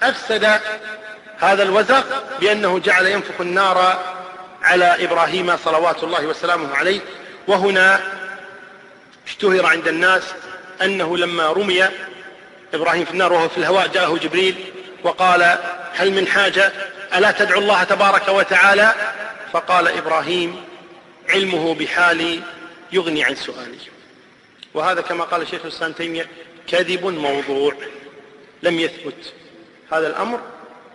فأفسد 0.00 0.60
هذا 1.38 1.62
الوزغ 1.62 2.02
بأنه 2.40 2.78
جعل 2.78 3.06
ينفخ 3.06 3.40
النار 3.40 4.00
على 4.66 5.04
إبراهيم 5.04 5.56
صلوات 5.56 6.04
الله 6.04 6.26
وسلامه 6.26 6.74
عليه 6.74 7.00
وهنا 7.48 8.00
اشتهر 9.26 9.66
عند 9.66 9.88
الناس 9.88 10.22
أنه 10.82 11.16
لما 11.16 11.52
رمي 11.52 11.88
إبراهيم 12.74 13.04
في 13.04 13.10
النار 13.10 13.32
وهو 13.32 13.48
في 13.48 13.58
الهواء 13.58 13.86
جاءه 13.86 14.18
جبريل 14.18 14.54
وقال 15.04 15.58
هل 15.92 16.12
من 16.12 16.26
حاجة؟ 16.26 16.72
ألا 17.16 17.30
تدعو 17.30 17.60
الله 17.60 17.84
تبارك 17.84 18.28
وتعالى؟ 18.28 18.94
فقال 19.52 19.88
إبراهيم 19.88 20.64
علمه 21.28 21.74
بحالي 21.74 22.40
يغني 22.92 23.24
عن 23.24 23.34
سؤالي. 23.34 23.78
وهذا 24.74 25.00
كما 25.00 25.24
قال 25.24 25.48
شيخ 25.48 25.60
الإسلام 25.64 25.92
تيمية 25.92 26.26
كذب 26.68 27.06
موضوع 27.06 27.74
لم 28.62 28.80
يثبت 28.80 29.32
هذا 29.92 30.06
الأمر 30.06 30.40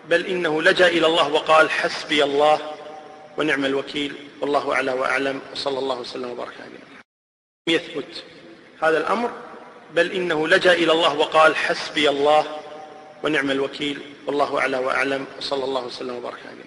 بل 0.09 0.26
إنه 0.26 0.61
لجأ 0.61 0.88
إلى 0.88 1.07
الله 1.07 1.28
وقال 1.28 1.69
حسبي 1.69 2.24
الله 2.24 2.59
ونعم 3.38 3.65
الوكيل. 3.65 4.15
والله 4.41 4.73
أعلى 4.73 4.91
وأعلم. 4.91 5.41
وصلى 5.53 5.79
الله 5.79 5.99
وسلم 5.99 6.29
وبارك 6.32 6.53
عليه 6.61 6.79
يثبت 7.69 8.23
هذا 8.84 8.97
الأمر 8.97 9.32
بل 9.95 10.11
إنه 10.11 10.47
لجأ 10.47 10.73
إلى 10.73 10.91
الله 10.91 11.17
وقال 11.17 11.55
حسبي 11.55 12.09
الله 12.09 12.59
ونعم 13.23 13.51
الوكيل. 13.51 13.99
والله 14.27 14.59
أعلى 14.59 14.77
وأعلم. 14.77 15.25
وصلى 15.38 15.63
الله 15.63 15.86
وسلم 15.86 16.15
وبارك 16.15 16.39
عليه 16.45 16.61